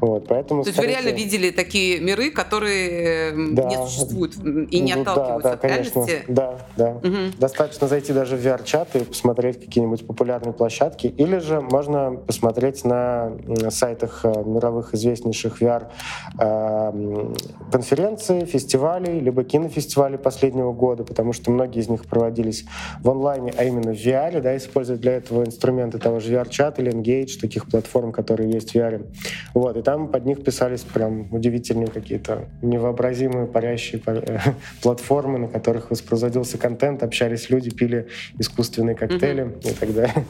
Вот, 0.02 0.28
поэтому, 0.28 0.64
То 0.64 0.70
есть 0.70 0.80
вы 0.80 0.88
реально 0.88 1.10
видели 1.10 1.52
такие 1.52 2.00
миры, 2.00 2.32
которые 2.32 3.32
да, 3.54 3.64
не 3.64 3.76
существуют 3.76 4.36
и 4.38 4.80
не 4.80 4.94
отталкиваются 4.94 5.44
да, 5.44 5.50
да, 5.50 5.54
от 5.54 5.62
конечно. 5.62 6.06
реальности? 6.06 6.24
Да, 6.28 6.60
да. 6.78 6.90
Угу. 6.92 7.38
Достаточно 7.38 7.88
зайти 7.88 8.14
даже 8.14 8.38
в 8.38 8.46
VR-чат 8.46 8.96
и 8.96 9.00
посмотреть 9.10 9.60
какие-нибудь 9.60 10.08
популярные 10.08 10.54
площадки, 10.54 11.08
или 11.08 11.40
же 11.40 11.60
можно 11.62 12.12
посмотреть 12.12 12.86
на 12.86 13.34
сайтах 13.70 14.22
э, 14.24 14.44
мировых 14.46 14.94
известнейших 14.94 15.62
VR-конференций, 15.62 18.44
э, 18.44 18.46
фестивалей, 18.46 19.20
либо 19.20 19.44
кинофестивалей 19.44 20.18
последнего 20.18 20.72
года, 20.74 21.04
потому 21.04 21.34
что 21.34 21.52
многие 21.52 21.80
из 21.80 21.90
них 21.90 22.06
проводились 22.06 22.66
в 23.02 23.10
онлайне, 23.10 23.52
а 23.58 23.64
именно 23.64 23.94
в 23.94 23.98
VR, 23.98 24.42
да, 24.42 24.56
используя 24.56 24.98
для 24.98 25.14
этого 25.14 25.44
инструменты 25.44 25.98
того 26.00 26.20
же 26.20 26.34
VR-чат 26.34 26.80
или 26.80 26.92
Engage, 26.92 27.40
таких 27.40 27.68
платформ, 27.68 28.12
которые 28.12 28.52
есть 28.52 28.72
в 28.72 28.76
VR. 28.76 29.06
Вот, 29.54 29.78
и 29.78 29.82
там 29.82 30.08
под 30.08 30.26
них 30.26 30.44
писались 30.44 30.82
прям 30.82 31.34
удивительные 31.34 31.88
какие-то 31.88 32.46
невообразимые 32.62 33.48
парящие 33.48 34.02
платформы, 34.82 35.40
на 35.40 35.48
которых 35.48 35.92
воспроизводился 35.92 36.58
контент, 36.58 37.04
общались 37.04 37.50
люди, 37.50 37.70
пили 37.70 38.08
искусственные 38.38 38.96
коктейли 39.00 39.42
угу. 39.42 39.60
и 39.64 39.72
так 39.72 39.94
далее. 39.94 40.26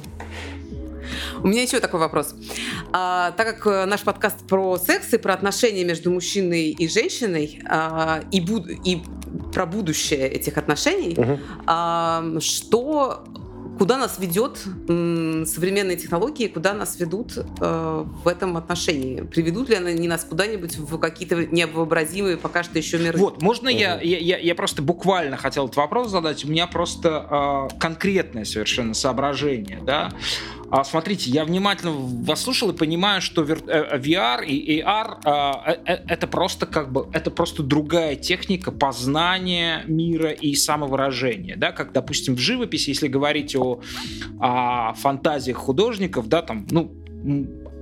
У 1.43 1.47
меня 1.47 1.61
еще 1.61 1.79
такой 1.79 1.99
вопрос. 1.99 2.35
А, 2.91 3.31
так 3.31 3.47
как 3.47 3.67
э, 3.67 3.85
наш 3.85 4.01
подкаст 4.01 4.45
про 4.47 4.77
секс 4.77 5.13
и 5.13 5.17
про 5.17 5.33
отношения 5.33 5.83
между 5.83 6.11
мужчиной 6.11 6.71
и 6.71 6.87
женщиной 6.87 7.61
а, 7.67 8.21
и, 8.31 8.41
буд 8.41 8.67
и 8.67 9.01
про 9.53 9.65
будущее 9.65 10.27
этих 10.27 10.57
отношений, 10.57 11.15
угу. 11.17 11.39
а, 11.65 12.23
что 12.39 13.23
куда 13.79 13.97
нас 13.97 14.19
ведет 14.19 14.57
современные 14.57 15.95
технологии, 15.95 16.47
куда 16.47 16.73
нас 16.73 16.99
ведут 16.99 17.37
э, 17.37 18.05
в 18.23 18.27
этом 18.27 18.57
отношении? 18.57 19.21
Приведут 19.21 19.69
ли 19.69 19.75
они 19.75 20.07
нас 20.07 20.25
куда-нибудь 20.25 20.77
в 20.77 20.99
какие-то 20.99 21.45
невообразимые 21.45 22.37
пока 22.37 22.61
что 22.63 22.77
еще 22.77 22.99
миры? 22.99 23.17
Вот, 23.17 23.41
можно 23.41 23.69
я, 23.69 23.99
я, 24.01 24.37
я 24.37 24.55
просто 24.55 24.81
буквально 24.81 25.37
хотел 25.37 25.65
этот 25.65 25.77
вопрос 25.77 26.11
задать? 26.11 26.43
У 26.43 26.49
меня 26.49 26.67
просто 26.67 27.69
э, 27.71 27.79
конкретное 27.79 28.43
совершенно 28.43 28.93
соображение, 28.93 29.79
да? 29.81 30.11
А, 30.71 30.83
смотрите, 30.83 31.29
я 31.29 31.45
внимательно 31.45 31.91
вас 31.91 32.43
слушал 32.43 32.69
и 32.69 32.75
понимаю, 32.75 33.21
что 33.21 33.43
VR 33.43 34.41
э, 34.41 34.45
и 34.45 34.81
AR 34.81 35.17
а, 35.25 35.63
э, 35.65 35.77
э, 35.85 35.93
это 36.07 36.27
просто 36.27 36.65
как 36.65 36.91
бы 36.91 37.07
это 37.13 37.31
просто 37.31 37.63
другая 37.63 38.15
техника 38.15 38.71
познания 38.71 39.83
мира 39.87 40.31
и 40.31 40.53
самовыражения, 40.53 41.55
да, 41.55 41.71
как, 41.71 41.91
допустим, 41.91 42.35
в 42.35 42.39
живописи, 42.39 42.89
если 42.89 43.07
говорить 43.07 43.55
о, 43.55 43.81
о 44.39 44.93
фантазиях 44.93 45.57
художников, 45.57 46.27
да, 46.27 46.41
там, 46.41 46.67
ну, 46.69 46.91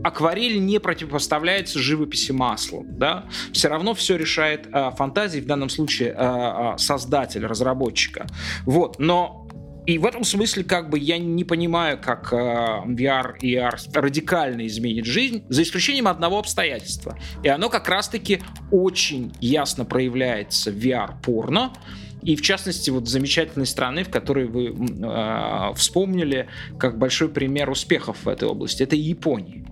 акварель 0.04 0.64
не 0.64 0.80
противопоставляется 0.80 1.80
живописи 1.80 2.32
маслом, 2.32 2.98
да, 2.98 3.26
все 3.52 3.68
равно 3.68 3.94
все 3.94 4.16
решает 4.16 4.68
э, 4.72 4.92
фантазии, 4.92 5.40
в 5.40 5.46
данном 5.46 5.70
случае 5.70 6.16
э, 6.18 6.74
создатель, 6.78 7.46
разработчика, 7.46 8.28
вот, 8.66 9.00
но 9.00 9.47
и 9.88 9.98
в 9.98 10.06
этом 10.06 10.26
смысле 10.26 10.66
как 10.66 10.90
бы 10.90 11.00
я 11.00 11.18
не 11.18 11.46
понимаю, 11.46 11.98
как 11.98 12.34
э, 12.34 12.36
VR 12.36 13.38
и 13.40 13.56
AR 13.56 13.78
радикально 13.94 14.68
изменит 14.68 15.06
жизнь, 15.06 15.44
за 15.48 15.64
исключением 15.64 16.10
одного 16.10 16.40
обстоятельства. 16.40 17.18
И 17.42 17.48
оно 17.48 17.70
как 17.70 17.88
раз-таки 17.88 18.42
очень 18.70 19.32
ясно 19.40 19.86
проявляется 19.86 20.72
в 20.72 20.76
VR-порно, 20.76 21.72
и 22.22 22.36
в 22.36 22.42
частности 22.42 22.90
вот 22.90 23.08
замечательной 23.08 23.66
страны, 23.66 24.04
в 24.04 24.10
которой 24.10 24.48
вы 24.48 24.76
э, 24.76 25.74
вспомнили 25.76 26.50
как 26.78 26.98
большой 26.98 27.30
пример 27.30 27.70
успехов 27.70 28.18
в 28.26 28.28
этой 28.28 28.50
области, 28.50 28.84
это 28.84 28.98
Япония. 28.98 29.66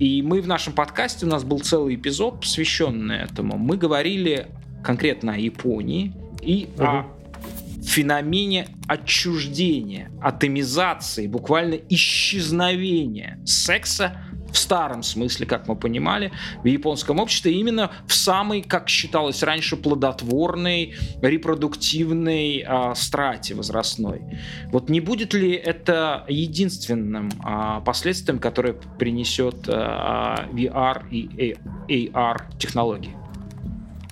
И 0.00 0.22
мы 0.22 0.40
в 0.40 0.48
нашем 0.48 0.72
подкасте, 0.72 1.26
у 1.26 1.28
нас 1.28 1.44
был 1.44 1.60
целый 1.60 1.94
эпизод, 1.94 2.40
посвященный 2.40 3.18
этому. 3.18 3.58
Мы 3.58 3.76
говорили 3.76 4.48
конкретно 4.82 5.34
о 5.34 5.36
Японии 5.36 6.14
и 6.42 6.68
угу. 6.74 6.84
о 6.84 7.19
феномене 7.82 8.68
отчуждения, 8.86 10.10
атомизации, 10.20 11.26
буквально 11.26 11.74
исчезновения 11.88 13.38
секса 13.44 14.16
в 14.52 14.58
старом 14.58 15.02
смысле, 15.02 15.46
как 15.46 15.68
мы 15.68 15.76
понимали, 15.76 16.32
в 16.62 16.66
японском 16.66 17.20
обществе, 17.20 17.52
именно 17.52 17.90
в 18.06 18.14
самой, 18.14 18.62
как 18.62 18.88
считалось 18.88 19.42
раньше, 19.42 19.76
плодотворной, 19.76 20.94
репродуктивной 21.22 22.64
э, 22.66 22.94
страте 22.94 23.54
возрастной. 23.54 24.22
Вот 24.72 24.88
не 24.88 25.00
будет 25.00 25.34
ли 25.34 25.52
это 25.52 26.24
единственным 26.28 27.28
э, 27.28 27.80
последствием, 27.84 28.38
которое 28.38 28.74
принесет 28.98 29.68
э, 29.68 29.72
VR 29.72 31.08
и 31.10 31.56
AR 31.88 32.58
технологии? 32.58 33.19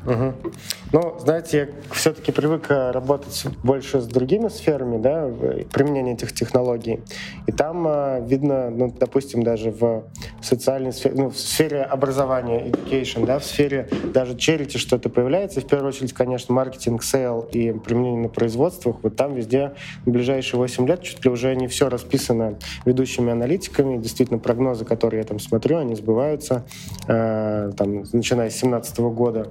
Угу. 0.07 0.53
Ну, 0.92 1.18
знаете, 1.18 1.59
я 1.59 1.94
все-таки 1.94 2.32
привык 2.32 2.70
э, 2.70 2.92
работать 2.92 3.46
больше 3.62 4.01
с 4.01 4.07
другими 4.07 4.49
сферами, 4.49 4.96
да, 4.96 5.28
применения 5.72 6.12
этих 6.12 6.32
технологий. 6.32 7.01
И 7.46 7.53
там 7.53 7.86
э, 7.86 8.24
видно, 8.26 8.70
ну, 8.70 8.94
допустим, 8.96 9.42
даже 9.42 9.70
в 9.70 10.05
социальной 10.40 10.92
сфере, 10.92 11.14
ну, 11.16 11.30
в 11.30 11.38
сфере 11.38 11.82
образования, 11.82 12.68
education, 12.68 13.26
да, 13.26 13.38
в 13.38 13.44
сфере 13.44 13.88
даже 14.14 14.34
charity 14.34 14.78
что-то 14.78 15.11
появляется. 15.11 15.61
В 15.61 15.66
первую 15.66 15.88
очередь, 15.88 16.12
конечно, 16.12 16.55
маркетинг, 16.55 17.03
sale 17.03 17.41
и 17.53 17.72
применение 17.72 18.22
на 18.22 18.28
производствах. 18.28 18.96
Вот 19.03 19.16
там 19.16 19.34
везде 19.34 19.72
в 20.07 20.11
ближайшие 20.11 20.59
8 20.59 20.86
лет 20.86 21.03
чуть 21.03 21.24
ли 21.24 21.30
уже 21.30 21.55
не 21.57 21.66
все 21.66 21.88
расписано 21.88 22.59
ведущими 22.84 23.32
аналитиками. 23.32 23.99
Действительно, 23.99 24.38
прогнозы, 24.38 24.84
которые 24.84 25.20
я 25.20 25.26
там 25.26 25.40
смотрю, 25.40 25.78
они 25.78 25.96
сбываются, 25.96 26.64
э, 27.09 27.72
там, 27.76 28.05
начиная 28.12 28.49
с 28.49 28.55
2017 28.55 28.99
года. 29.01 29.49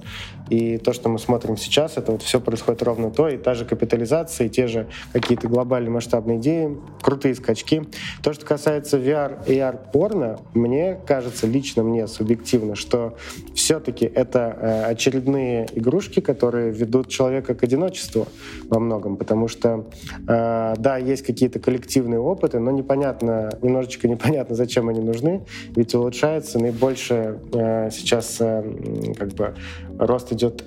И 0.50 0.78
то, 0.78 0.94
что 0.94 1.10
мы 1.10 1.20
смотрим 1.20 1.58
сейчас, 1.58 1.98
это 1.98 2.12
вот 2.12 2.22
все 2.22 2.40
происходит 2.40 2.84
ровно 2.84 3.12
то, 3.12 3.28
и 3.28 3.38
та 3.38 3.54
же 3.54 3.66
капитализация, 3.66 4.48
и 4.48 4.50
те 4.50 4.68
же 4.68 4.88
какие-то 5.14 5.48
глобальные 5.48 5.92
масштабные 5.92 6.38
идеи, 6.38 6.78
крутые 7.02 7.36
скачки. 7.36 7.84
То, 8.24 8.34
что 8.34 8.46
касается 8.46 8.98
VR 8.98 9.46
и 9.48 9.54
AR 9.54 9.92
порно, 9.92 10.40
мне 10.54 11.00
кажется, 11.06 11.48
лично 11.48 11.84
мне 11.84 12.08
субъективно, 12.08 12.76
что 12.76 13.18
все-таки 13.54 14.06
это 14.06 14.58
э, 14.60 14.84
очередные 14.92 15.68
игрушки, 15.74 16.20
которые 16.20 16.72
ведут 16.72 17.10
человека 17.10 17.56
к 17.56 17.64
одиночеству 17.64 18.28
во 18.70 18.80
многом, 18.80 19.18
потому 19.18 19.48
что, 19.48 19.86
э, 20.28 20.74
да, 20.78 20.98
есть 20.98 21.24
какие-то 21.24 21.60
коллективные 21.60 22.20
опыты, 22.20 22.60
но 22.60 22.72
непонятно, 22.72 23.50
немножечко 23.62 24.08
непонятно, 24.08 24.56
зачем 24.56 24.90
они 24.90 25.02
нужны, 25.02 25.46
ведь 25.76 25.94
улучшается 25.96 26.60
наибольше 26.60 27.40
э, 27.54 27.90
сейчас 27.92 28.38
как 28.38 29.30
бы 29.34 29.56
рост 29.98 30.32
идет 30.34 30.64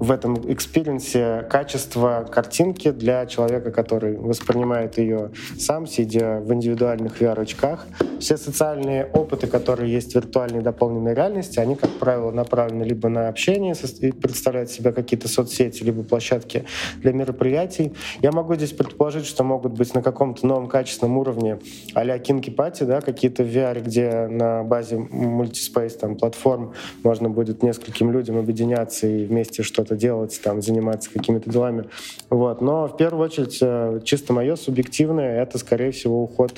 в 0.00 0.10
этом 0.10 0.52
experience 0.52 1.36
е 1.36 1.44
качество 1.50 2.26
картинки 2.30 2.90
для 2.90 3.26
человека, 3.26 3.70
который 3.70 4.16
воспринимает 4.16 4.98
ее 4.98 5.30
сам, 5.58 5.86
сидя 5.86 6.40
в 6.40 6.52
индивидуальных 6.52 7.20
VR-очках. 7.20 7.86
Все 8.20 8.36
социальные 8.36 9.06
опыты, 9.06 9.46
которые 9.46 9.92
есть 9.92 10.12
в 10.12 10.14
виртуальной 10.16 10.60
дополненной 10.60 11.14
реальности, 11.14 11.58
они, 11.58 11.76
как 11.76 11.90
правило, 11.90 12.30
направлены 12.30 12.82
либо 12.84 13.08
на 13.08 13.28
общение, 13.28 13.74
представляют 14.12 14.70
себя 14.70 14.92
какие-то 14.92 15.28
соцсети, 15.28 15.82
либо 15.82 16.02
площадки 16.02 16.64
для 17.02 17.12
мероприятий. 17.12 17.92
Я 18.22 18.32
могу 18.32 18.54
здесь 18.54 18.72
предположить, 18.72 19.26
что 19.26 19.44
могут 19.44 19.72
быть 19.72 19.94
на 19.94 20.02
каком-то 20.02 20.46
новом 20.46 20.68
качественном 20.68 21.18
уровне 21.18 21.58
а-ля 21.94 22.18
Kinky 22.18 22.54
Party, 22.54 22.84
да, 22.84 23.00
какие-то 23.00 23.42
VR, 23.42 23.80
где 23.82 24.26
на 24.28 24.62
базе 24.62 24.98
мультиспейс 24.98 25.94
там, 25.94 26.16
платформ 26.16 26.72
можно 27.02 27.28
будет 27.28 27.62
нескольким 27.62 28.10
людям 28.12 28.38
объединяться 28.38 29.06
и 29.06 29.24
вместе 29.24 29.62
что-то 29.62 29.87
что-то 29.88 29.96
делать, 29.96 30.40
там, 30.42 30.60
заниматься 30.62 31.10
какими-то 31.10 31.50
делами. 31.50 31.84
Вот. 32.30 32.60
Но 32.60 32.86
в 32.86 32.96
первую 32.96 33.24
очередь, 33.24 33.58
э, 33.60 34.00
чисто 34.04 34.32
мое 34.32 34.56
субъективное, 34.56 35.42
это, 35.42 35.58
скорее 35.58 35.92
всего, 35.92 36.22
уход 36.22 36.52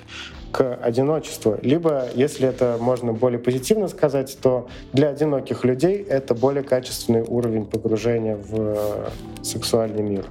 к 0.52 0.74
одиночеству. 0.74 1.58
Либо, 1.62 2.08
если 2.14 2.48
это 2.48 2.76
можно 2.80 3.12
более 3.12 3.38
позитивно 3.38 3.88
сказать, 3.88 4.36
то 4.42 4.68
для 4.92 5.10
одиноких 5.10 5.64
людей 5.64 6.04
это 6.08 6.34
более 6.34 6.64
качественный 6.64 7.22
уровень 7.22 7.66
погружения 7.66 8.36
в 8.36 8.54
э, 8.56 9.08
сексуальный 9.42 10.02
мир. 10.02 10.26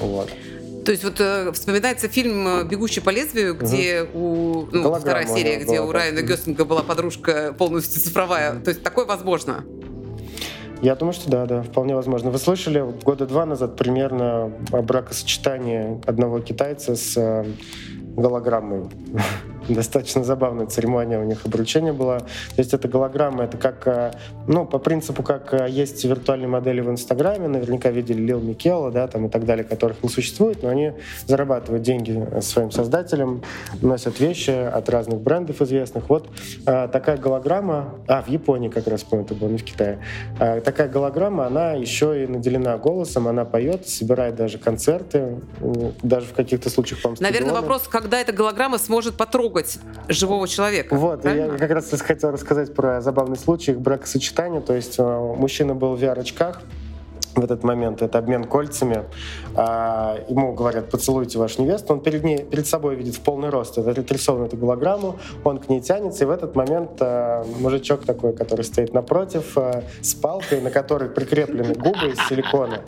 Вот. 0.00 0.28
То 0.84 0.92
есть 0.92 1.02
вот 1.02 1.16
э, 1.18 1.50
вспоминается 1.50 2.06
фильм 2.06 2.46
э, 2.46 2.64
«Бегущий 2.64 3.00
по 3.00 3.10
лезвию», 3.10 3.56
где 3.56 4.02
угу. 4.02 4.20
у... 4.20 4.68
Ну, 4.70 4.94
вторая 4.94 5.26
серия, 5.26 5.56
где 5.56 5.80
у 5.80 5.90
Райана 5.90 6.22
Гёслинга 6.22 6.64
была 6.64 6.82
подружка 6.82 7.52
полностью 7.58 8.00
цифровая. 8.00 8.60
То 8.60 8.70
есть 8.70 8.84
такое 8.84 9.04
возможно? 9.04 9.64
Я 10.82 10.94
думаю, 10.94 11.14
что 11.14 11.30
да, 11.30 11.46
да, 11.46 11.62
вполне 11.62 11.94
возможно. 11.94 12.30
Вы 12.30 12.38
слышали 12.38 12.84
года 13.02 13.26
два 13.26 13.46
назад 13.46 13.76
примерно 13.76 14.52
о 14.72 14.82
бракосочетании 14.82 16.00
одного 16.06 16.40
китайца 16.40 16.96
с 16.96 17.16
э, 17.16 17.44
голограммой. 18.16 18.84
Достаточно 19.68 20.24
забавная 20.24 20.66
церемония 20.66 21.18
у 21.18 21.24
них 21.24 21.44
обручения 21.44 21.92
была. 21.92 22.20
То 22.20 22.26
есть 22.58 22.74
это 22.74 22.88
голограмма, 22.88 23.44
это 23.44 23.56
как, 23.56 23.86
э, 23.86 24.12
ну, 24.46 24.64
по 24.64 24.78
принципу, 24.78 25.22
как 25.22 25.52
э, 25.54 25.66
есть 25.68 26.04
виртуальные 26.04 26.48
модели 26.48 26.80
в 26.80 26.90
Инстаграме, 26.90 27.48
наверняка 27.48 27.90
видели 27.90 28.20
Лил 28.20 28.40
Микела, 28.40 28.90
да, 28.90 29.06
там 29.08 29.26
и 29.26 29.28
так 29.28 29.44
далее, 29.44 29.64
которых 29.64 30.02
не 30.02 30.08
существует, 30.08 30.62
но 30.62 30.68
они 30.68 30.92
зарабатывают 31.26 31.82
деньги 31.82 32.40
своим 32.40 32.70
создателям, 32.70 33.42
носят 33.82 34.20
вещи 34.20 34.50
от 34.50 34.88
разных 34.88 35.20
брендов 35.20 35.60
известных. 35.62 36.08
Вот 36.08 36.28
такая 36.64 37.16
голограмма, 37.16 37.94
а, 38.06 38.22
в 38.22 38.28
Японии 38.28 38.68
как 38.68 38.86
раз, 38.86 39.02
по-моему, 39.02 39.26
это 39.26 39.34
было, 39.34 39.48
не 39.48 39.58
в 39.58 39.64
Китае, 39.64 39.98
такая 40.38 40.88
голограмма, 40.88 41.46
она 41.46 41.72
еще 41.72 42.24
и 42.24 42.26
наделена 42.26 42.76
голосом, 42.78 43.28
она 43.28 43.44
поет, 43.44 43.88
собирает 43.88 44.36
даже 44.36 44.58
концерты, 44.58 45.40
даже 46.02 46.26
в 46.26 46.32
каких-то 46.32 46.70
случаях, 46.70 47.02
по-моему, 47.02 47.22
Наверное, 47.22 47.54
вопрос, 47.54 47.88
когда 47.88 48.20
эта 48.20 48.32
голограмма 48.32 48.78
сможет 48.78 49.16
потрогать 49.16 49.55
трогать 49.56 49.78
живого 50.08 50.46
человека. 50.46 50.94
Вот, 50.94 51.22
правильно? 51.22 51.52
я 51.52 51.58
как 51.58 51.70
раз 51.70 51.90
хотел 52.00 52.30
рассказать 52.30 52.74
про 52.74 53.00
забавный 53.00 53.36
случай 53.36 53.72
бракосочетания. 53.72 54.60
То 54.60 54.74
есть 54.74 54.96
э, 54.98 55.02
мужчина 55.02 55.74
был 55.74 55.96
в 55.96 56.02
VR-очках, 56.02 56.60
в 57.36 57.44
этот 57.44 57.62
момент, 57.62 58.02
это 58.02 58.18
обмен 58.18 58.44
кольцами. 58.44 59.04
А, 59.54 60.18
ему 60.28 60.52
говорят, 60.54 60.90
поцелуйте 60.90 61.38
вашу 61.38 61.62
невесту, 61.62 61.92
он 61.92 62.00
перед, 62.00 62.24
ней, 62.24 62.38
перед 62.38 62.66
собой 62.66 62.96
видит 62.96 63.14
в 63.14 63.20
полный 63.20 63.50
рост 63.50 63.78
это 63.78 63.90
отрисованную 63.90 64.48
эту 64.48 64.56
голограмму, 64.56 65.16
он 65.44 65.58
к 65.58 65.68
ней 65.68 65.80
тянется, 65.80 66.24
и 66.24 66.26
в 66.26 66.30
этот 66.30 66.56
момент 66.56 66.92
а, 67.00 67.44
мужичок 67.60 68.04
такой, 68.04 68.32
который 68.32 68.64
стоит 68.64 68.94
напротив, 68.94 69.52
а, 69.56 69.82
с 70.00 70.14
палкой, 70.14 70.60
на 70.60 70.70
которой 70.70 71.10
прикреплены 71.10 71.74
губы 71.74 72.08
из 72.08 72.18
силикона, 72.28 72.80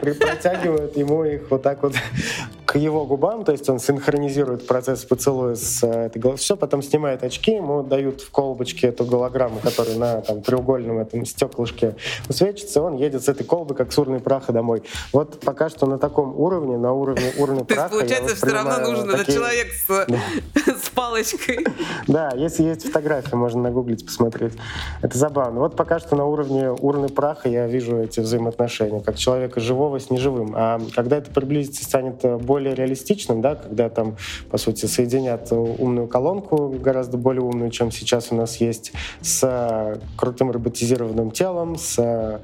протягивает 0.00 0.96
ему 0.96 1.24
их 1.24 1.50
вот 1.50 1.62
так 1.62 1.82
вот 1.82 1.94
к 2.66 2.76
его 2.76 3.06
губам, 3.06 3.44
то 3.44 3.52
есть 3.52 3.68
он 3.68 3.78
синхронизирует 3.78 4.66
процесс 4.66 5.04
поцелуя 5.04 5.54
с 5.54 5.86
этой 5.86 6.18
головой. 6.18 6.38
Все, 6.38 6.56
потом 6.56 6.82
снимает 6.82 7.22
очки, 7.22 7.52
ему 7.52 7.82
дают 7.82 8.20
в 8.20 8.30
колбочке 8.30 8.88
эту 8.88 9.04
голограмму, 9.04 9.60
которая 9.62 9.96
на 9.96 10.20
там, 10.22 10.42
треугольном 10.42 10.98
этом 10.98 11.24
стеклышке 11.24 11.94
высвечивается, 12.26 12.82
он 12.82 12.96
едет 12.96 13.22
с 13.22 13.28
этой 13.28 13.44
колбы 13.44 13.74
как 13.84 13.92
с 13.92 13.98
урной 13.98 14.20
праха 14.20 14.52
домой. 14.52 14.82
Вот 15.12 15.40
пока 15.40 15.68
что 15.68 15.86
на 15.86 15.98
таком 15.98 16.34
уровне, 16.38 16.78
на 16.78 16.92
уровне 16.92 17.32
урны 17.38 17.64
праха. 17.64 17.90
То 17.90 18.00
есть, 18.00 18.08
получается, 18.08 18.36
все 18.36 18.54
равно 18.54 18.90
нужен 18.90 19.10
этот 19.10 19.26
человек 19.26 19.68
с 20.54 20.88
палочкой. 20.90 21.66
Да, 22.08 22.32
если 22.34 22.62
есть 22.64 22.84
фотография, 22.84 23.36
можно 23.36 23.60
нагуглить, 23.60 24.04
посмотреть. 24.04 24.54
Это 25.02 25.18
забавно. 25.18 25.60
Вот 25.60 25.76
пока 25.76 25.98
что 25.98 26.16
на 26.16 26.24
уровне 26.24 26.70
урны 26.70 27.08
праха 27.08 27.48
я 27.48 27.66
вижу 27.66 27.98
эти 27.98 28.20
взаимоотношения, 28.20 29.00
как 29.00 29.16
человека 29.16 29.60
живого 29.60 30.00
с 30.00 30.10
неживым. 30.10 30.54
А 30.56 30.80
когда 30.94 31.18
это 31.18 31.30
приблизится, 31.30 31.84
станет 31.84 32.24
более 32.42 32.74
реалистичным, 32.74 33.42
да, 33.42 33.54
когда 33.54 33.90
там, 33.90 34.16
по 34.50 34.56
сути, 34.56 34.86
соединят 34.86 35.52
умную 35.52 36.08
колонку, 36.08 36.68
гораздо 36.68 37.18
более 37.18 37.42
умную, 37.42 37.70
чем 37.70 37.90
сейчас 37.90 38.28
у 38.30 38.34
нас 38.34 38.56
есть, 38.56 38.92
с 39.20 40.00
крутым 40.16 40.50
роботизированным 40.50 41.30
телом, 41.32 41.76
с 41.76 42.40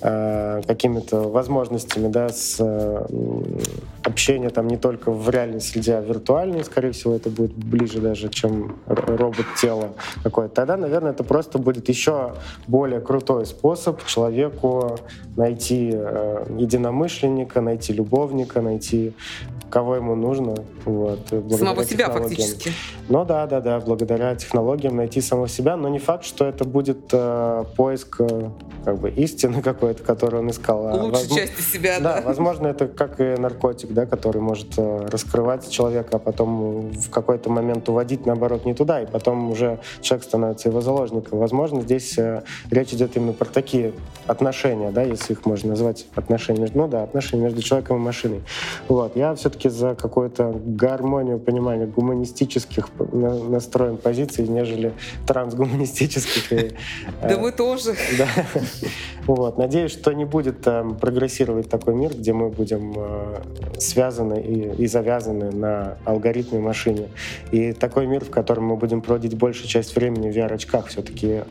э, 0.00 0.62
какими-то 0.78 1.22
возможностями, 1.22 2.06
да, 2.08 2.28
с 2.28 2.56
общения 4.18 4.50
там 4.50 4.66
не 4.66 4.76
только 4.76 5.12
в 5.12 5.30
реальной 5.30 5.60
среде, 5.60 5.94
а 5.94 6.00
виртуальной, 6.00 6.64
скорее 6.64 6.90
всего, 6.90 7.14
это 7.14 7.30
будет 7.30 7.52
ближе 7.52 8.00
даже, 8.00 8.28
чем 8.28 8.76
робот-тело 8.86 9.90
какое-то. 10.24 10.56
Тогда, 10.56 10.76
наверное, 10.76 11.12
это 11.12 11.22
просто 11.22 11.58
будет 11.58 11.88
еще 11.88 12.34
более 12.66 13.00
крутой 13.00 13.46
способ 13.46 14.04
человеку 14.06 14.98
найти 15.36 15.92
э, 15.94 16.46
единомышленника, 16.58 17.60
найти 17.60 17.92
любовника, 17.92 18.60
найти 18.60 19.14
кого 19.70 19.96
ему 19.96 20.14
нужно. 20.14 20.54
Вот, 20.84 21.28
Самого 21.28 21.84
себя 21.84 22.10
фактически. 22.10 22.72
Ну 23.08 23.24
да, 23.24 23.46
да, 23.46 23.60
да, 23.60 23.80
благодаря 23.80 24.34
технологиям 24.34 24.96
найти 24.96 25.20
самого 25.20 25.48
себя, 25.48 25.76
но 25.76 25.88
не 25.88 25.98
факт, 25.98 26.24
что 26.24 26.46
это 26.46 26.64
будет 26.64 27.10
э, 27.12 27.64
поиск 27.76 28.16
э, 28.20 28.50
как 28.84 28.98
бы 28.98 29.10
истины 29.10 29.62
какой-то, 29.62 30.02
которую 30.02 30.42
он 30.42 30.50
искал. 30.50 30.86
А 30.88 30.94
Лучшей 30.94 31.10
возможно, 31.10 31.46
части 31.46 31.60
себя, 31.60 32.00
да. 32.00 32.16
Да, 32.16 32.22
возможно, 32.22 32.66
это 32.68 32.88
как 32.88 33.20
и 33.20 33.36
наркотик, 33.38 33.92
да, 33.92 34.06
который 34.08 34.40
может 34.40 34.74
э, 34.76 35.06
раскрывать 35.10 35.68
человека, 35.70 36.16
а 36.16 36.18
потом 36.18 36.90
в 36.90 37.10
какой-то 37.10 37.50
момент 37.50 37.88
уводить, 37.88 38.26
наоборот, 38.26 38.64
не 38.64 38.74
туда, 38.74 39.02
и 39.02 39.06
потом 39.06 39.50
уже 39.50 39.78
человек 40.00 40.24
становится 40.24 40.68
его 40.68 40.80
заложником. 40.80 41.38
Возможно, 41.38 41.82
здесь 41.82 42.18
э, 42.18 42.42
речь 42.70 42.92
идет 42.92 43.16
именно 43.16 43.32
про 43.32 43.46
такие 43.46 43.92
отношения, 44.26 44.90
да, 44.90 45.02
если 45.02 45.32
их 45.34 45.46
можно 45.46 45.70
назвать 45.70 46.06
отношения 46.14 46.60
между, 46.62 46.78
ну 46.78 46.88
да, 46.88 47.02
отношения 47.02 47.44
между 47.44 47.62
человеком 47.62 47.96
и 47.96 48.00
машиной. 48.00 48.42
Вот, 48.88 49.16
я 49.16 49.34
все-таки 49.34 49.68
за 49.68 49.94
какую-то 49.94 50.60
гармонию, 50.64 51.38
понимание 51.38 51.86
гуманистических 51.86 52.88
настроен 53.12 53.96
позиций, 53.96 54.46
нежели 54.48 54.92
трансгуманистических. 55.26 56.48
Да 57.22 57.38
мы 57.38 57.52
тоже. 57.52 57.94
Вот. 59.26 59.58
Надеюсь, 59.58 59.92
что 59.92 60.12
не 60.14 60.24
будет 60.24 60.62
прогрессировать 60.62 61.68
такой 61.68 61.94
мир, 61.94 62.14
где 62.14 62.32
мы 62.32 62.48
будем 62.48 62.94
э, 62.96 63.40
связаны 63.98 64.40
и, 64.40 64.84
и 64.84 64.86
завязаны 64.86 65.50
на 65.50 65.96
алгоритме 66.04 66.60
машине. 66.60 67.08
И 67.50 67.72
такой 67.72 68.06
мир, 68.06 68.24
в 68.24 68.30
котором 68.30 68.66
мы 68.66 68.76
будем 68.76 69.00
проводить 69.00 69.36
большую 69.36 69.66
часть 69.66 69.96
времени 69.96 70.30
в 70.30 70.36
VR-очках 70.36 70.86
все-таки 70.86 71.42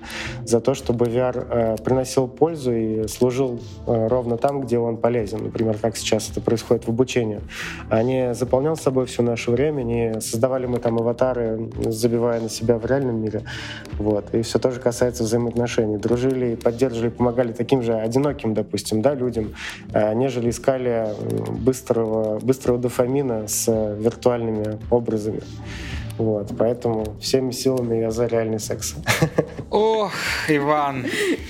за 0.46 0.62
то, 0.62 0.74
чтобы 0.74 1.08
VR 1.08 1.46
э, 1.50 1.76
приносил 1.84 2.30
пользу 2.30 2.72
и 2.72 3.08
служил 3.10 3.60
э, 3.86 4.08
ровно 4.08 4.38
там, 4.38 4.62
где 4.62 4.80
он 4.80 4.96
полезен. 4.96 5.44
Например, 5.44 5.78
как 5.82 5.98
сейчас 5.98 6.30
это 6.30 6.40
происходит 6.40 6.86
в 6.86 6.90
обучении. 6.90 7.42
А 7.90 8.02
не 8.02 8.34
заполнял 8.34 8.78
собой 8.78 9.08
все 9.08 9.24
наше 9.24 9.52
время, 9.52 9.84
не 9.84 10.22
создавали 10.22 10.68
мы 10.68 10.80
там 10.80 10.98
аватары, 11.00 11.70
забивая 11.86 12.40
на 12.40 12.50
себя 12.50 12.78
в 12.78 12.86
реальном 12.86 13.22
мире. 13.22 13.42
Вот. 14.00 14.34
И 14.34 14.42
все 14.42 14.58
тоже 14.58 14.80
касается 14.80 15.24
взаимоотношений. 15.24 15.98
Дружили, 15.98 16.56
поддерживали, 16.56 17.10
помогали 17.10 17.52
таким 17.52 17.82
же 17.82 17.94
одиноким, 17.94 18.54
допустим, 18.54 19.02
да, 19.02 19.16
людям, 19.16 19.54
э, 19.92 20.14
нежели 20.14 20.50
искали 20.50 21.10
быстрого, 21.50 22.27
быстрого 22.42 22.78
дофамина 22.78 23.48
с 23.48 23.68
виртуальными 23.96 24.80
образами. 24.90 25.42
Вот, 26.18 26.52
поэтому 26.58 27.06
всеми 27.22 27.52
силами 27.52 27.98
я 27.98 28.12
за 28.12 28.26
реальный 28.26 28.60
секс. 28.60 28.96
Ох, 29.70 30.14
Иван, 30.48 31.06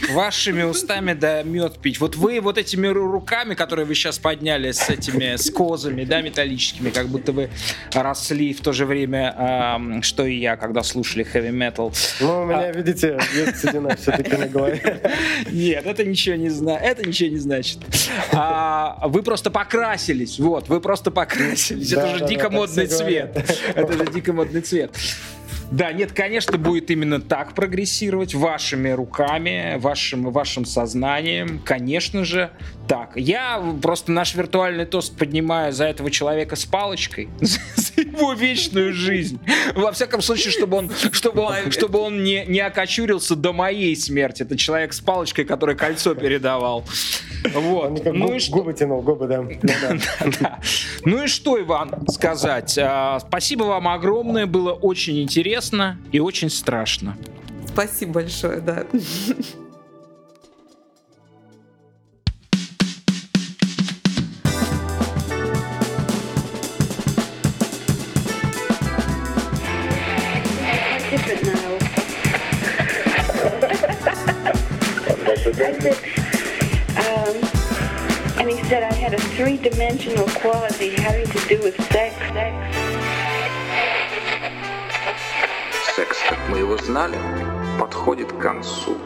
вашими 0.10 0.64
устами 0.64 1.14
да 1.14 1.44
мед 1.44 1.78
пить. 1.78 2.00
Вот 2.00 2.16
вы 2.16 2.42
вот 2.42 2.58
этими 2.58 2.88
руками, 2.88 3.54
которые 3.54 3.86
вы 3.86 3.94
сейчас 3.94 4.18
подняли 4.18 4.72
с 4.72 4.90
этими 4.90 5.36
с 5.36 5.52
козами, 5.52 6.04
да, 6.04 6.22
металлическими, 6.22 6.90
как 6.90 7.10
будто 7.10 7.32
вы 7.32 7.50
росли 7.94 8.54
в 8.54 8.62
то 8.62 8.74
же 8.74 8.88
время, 8.88 9.36
эм, 9.38 10.02
что 10.02 10.26
и 10.26 10.36
я, 10.40 10.58
когда 10.58 10.82
слушали 10.82 11.28
heavy 11.32 11.52
metal. 11.52 11.96
Ну, 12.20 12.42
у 12.42 12.46
меня, 12.46 12.70
а... 12.70 12.72
видите, 12.72 13.20
есть 13.36 13.62
седина 13.62 13.96
все-таки 13.96 14.36
на 14.36 14.48
голове. 14.48 15.00
Нет, 15.52 15.86
это 15.86 16.04
ничего 16.04 16.38
не 16.38 16.50
знает, 16.50 16.82
это 16.82 17.08
ничего 17.08 17.30
не 17.30 17.40
значит. 17.40 17.78
А, 18.34 19.00
вы 19.08 19.22
просто 19.22 19.52
покрасились, 19.52 20.40
вот, 20.40 20.70
вы 20.70 20.82
просто 20.82 21.12
покрасились. 21.12 21.92
Да, 21.92 22.08
это 22.08 22.16
же 22.16 22.20
да, 22.22 22.28
дико 22.28 22.50
да, 22.50 22.56
модный 22.56 22.88
цвет. 22.88 23.46
Это 23.76 23.94
же 23.94 24.08
дико 24.12 24.34
модный 24.34 24.62
цвет. 24.62 24.92
Да, 25.72 25.92
нет, 25.92 26.12
конечно, 26.12 26.58
будет 26.58 26.90
именно 26.92 27.20
так 27.20 27.54
прогрессировать 27.54 28.34
вашими 28.34 28.90
руками, 28.90 29.78
вашим, 29.78 30.32
вашим 30.32 30.66
сознанием, 30.66 31.60
конечно 31.64 32.24
же, 32.24 32.52
так. 32.88 33.12
Я 33.16 33.62
просто 33.82 34.12
наш 34.12 34.36
виртуальный 34.36 34.86
тост 34.86 35.18
поднимаю 35.18 35.74
за 35.74 35.86
этого 35.86 36.10
человека 36.10 36.56
с 36.56 36.66
палочкой, 36.66 37.30
за 37.42 38.02
его 38.02 38.34
вечную 38.34 38.94
жизнь. 38.94 39.40
Во 39.76 39.92
всяком 39.92 40.22
случае, 40.22 40.52
чтобы 40.52 40.78
он, 40.78 40.92
чтобы 41.12 41.42
он, 41.42 41.72
чтобы 41.72 42.00
он 42.00 42.24
не, 42.24 42.46
не 42.46 42.60
окочурился 42.60 43.36
до 43.36 43.54
моей 43.54 43.96
смерти. 43.96 44.44
Это 44.44 44.58
человек 44.58 44.94
с 44.94 45.00
палочкой, 45.00 45.46
который 45.46 45.76
кольцо 45.76 46.16
передавал. 46.16 46.86
Вот. 47.54 48.06
ну 48.06 48.34
и 48.34 48.40
что? 48.40 48.54
Губы 48.54 48.74
тянул, 48.74 49.02
губы, 49.02 49.28
да. 50.40 50.60
Ну 51.04 51.24
и 51.24 51.28
что, 51.28 51.60
Иван, 51.62 52.08
сказать? 52.08 52.78
А, 52.80 53.20
спасибо 53.20 53.64
вам 53.64 53.88
огромное, 53.88 54.46
было 54.46 54.74
очень 54.74 55.22
интересно 55.22 56.00
и 56.12 56.20
очень 56.20 56.50
страшно. 56.50 57.18
Спасибо 57.68 58.14
большое, 58.14 58.60
да. 58.60 58.86
said 78.73 78.83
I 78.85 78.95
had 78.95 79.13
a 79.13 79.19
three-dimensional 79.37 80.27
quality 80.41 80.95
having 80.97 81.27
to 81.27 81.41
do 81.47 81.63
with 81.63 81.77
sex. 81.93 82.15
Секс, 85.95 86.17
как 86.27 86.39
мы 86.49 86.57
его 86.61 86.79
знали, 86.79 87.19
подходит 87.79 88.33
к 88.33 88.39
концу. 88.39 88.97